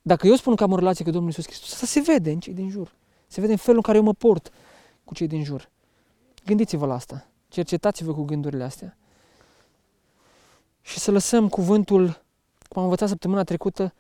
Dacă 0.02 0.26
eu 0.26 0.34
spun 0.34 0.54
că 0.54 0.62
am 0.62 0.72
o 0.72 0.76
relație 0.76 1.04
cu 1.04 1.10
Domnul 1.10 1.28
Iisus 1.28 1.46
Hristos, 1.46 1.72
asta 1.72 1.86
se 1.86 2.00
vede 2.00 2.30
în 2.30 2.40
cei 2.40 2.54
din 2.54 2.68
jur. 2.68 2.94
Se 3.26 3.40
vede 3.40 3.52
în 3.52 3.58
felul 3.58 3.76
în 3.76 3.82
care 3.82 3.96
eu 3.96 4.04
mă 4.04 4.12
port 4.12 4.52
cu 5.04 5.14
cei 5.14 5.26
din 5.26 5.44
jur. 5.44 5.70
Gândiți-vă 6.44 6.86
la 6.86 6.94
asta. 6.94 7.26
Cercetați-vă 7.48 8.14
cu 8.14 8.22
gândurile 8.22 8.64
astea. 8.64 8.96
Și 10.82 10.98
să 10.98 11.10
lăsăm 11.10 11.48
cuvântul, 11.48 12.22
cum 12.68 12.78
am 12.78 12.82
învățat 12.82 13.08
săptămâna 13.08 13.42
trecută, 13.42 13.94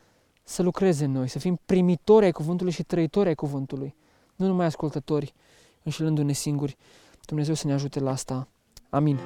să 0.44 0.62
lucreze 0.62 1.04
în 1.04 1.12
noi, 1.12 1.28
să 1.28 1.38
fim 1.38 1.60
primitori 1.66 2.24
ai 2.24 2.32
cuvântului 2.32 2.72
și 2.72 2.82
trăitori 2.82 3.28
ai 3.28 3.34
cuvântului. 3.34 3.94
Nu 4.36 4.46
numai 4.46 4.66
ascultători, 4.66 5.34
înșelându-ne 5.82 6.32
singuri. 6.32 6.76
Dumnezeu 7.26 7.54
să 7.54 7.66
ne 7.66 7.72
ajute 7.72 8.00
la 8.00 8.10
asta. 8.10 8.48
Amin. 8.90 9.18